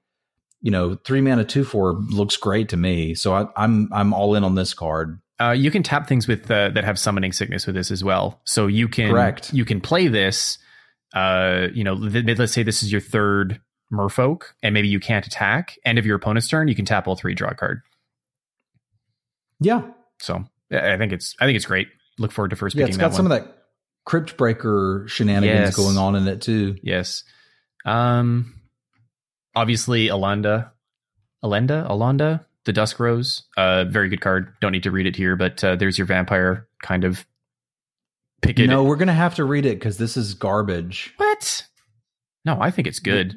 [0.61, 3.15] you know, three mana two four looks great to me.
[3.15, 5.19] So I, I'm I'm all in on this card.
[5.41, 8.39] Uh, you can tap things with uh, that have summoning sickness with this as well.
[8.45, 9.51] So you can Correct.
[9.53, 10.57] you can play this.
[11.13, 13.59] Uh, you know, let's say this is your third
[13.91, 15.77] Merfolk, and maybe you can't attack.
[15.83, 17.81] End of your opponent's turn, you can tap all three, draw a card.
[19.59, 19.81] Yeah,
[20.19, 21.87] So I think it's I think it's great.
[22.17, 23.15] Look forward to first yeah, it's that got one.
[23.15, 23.57] some of that
[24.07, 25.75] Cryptbreaker shenanigans Yes.
[25.75, 26.77] going on in it too.
[26.81, 27.23] Yes.
[27.85, 28.59] Um
[29.55, 30.71] obviously Alanda.
[31.43, 31.87] Alenda?
[31.89, 32.45] Alanda?
[32.65, 33.43] The Dusk Rose.
[33.57, 34.53] Uh very good card.
[34.61, 37.25] Don't need to read it here, but uh, there's your vampire kind of
[38.41, 38.67] pick it.
[38.67, 41.13] No, we're gonna have to read it because this is garbage.
[41.17, 41.67] What?
[42.45, 43.35] No, I think it's good.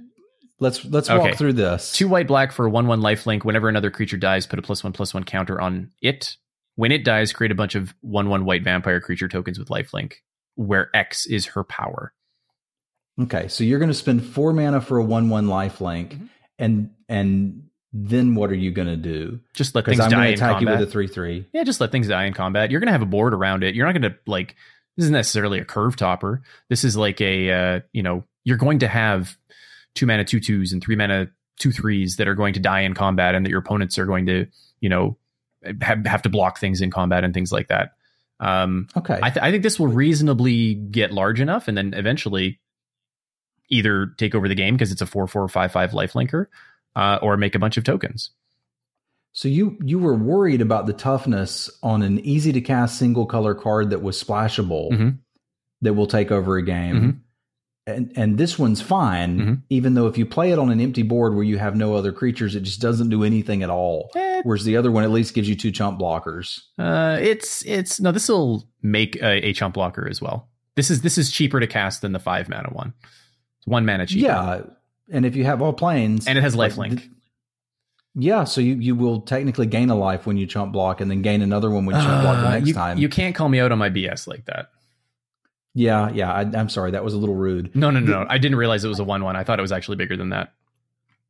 [0.61, 1.19] Let's let's Okay.
[1.31, 1.93] walk through this.
[1.93, 3.45] Two white black for a one one lifelink.
[3.45, 6.37] Whenever another creature dies, put a plus one plus one counter on it.
[6.77, 10.15] When it dies, create a bunch of one one white vampire creature tokens with lifelink,
[10.55, 12.13] where X is her power.
[13.21, 16.29] Okay, so you're gonna spend four mana for a one one life link, Mhm.
[16.59, 17.61] and and
[17.97, 19.39] then what are you going to do?
[19.55, 20.75] Just let things I'm die going in attack combat.
[20.75, 21.47] you with a three three.
[21.53, 22.73] Yeah, just let things die in combat.
[22.73, 23.77] You're going to have a board around it.
[23.77, 24.57] You're not going to like
[24.97, 26.43] this isn't necessarily a curve topper.
[26.69, 29.37] This is like a uh, you know, you're going to have
[29.95, 32.95] two mana two twos and three mana two threes that are going to die in
[32.95, 34.47] combat and that your opponents are going to,
[34.81, 35.17] you know,
[35.81, 37.93] have, have to block things in combat and things like that.
[38.41, 39.19] Um Okay.
[39.23, 42.61] I, th- I think this will reasonably get large enough and then eventually
[43.71, 46.47] either take over the game because it's a 4 4 5 5 lifelinker
[46.97, 48.31] uh, or make a bunch of tokens.
[49.37, 53.55] So you you were worried about the toughness on an easy to cast single color
[53.55, 55.19] card that was splashable Mhm.
[55.83, 56.97] that will take over a game.
[56.97, 57.21] Mhm.
[57.87, 59.63] And and this one's fine, Mhm.
[59.71, 62.13] even though if you play it on an empty board where you have no other
[62.13, 64.09] creatures, it just doesn't do anything at all.
[64.15, 66.61] Eh, Whereas the other one at least gives you two chump blockers.
[66.79, 68.13] Uh, it's it's no.
[68.13, 70.49] This will make a, a chump blocker as well.
[70.77, 72.95] This is this is cheaper to cast than the five mana one.
[73.59, 74.27] It's one mana cheaper.
[74.27, 74.61] Yeah.
[75.11, 76.99] And if you have all planes and it has like, lifelink.
[77.01, 77.11] th-
[78.15, 81.23] yeah, so you, you will technically gain a life when you chump block and then
[81.23, 82.99] gain another one when you chump block the Uh, next you, time.
[82.99, 84.71] you can't call me out on my BS like that.
[85.75, 86.33] yeah, yeah.
[86.33, 86.93] I, I'm sorry.
[86.93, 87.75] That was a little rude.
[87.75, 88.27] No, no, no, no.
[88.29, 89.35] I didn't realize it was a one one.
[89.37, 90.53] I thought it was actually bigger than that.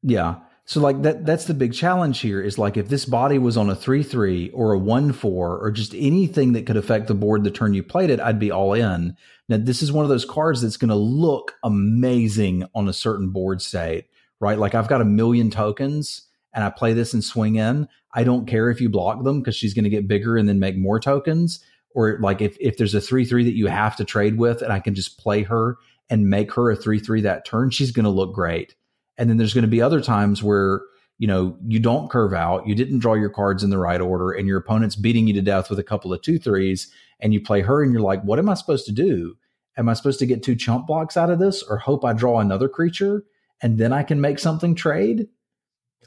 [0.02, 0.36] Yeah.
[0.66, 3.68] So like that that's the big challenge here is like if this body was on
[3.68, 7.74] a 3-3 or a 1-4 or just anything that could affect the board the turn
[7.74, 9.14] you played it, I'd be all in.
[9.48, 13.28] Now this is one of those cards that's going to look amazing on a certain
[13.30, 14.06] board state,
[14.40, 14.58] right?
[14.58, 16.22] Like I've got a million tokens
[16.54, 17.88] and I play this and swing in.
[18.12, 20.60] I don't care if you block them because she's going to get bigger and then
[20.60, 21.64] make more tokens.
[21.94, 24.80] Or like if if there's a 3-3 that you have to trade with and I
[24.80, 25.76] can just play her
[26.08, 28.74] and make her a 3-3 that turn, she's going to look great.
[29.18, 30.82] And then there's going to be other times where,
[31.18, 34.32] you know, you don't curve out, you didn't draw your cards in the right order,
[34.32, 36.90] and your opponent's beating you to death with a couple of two threes,
[37.20, 39.36] and you play her and you're like, what am I supposed to do?
[39.76, 42.38] Am I supposed to get two chump blocks out of this or hope I draw
[42.38, 43.24] another creature
[43.60, 45.28] and then I can make something trade?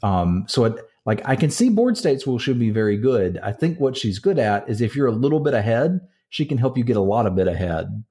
[0.02, 0.74] Um, so it
[1.06, 3.38] like I can see board states will should be very good.
[3.42, 6.00] I think what she's good at is if you're a little bit ahead,
[6.30, 8.04] she can help you get a lot of bit ahead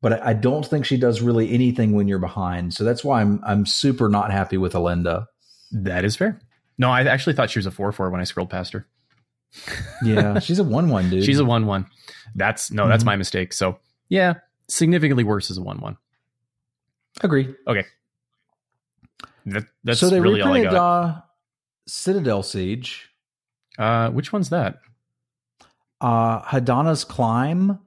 [0.00, 2.74] but I, I don't think she does really anything when you're behind.
[2.74, 5.26] So that's why I'm I'm super not happy with Alinda.
[5.70, 6.40] That is fair.
[6.76, 8.88] No, I actually thought she was a four four when I scrolled past her.
[10.04, 11.24] Yeah, she's a one one dude.
[11.24, 11.86] She's a one one.
[12.34, 13.06] That's no, that's Mhm.
[13.06, 13.52] my mistake.
[13.52, 13.78] So
[14.08, 14.34] yeah,
[14.68, 15.96] significantly worse as a one one.
[17.22, 17.54] agree.
[19.46, 21.20] That, that's so they really reprinted uh,
[21.86, 23.10] Citadel Siege,
[23.78, 24.78] Uh, which one's that?
[26.00, 27.78] uh, Hadana's Climb,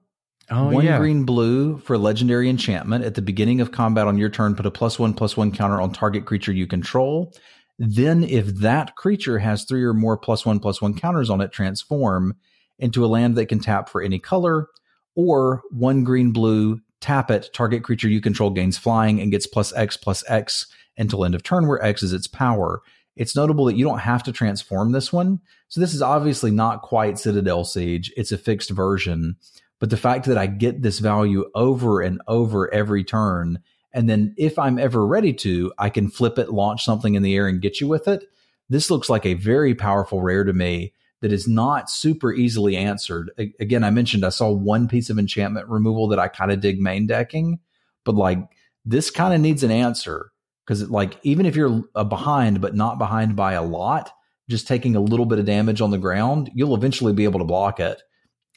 [0.51, 3.03] Oh one yeah, One green blue for legendary enchantment.
[3.03, 5.81] At the beginning of combat on your turn, put a plus one plus one counter
[5.81, 7.33] on target creature you control.
[7.79, 11.51] Then, if that creature has three or more plus one plus one counters on it,
[11.51, 12.35] transform
[12.77, 14.67] into a land that can tap for any color,
[15.15, 19.73] or one green blue, tap it, target creature you control gains flying and gets plus
[19.73, 22.81] X plus X until end of turn, where X is its power.
[23.15, 25.39] It's notable that you don't have to transform this one.
[25.67, 29.37] So, this is obviously not quite Citadel Siege, it's a fixed version.
[29.79, 33.59] But the fact that I get this value over and over every turn,
[33.93, 37.35] and then if I'm ever ready to, I can flip it, launch something in the
[37.35, 38.23] air, and get you with it.
[38.69, 43.31] This looks like a very powerful rare to me that is not super easily answered.
[43.59, 46.79] Again, I mentioned I saw one piece of enchantment removal that I kind of dig
[46.79, 47.59] main decking,
[48.03, 48.39] but like
[48.83, 50.31] this kind of needs an answer
[50.65, 54.11] because like even if you're behind but not behind by a lot,
[54.49, 57.45] just taking a little bit of damage on the ground, you'll eventually be able to
[57.45, 58.01] block it.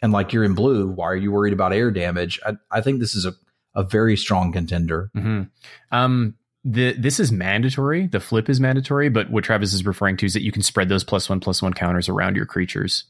[0.00, 2.38] And like you're in blue, why are you worried about air damage?
[2.46, 3.32] I, I think this is a,
[3.74, 5.10] a very strong contender.
[5.14, 5.42] hmm
[5.90, 8.06] Um, the this is mandatory.
[8.06, 10.88] The flip is mandatory, but what Travis is referring to is that you can spread
[10.88, 13.04] those plus one plus one counters around your creatures.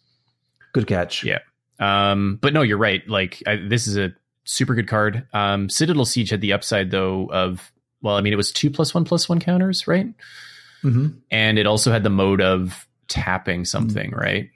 [0.72, 1.24] Good catch.
[1.24, 1.38] Yeah.
[1.80, 3.06] Um, but no, you're right.
[3.08, 4.12] Like I, this is a
[4.44, 5.26] super good card.
[5.32, 7.72] Um, Citadel Siege had the upside though of
[8.02, 10.06] well, I mean, it was two plus one plus one counters, right?
[10.82, 14.50] hmm And it also had the mode of tapping something, right?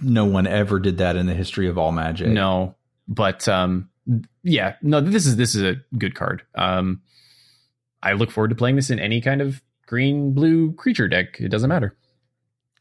[0.00, 2.28] No one ever did that in the history of all magic.
[2.28, 3.90] No, but um,
[4.42, 6.42] yeah, no, this is this is a good card.
[6.54, 7.02] Um,
[8.02, 11.40] I look forward to playing this in any kind of green blue creature deck.
[11.40, 11.96] It doesn't matter.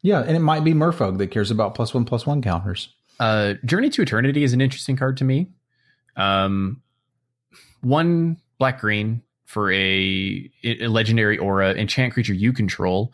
[0.01, 2.93] Yeah, and it might be Merfolk that cares about plus one plus one counters.
[3.19, 5.49] Uh, Journey to Eternity is an interesting card to me.
[6.15, 6.81] Um,
[7.81, 13.14] one black green for a, a legendary aura enchant creature you control.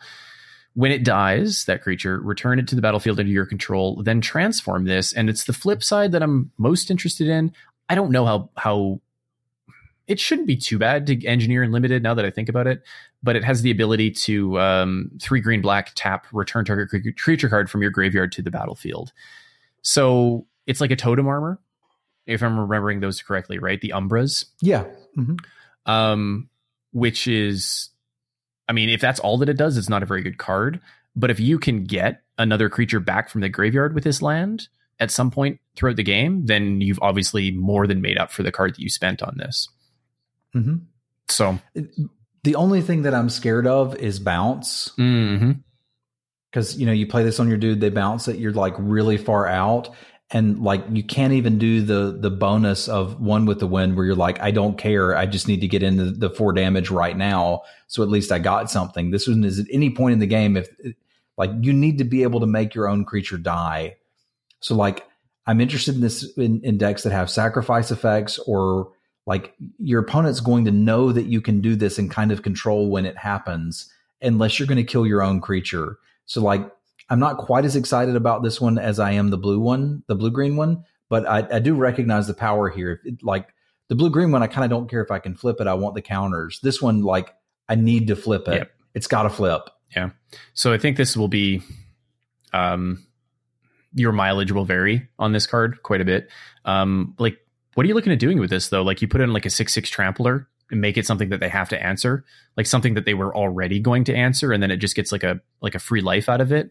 [0.74, 4.84] When it dies, that creature return it to the battlefield under your control, then transform
[4.84, 5.12] this.
[5.12, 7.52] And it's the flip side that I'm most interested in.
[7.88, 9.00] I don't know how how
[10.08, 12.82] it shouldn't be too bad to engineer and limited now that I think about it,
[13.22, 17.70] but it has the ability to um, three green black tap return target creature card
[17.70, 19.12] from your graveyard to the battlefield.
[19.82, 21.60] So it's like a totem armor,
[22.26, 23.80] if I'm remembering those correctly, right?
[23.80, 24.84] The Umbras, Yeah.
[25.14, 25.36] hmm
[25.86, 26.48] um,
[26.92, 27.90] which is
[28.68, 30.80] I mean, if that's all that it does, it's not a very good card.
[31.16, 35.10] But if you can get another creature back from the graveyard with this land at
[35.10, 38.74] some point throughout the game, then you've obviously more than made up for the card
[38.74, 39.68] that you spent on this.
[40.52, 40.76] hmm
[41.28, 41.58] So,
[42.42, 44.90] The only thing that I'm scared of is bounce.
[44.98, 45.62] mhm.
[46.50, 49.16] because you know you play this on your dude they bounce it you're like really
[49.16, 49.90] far out
[50.34, 54.04] and like you can't even do the the bonus of one with the wind where
[54.04, 55.16] you're like i don't care.
[55.16, 57.62] I just need to get into the four damage right now.
[57.86, 59.10] So at least i got something.
[59.10, 60.68] This one is at any point in the game if
[61.38, 63.96] like you need to be able to make your own creature die.
[64.60, 65.06] So like
[65.46, 68.90] i'm interested in this in, in decks that have sacrifice effects or
[69.26, 72.90] like your opponent's going to know that you can do this and kind of control
[72.90, 73.90] when it happens
[74.20, 75.98] unless you're going to kill your own creature.
[76.26, 76.68] So like
[77.08, 80.14] I'm not quite as excited about this one as I am the blue one, the
[80.14, 83.00] blue green one, but I, I do recognize the power here.
[83.04, 83.48] It, like
[83.88, 85.66] the blue green one, I kind of don't care if I can flip it.
[85.66, 86.60] I want the counters.
[86.62, 87.34] This one, like
[87.68, 88.54] I need to flip it.
[88.54, 88.70] Yep.
[88.94, 89.62] It's got to flip.
[89.94, 90.10] Yeah.
[90.54, 91.62] So I think this will be
[92.52, 93.04] um
[93.96, 96.30] your mileage will vary on this card quite a bit.
[96.64, 97.38] Um like
[97.74, 98.82] what are you looking at doing with this though?
[98.82, 101.68] Like you put in like a 6-6 trampler and make it something that they have
[101.68, 102.24] to answer,
[102.56, 105.22] like something that they were already going to answer and then it just gets like
[105.22, 106.70] a like a free life out of it,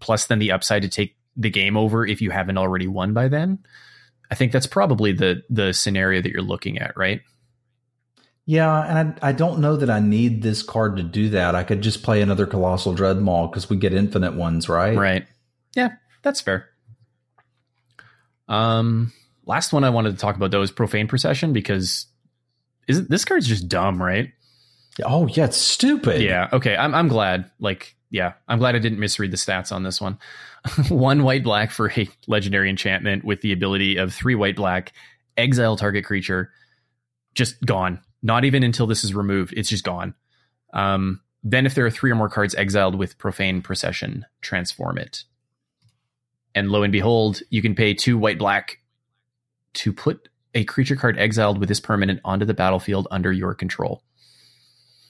[0.00, 3.28] plus then the upside to take the game over if you haven't already won by
[3.28, 3.58] then.
[4.30, 7.20] I think that's probably the the scenario that you're looking at, right?
[8.46, 11.54] Yeah, and I, I don't know that I need this card to do that.
[11.54, 14.96] I could just play another Colossal Dreadmaw because we get infinite ones, right?
[14.96, 15.26] Right.
[15.74, 15.92] Yeah,
[16.22, 16.68] that's fair.
[18.48, 19.12] Um,
[19.46, 22.06] last one I wanted to talk about though is Profane Procession because
[22.86, 24.30] isn't this card's just dumb, right?
[25.02, 26.20] Oh yeah, it's stupid.
[26.20, 26.48] Yeah.
[26.52, 26.76] Okay.
[26.76, 27.50] I'm I'm glad.
[27.58, 30.20] Like, yeah, I'm glad I didn't misread the stats on this one.
[30.88, 34.92] one white black for a legendary enchantment with the ability of three white black,
[35.36, 36.52] exile target creature,
[37.34, 38.00] just gone.
[38.22, 40.14] Not even until this is removed, it's just gone.
[40.72, 45.24] Um, then if there are three or more cards exiled with profane procession, transform it.
[46.54, 48.78] And lo and behold, you can pay two white black
[49.74, 54.04] to put a creature card exiled with this permanent onto the battlefield under your control.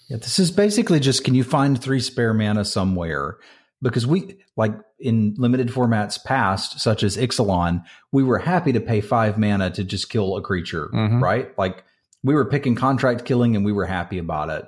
[0.09, 3.39] Yeah, this is basically just can you find three spare mana somewhere?
[3.83, 9.01] Because we like in limited formats past, such as Ixalan, we were happy to pay
[9.01, 11.21] five mana to just kill a creature, Mhm.
[11.21, 11.57] right?
[11.59, 11.85] Like
[12.23, 14.67] we were picking contract killing and we were happy about it.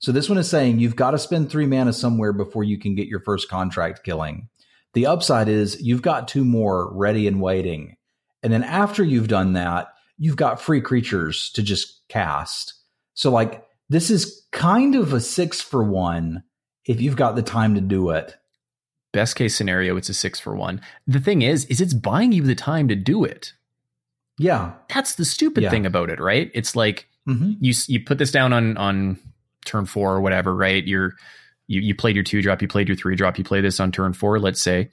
[0.00, 2.94] So this one is saying you've got to spend three mana somewhere before you can
[2.94, 4.48] get your first contract killing.
[4.94, 7.96] The upside is you've got two more ready and waiting.
[8.42, 9.88] And then after you've done that,
[10.18, 12.74] you've got free creatures to just cast.
[13.14, 16.42] So like this is kind of a six for one
[16.84, 18.34] if you've got the time to do it.
[19.12, 20.80] Best case scenario, it's a six for one.
[21.06, 23.52] The thing is, is it's buying you the time to do it.
[24.38, 24.72] Yeah.
[24.92, 25.70] That's the stupid Yeah.
[25.70, 26.50] thing about it, right?
[26.54, 29.18] It's like hmm you you put this down on on
[29.64, 30.86] turn four or whatever, right?
[30.86, 31.14] You're
[31.66, 33.90] you you played your two drop, you played your three drop, you play this on
[33.92, 34.38] turn four.
[34.38, 34.90] Let's say,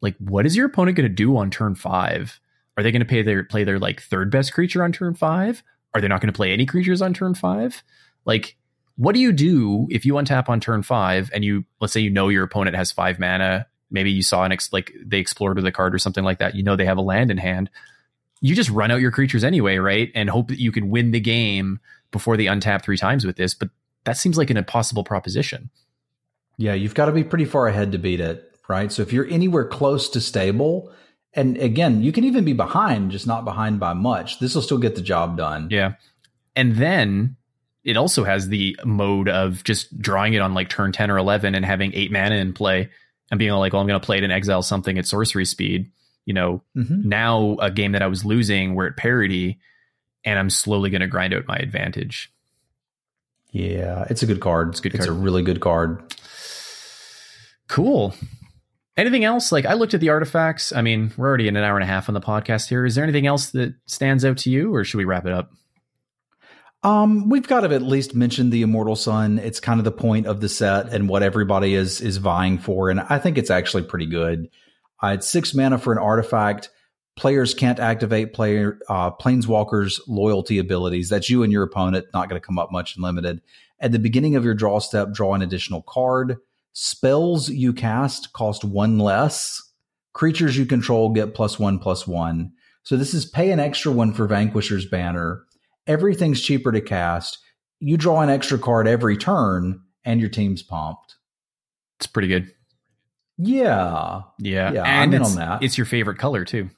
[0.00, 2.40] like, what is your opponent going to do on turn five?
[2.76, 5.62] Are they going to play their play their like third best creature on turn five?
[5.94, 7.82] Are they not going to play any creatures on turn five?
[8.24, 8.56] Like,
[8.96, 12.10] what do you do if you untap on turn five and you let's say you
[12.10, 13.66] know your opponent has five mana?
[13.90, 16.54] Maybe you saw an ex- like they explored with a card or something like that.
[16.54, 17.70] You know they have a land in hand.
[18.40, 20.10] You just run out your creatures anyway, right?
[20.14, 21.78] And hope that you can win the game
[22.10, 23.54] before they untap three times with this.
[23.54, 23.70] But
[24.04, 25.70] that seems like an impossible proposition.
[26.58, 26.74] Yeah.
[26.74, 28.90] You've got to be pretty far ahead to beat it, right?
[28.90, 30.92] So if you're anywhere close to stable,
[31.34, 34.38] and again, you can even be behind, just not behind by much.
[34.38, 35.68] This will still get the job done.
[35.70, 35.94] Yeah.
[36.54, 37.36] And then
[37.84, 41.54] it also has the mode of just drawing it on like turn 10 or 11
[41.54, 42.90] and having eight mana in play
[43.30, 45.90] and being like, well, I'm going to play it and exile something at sorcery speed.
[46.24, 47.04] You know, Mhm.
[47.04, 49.58] now a game that I was losing, we're at parity,
[50.24, 52.32] and I'm slowly going to grind out my advantage.
[53.50, 54.04] Yeah.
[54.08, 54.68] It's a good card.
[54.68, 56.14] It's a good It's a really good card.
[57.68, 58.14] Cool.
[58.96, 59.50] Anything else?
[59.52, 60.72] Like I looked at the artifacts.
[60.72, 62.84] I mean, we're already in an hour and a half on the podcast here.
[62.84, 65.50] Is there anything else that stands out to you, or should we wrap it up?
[66.84, 69.38] Um, we've got to at least mention the Immortal Sun.
[69.38, 72.90] It's kind of the point of the set and what everybody is is vying for,
[72.90, 74.48] and I think it's actually pretty good.
[75.02, 76.70] Uh, it's six mana for an artifact.
[77.14, 81.08] Players can't activate player uh, Planeswalker's loyalty abilities.
[81.08, 82.06] That's you and your opponent.
[82.14, 83.42] Not going to come up much in limited.
[83.78, 86.38] At the beginning of your draw step, draw an additional card.
[86.72, 89.62] Spells you cast cost one less.
[90.14, 92.52] Creatures you control get plus one plus one.
[92.82, 95.44] So this is pay an extra one for Vanquisher's Banner
[95.86, 97.38] everything's cheaper to cast.
[97.80, 101.16] You draw an extra card every turn, and your team's pumped.
[101.98, 102.50] It's pretty good.
[103.38, 105.36] Yeah, Yeah, Yeah, and it's.
[105.60, 106.70] It's your favorite color too.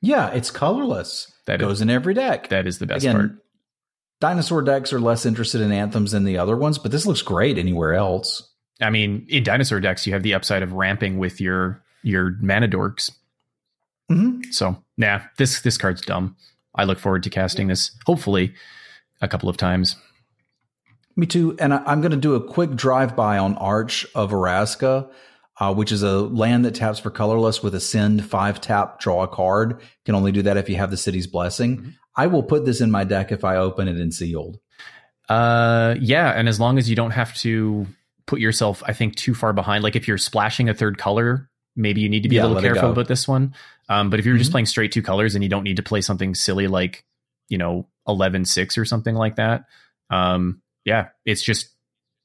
[0.00, 1.32] yeah, it's colorless.
[1.46, 2.48] That Goes is in every deck.
[2.50, 3.30] that is the best Again, part.
[4.20, 7.58] dinosaur decks are less interested in anthems than the other ones, but this looks great
[7.58, 8.48] anywhere else.
[8.80, 12.68] I mean, in dinosaur decks, you have the upside of ramping with your your mana
[12.68, 13.10] dorks.
[14.10, 14.50] Mm-hmm.
[14.50, 16.36] So, nah, this this card's dumb.
[16.74, 18.54] I look forward to casting this, hopefully,
[19.20, 19.96] a couple of times.
[21.16, 21.56] Me too.
[21.58, 25.10] And I, am going to do a quick drive by on Arch of Orazca,
[25.60, 29.22] uh, which is a land that taps for colorless with a send five tap, draw
[29.22, 29.80] a card.
[30.06, 31.76] Can only do that if you have the city's blessing.
[31.76, 31.90] Mm-hmm.
[32.16, 34.58] I will put this in my deck if I open it in sealed.
[35.28, 37.86] Uh, yeah, and as long as you don't have to
[38.26, 39.82] put yourself, I think, too far behind.
[39.82, 42.62] Like if you're splashing a third color, maybe you need to be yeah, a little
[42.62, 43.54] careful about this one.
[43.88, 44.40] Um, but if you're mm-hmm.
[44.40, 47.04] just playing straight two colors and you don't need to play something silly like,
[47.48, 49.64] you know, 11 6 or something like that,
[50.10, 51.68] um, yeah, it's just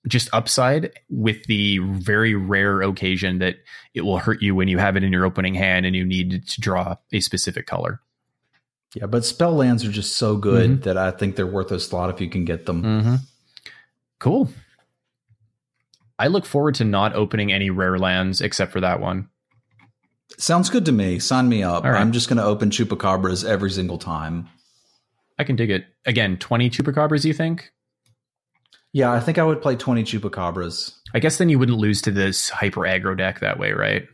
[0.08, 3.58] just upside with the very rare occasion that
[3.94, 6.48] it will hurt you when you have it in your opening hand and you need
[6.48, 8.00] to draw a specific color.
[8.96, 10.82] Yeah, but spell lands are just so good mm-hmm.
[10.84, 12.84] that I think they're worth a slot if you can get them.
[12.84, 13.16] Mm-hmm.
[14.20, 14.50] Cool.
[16.18, 19.30] I look forward to not opening any rare lands except for that one.
[20.38, 21.20] Sounds good to me.
[21.20, 21.84] Sign me up.
[21.84, 22.00] Right.
[22.00, 24.50] I'm just going to open chupacabras every single time.
[25.40, 25.86] I can dig it.
[26.06, 27.72] Again, 20 chupacabras, you think?
[28.94, 30.94] Yeah, I think I would play 20 chupacabras.
[31.14, 34.08] I guess then you wouldn't lose to this hyper aggro deck that way, right?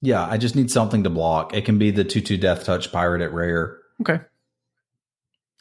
[0.00, 1.54] Yeah, I just need something to block.
[1.54, 3.78] It can be the 2 2 Death Touch Pirate at rare.
[4.00, 4.20] Okay.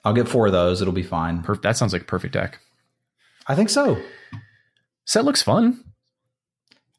[0.03, 0.81] I'll get four of those.
[0.81, 1.43] It'll be fine.
[1.43, 2.59] Perf- that sounds like a perfect deck.
[3.47, 4.01] I think so.
[5.05, 5.83] Set looks fun.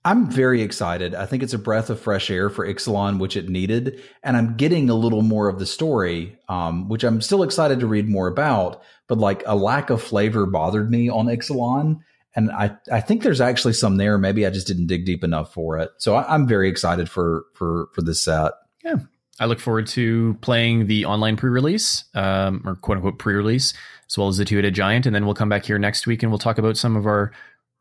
[0.09, 1.15] I'm very excited.
[1.15, 4.03] I think it's a breath of fresh air for Ixalan, which it needed.
[4.23, 7.87] And I'm getting a little more of the story, um, which I'm still excited to
[7.87, 8.81] read more about.
[9.07, 12.01] But like a lack of flavor bothered me on Ixalan.
[12.35, 14.17] And I, I think there's actually some there.
[14.17, 15.91] Maybe I just didn't dig deep enough for it.
[15.99, 18.53] So I, I'm very excited for for for this set.
[18.83, 18.97] Yeah.
[19.39, 23.75] I look forward to playing the online pre-release, um, or quote unquote pre-release,
[24.09, 26.33] as well as the two-headed giant, and then we'll come back here next week and
[26.33, 27.31] we'll talk about some of our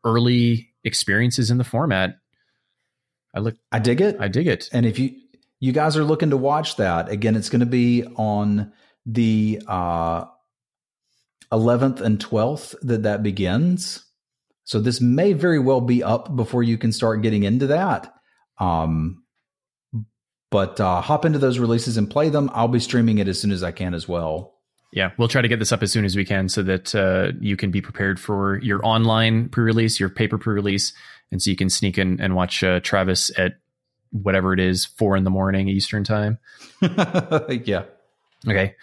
[0.04, 2.16] early experiences in the format.
[3.34, 4.16] I look, I dig it.
[4.20, 4.68] I dig it.
[4.72, 5.14] And if you
[5.60, 8.72] you guys are looking to watch that again, it's going to be on
[9.06, 10.24] the uh,
[11.52, 14.04] 11th and 12th that that begins.
[14.64, 18.12] So this may very well be up before you can start getting into that.
[18.58, 19.24] Um,
[20.50, 22.50] but uh, hop into those releases and play them.
[22.52, 24.57] I'll be streaming it as soon as I can as well.
[24.90, 27.32] Yeah, we'll try to get this up as soon as we can so that uh,
[27.40, 30.94] you can be prepared for your online pre-release, your paper pre-release,
[31.30, 33.58] and so you can sneak in and watch uh, Travis at
[34.10, 36.38] whatever it is, four in the morning Eastern time.
[36.80, 37.84] yeah.
[38.46, 38.74] Okay.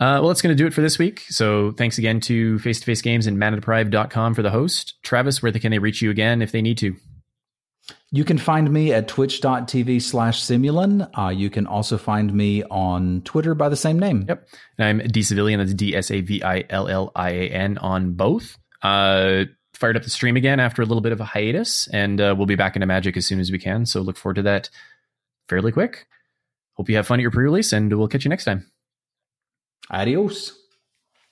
[0.00, 1.20] Uh, well, that's going to do it for this week.
[1.28, 4.94] So thanks again to Face to Face Games and manadeprived.com for the host.
[5.02, 6.96] Travis, where can they reach you again if they need to?
[8.14, 11.10] You can find me at twitch.tv slash Simulan.
[11.18, 14.24] Uh, you can also find me on Twitter by the same name.
[14.28, 14.48] Yep.
[14.78, 15.58] And I'm D Savillian.
[15.58, 18.56] That's D S A V I L L I A N on both.
[18.82, 22.36] Uh, fired up the stream again after a little bit of a hiatus, and uh,
[22.38, 23.84] we'll be back into Magic as soon as we can.
[23.84, 24.70] So look forward to that
[25.48, 26.06] fairly quick.
[26.74, 28.70] Hope you have fun at your pre release, and we'll catch you next time.
[29.90, 30.56] Adios.